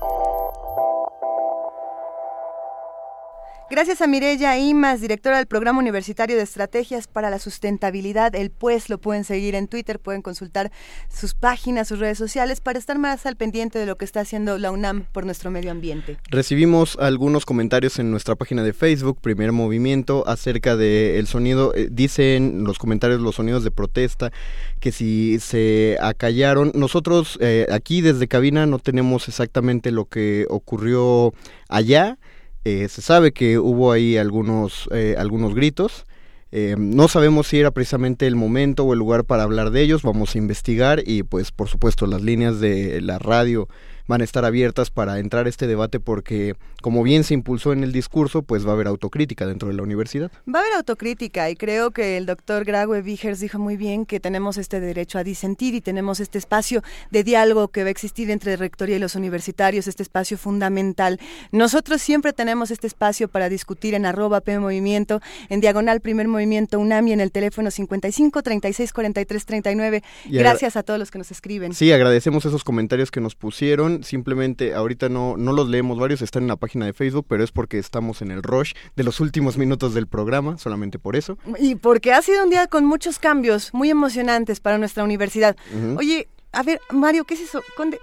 [3.71, 8.89] Gracias a Mirella Imas, directora del Programa Universitario de Estrategias para la Sustentabilidad, el PUES,
[8.89, 10.73] lo pueden seguir en Twitter, pueden consultar
[11.07, 14.57] sus páginas, sus redes sociales para estar más al pendiente de lo que está haciendo
[14.57, 16.17] la UNAM por nuestro medio ambiente.
[16.29, 22.65] Recibimos algunos comentarios en nuestra página de Facebook, Primer Movimiento, acerca del sonido, eh, dicen
[22.65, 24.33] los comentarios los sonidos de protesta,
[24.81, 31.33] que si se acallaron, nosotros eh, aquí desde cabina no tenemos exactamente lo que ocurrió
[31.69, 32.17] allá,
[32.63, 36.05] se sabe que hubo ahí algunos, algunos gritos.
[36.51, 40.35] no sabemos si era precisamente el momento o el lugar para hablar de ellos, vamos
[40.35, 43.67] a investigar y pues por supuesto las líneas de la radio
[44.11, 47.83] van a estar abiertas para entrar a este debate porque, como bien se impulsó en
[47.83, 50.29] el discurso, pues va a haber autocrítica dentro de la universidad.
[50.53, 54.19] Va a haber autocrítica y creo que el doctor Graue Vigers dijo muy bien que
[54.19, 58.29] tenemos este derecho a disentir y tenemos este espacio de diálogo que va a existir
[58.31, 61.17] entre Rectoría y los universitarios, este espacio fundamental.
[61.53, 66.79] Nosotros siempre tenemos este espacio para discutir en arroba P Movimiento, en diagonal Primer Movimiento
[66.79, 70.03] UNAMI en el teléfono 55 36 43 39.
[70.29, 71.73] Gracias a todos los que nos escriben.
[71.73, 76.43] Sí, agradecemos esos comentarios que nos pusieron simplemente ahorita no, no los leemos, varios están
[76.43, 79.57] en la página de Facebook, pero es porque estamos en el rush de los últimos
[79.57, 81.37] minutos del programa, solamente por eso.
[81.59, 85.55] Y porque ha sido un día con muchos cambios muy emocionantes para nuestra universidad.
[85.97, 87.61] Oye, a ver, Mario, ¿qué es eso?
[87.75, 87.99] Conde...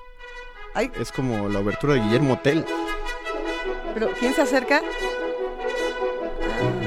[1.00, 2.64] Es como la obertura de Guillermo Tell.
[3.94, 4.80] ¿Pero quién se acerca?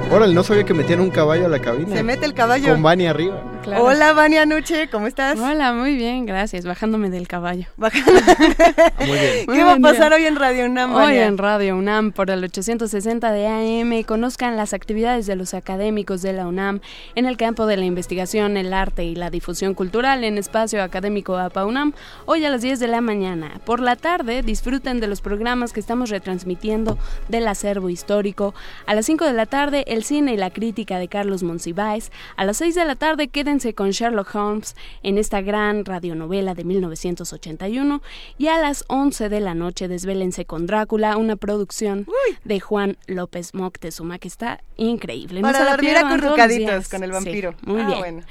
[0.09, 1.95] Órale, no sabía que metían un caballo a la cabina.
[1.95, 2.69] Se mete el caballo.
[2.69, 3.60] Con Vani arriba.
[3.63, 5.39] Hola, Vani Anuche, ¿cómo estás?
[5.39, 6.65] Hola, muy bien, gracias.
[6.65, 7.67] Bajándome del caballo.
[7.77, 9.45] muy bien.
[9.47, 10.95] ¿Qué va a pasar hoy en Radio UNAM?
[10.95, 16.23] Hoy en Radio UNAM por el 860 de AM conozcan las actividades de los académicos
[16.23, 16.81] de la UNAM
[17.13, 21.37] en el campo de la investigación, el arte y la difusión cultural en espacio académico
[21.37, 21.93] APA UNAM
[22.25, 23.61] hoy a las 10 de la mañana.
[23.63, 28.55] Por la tarde disfruten de los programas que estamos retransmitiendo del acervo histórico.
[28.87, 32.11] A las 5 de la tarde el cine y la crítica de Carlos Monsiváis.
[32.37, 36.63] A las 6 de la tarde quédense con Sherlock Holmes en esta gran radionovela de
[36.63, 38.01] 1981
[38.37, 42.07] y a las 11 de la noche desvélense con Drácula, una producción
[42.45, 45.41] de Juan López Moctezuma que está increíble.
[45.41, 47.53] Para no dormir acurrucaditos con el vampiro.
[47.65, 48.23] muy ah, bien.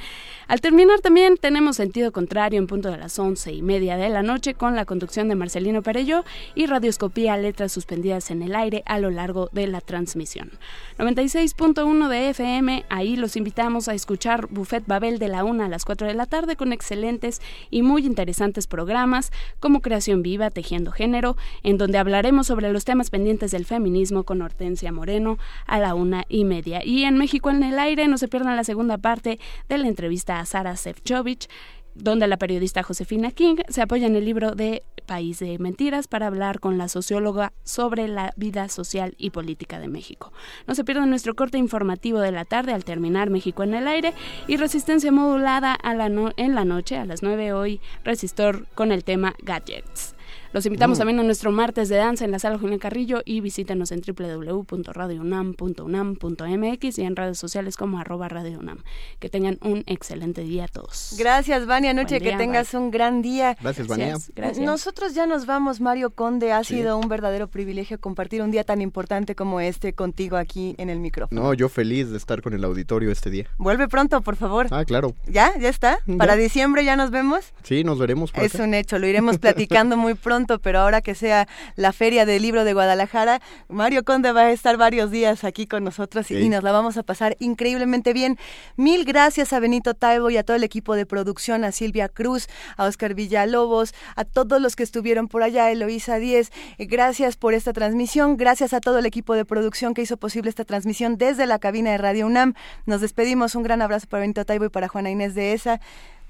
[0.51, 4.25] Al terminar también tenemos sentido contrario en punto de las once y media de la
[4.25, 6.25] noche con la conducción de Marcelino Perello
[6.57, 10.51] y radioscopía letras suspendidas en el aire a lo largo de la transmisión.
[10.99, 15.85] 96.1 de FM, ahí los invitamos a escuchar Buffet Babel de la 1 a las
[15.85, 19.31] 4 de la tarde con excelentes y muy interesantes programas
[19.61, 24.43] como Creación Viva, Tejiendo Género, en donde hablaremos sobre los temas pendientes del feminismo con
[24.43, 25.39] Hortensia Moreno
[25.69, 26.85] a la una y media.
[26.85, 29.39] Y en México en el aire no se pierdan la segunda parte
[29.69, 31.49] de la entrevista Sara Sefcovic,
[31.95, 36.29] donde la periodista Josefina King se apoya en el libro de País de Mentiras para
[36.29, 40.33] hablar con la socióloga sobre la vida social y política de México.
[40.69, 44.15] No se pierdan nuestro corte informativo de la tarde al terminar México en el aire
[44.47, 49.05] y resistencia modulada a la en la noche a las 9 hoy, resistor con el
[49.05, 50.15] tema Gadgets.
[50.53, 51.01] Los invitamos mm.
[51.01, 56.99] también a nuestro martes de danza en la sala Julián Carrillo y visítenos en www.radiounam.unam.mx
[56.99, 58.83] y en redes sociales como arroba Radio UNAM.
[59.21, 61.15] Que tengan un excelente día a todos.
[61.17, 63.57] Gracias, Vania Noche, que tengas un gran día.
[63.61, 64.17] Gracias, Vania.
[64.35, 64.67] Gracias.
[64.67, 66.51] Nosotros ya nos vamos, Mario Conde.
[66.51, 70.91] Ha sido un verdadero privilegio compartir un día tan importante como este contigo aquí en
[70.91, 71.41] el micrófono.
[71.41, 73.47] No, yo feliz de estar con el auditorio este día.
[73.57, 74.67] Vuelve pronto, por favor.
[74.73, 75.15] Ah, claro.
[75.29, 75.57] ¿Ya?
[75.61, 76.01] ¿Ya está?
[76.19, 77.53] ¿Para diciembre ya nos vemos?
[77.63, 78.33] Sí, nos veremos.
[78.35, 82.43] es un hecho, lo iremos platicando muy pronto pero ahora que sea la Feria del
[82.43, 86.63] Libro de Guadalajara, Mario Conde va a estar varios días aquí con nosotros y, nos
[86.63, 88.39] la vamos a pasar increíblemente bien.
[88.77, 92.49] Mil gracias a Benito Taibo y a todo el equipo de producción, a Silvia Cruz,
[92.77, 96.51] a Oscar Villalobos, a todos los que estuvieron por allá, Eloísa Díez.
[96.79, 100.65] Gracias por esta transmisión, gracias a todo el equipo de producción que hizo posible esta
[100.65, 102.55] transmisión desde la cabina de Radio UNAM.
[102.87, 105.81] Nos despedimos, un gran abrazo para Benito Taibo y para Juana Inés de ESA.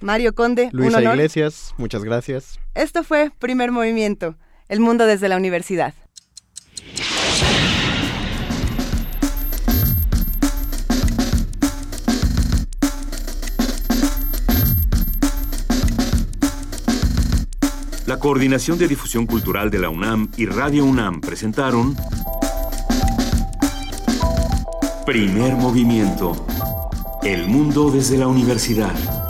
[0.01, 2.59] Mario Conde, Luisa un Iglesias, muchas gracias.
[2.75, 4.37] Esto fue Primer Movimiento,
[4.69, 5.95] el mundo desde la universidad.
[18.07, 21.95] La Coordinación de Difusión Cultural de la UNAM y Radio UNAM presentaron
[25.07, 26.47] Primer Movimiento,
[27.23, 29.30] el mundo desde la universidad.